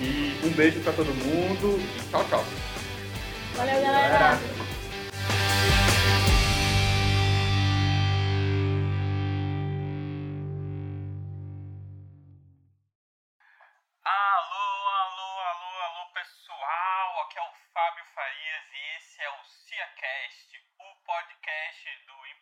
E 0.00 0.40
um 0.46 0.50
beijo 0.52 0.80
para 0.80 0.94
todo 0.94 1.12
mundo 1.12 1.78
e 1.78 2.10
tchau, 2.10 2.24
tchau. 2.30 2.44
Valeu, 3.54 3.82
galera. 3.82 4.40
Alô, 14.02 14.66
alô, 15.04 15.28
alô, 15.52 15.70
alô, 15.84 16.02
pessoal! 16.14 17.20
Aqui 17.26 17.38
é 17.38 17.42
o 17.42 17.52
Fábio 17.74 18.04
Farias 18.14 18.66
e 18.72 18.96
esse 18.96 19.20
é 19.20 19.28
o 19.28 19.44
CiaCast, 19.44 20.48
o 20.80 20.88
podcast 21.04 21.99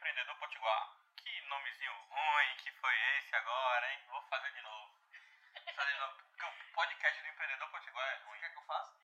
empreendedor 0.09 0.37
potiguar. 0.37 0.97
Que 1.17 1.41
nomezinho 1.43 1.93
ruim 1.93 2.57
que 2.57 2.73
foi 2.81 2.95
esse 3.19 3.37
agora, 3.37 3.93
hein? 3.93 4.01
Vou 4.09 4.23
fazer 4.23 4.51
de 4.53 4.63
novo. 4.63 4.95
Vou 5.67 5.75
fazer 5.75 5.93
de 5.93 5.99
novo. 5.99 6.17
Porque 6.31 6.47
o 6.47 6.73
podcast 6.73 7.21
do 7.21 7.29
empreendedor 7.29 7.71
potiguar 7.71 8.09
é 8.09 8.17
ruim. 8.25 8.37
O 8.37 8.41
que 8.41 8.47
é 8.47 8.49
que 8.49 8.57
eu 8.57 8.63
faço? 8.63 8.97